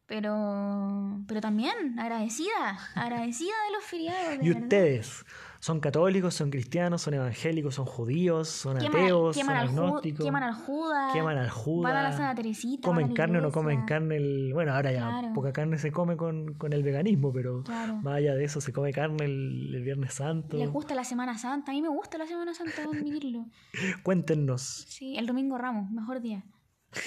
Pero, 0.07 1.21
pero 1.29 1.41
también 1.41 1.99
agradecida, 1.99 2.79
agradecida 2.95 3.53
de 3.67 3.73
los 3.75 3.85
feriados. 3.85 4.39
De 4.39 4.45
Y 4.45 4.49
verdad. 4.49 4.63
ustedes 4.63 5.25
son 5.61 5.81
católicos, 5.81 6.35
son 6.35 6.51
cristianos, 6.51 7.03
son 7.03 7.15
evangélicos, 7.15 7.75
son 7.75 7.85
judíos, 7.87 8.49
son 8.49 8.79
Queman, 8.79 9.03
ateos, 9.03 9.37
queman 9.37 9.57
son 9.69 9.79
agnósticos, 9.79 10.25
queman 10.25 10.43
al 10.45 10.55
Judas. 10.55 11.13
queman 11.13 11.39
al 11.39 11.51
Judas, 11.51 11.93
Van 11.93 11.97
a 11.97 12.03
la 12.09 12.13
Santa 12.17 12.35
Teresita. 12.37 12.89
comen 12.89 13.13
carne 13.15 13.39
o 13.39 13.41
no 13.41 13.51
comen 13.51 13.85
carne. 13.85 14.17
El, 14.17 14.53
bueno, 14.55 14.73
ahora 14.75 14.93
ya 14.93 15.09
Claro. 15.09 15.33
poca 15.35 15.53
carne 15.53 15.79
se 15.79 15.91
come 15.91 16.17
con, 16.17 16.55
con 16.55 16.73
el 16.73 16.83
veganismo, 16.83 17.33
pero 17.33 17.63
Claro. 17.65 17.97
más 17.97 18.15
allá 18.17 18.35
de 18.35 18.45
eso 18.45 18.61
se 18.61 18.73
come 18.73 18.93
carne 18.93 19.25
el, 19.25 19.75
el 19.75 19.83
Viernes 19.83 20.15
Santo. 20.15 20.57
Les 20.57 20.71
gusta 20.71 20.95
la 20.95 21.05
Semana 21.05 21.37
Santa. 21.39 21.73
A 21.73 21.75
mí 21.75 21.83
me 21.83 21.89
gusta 21.89 22.19
la 22.19 22.27
Semana 22.27 22.55
Santa, 22.55 22.85
admitirlo. 22.85 23.47
Cuéntenos. 24.05 24.85
Sí, 24.89 25.17
el 25.17 25.27
domingo 25.27 25.59
Ramos, 25.59 25.91
mejor 25.91 26.21
día. 26.21 26.45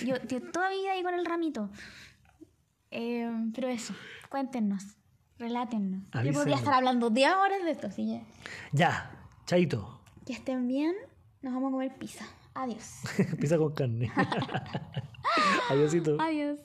Yo, 0.06 0.16
yo 0.28 0.41
todavía 0.52 0.91
ahí 0.91 1.02
con 1.04 1.14
el 1.14 1.26
ramito. 1.26 1.70
Eh, 2.91 3.30
pero 3.56 3.70
eso, 3.70 3.93
cuéntenos, 4.30 4.84
relátennos. 5.42 6.04
Yo 6.24 6.32
podría 6.34 6.56
estar 6.56 6.74
hablando 6.74 7.10
de 7.10 7.26
horas 7.28 7.64
de 7.64 7.72
esto, 7.72 7.88
así 7.88 8.06
que 8.06 8.24
Ya, 8.72 9.12
chaito. 9.46 10.00
que 10.26 10.34
estén 10.34 10.68
bien. 10.68 10.94
Nos 11.42 11.54
vamos 11.54 11.70
a 11.70 11.72
comer 11.72 11.98
pizza. 11.98 12.26
Adiós. 12.54 13.02
Pizza 13.39 13.58
con 13.58 13.74
carne. 13.74 14.12
Adiósito. 15.70 16.18
Adiós. 16.20 16.60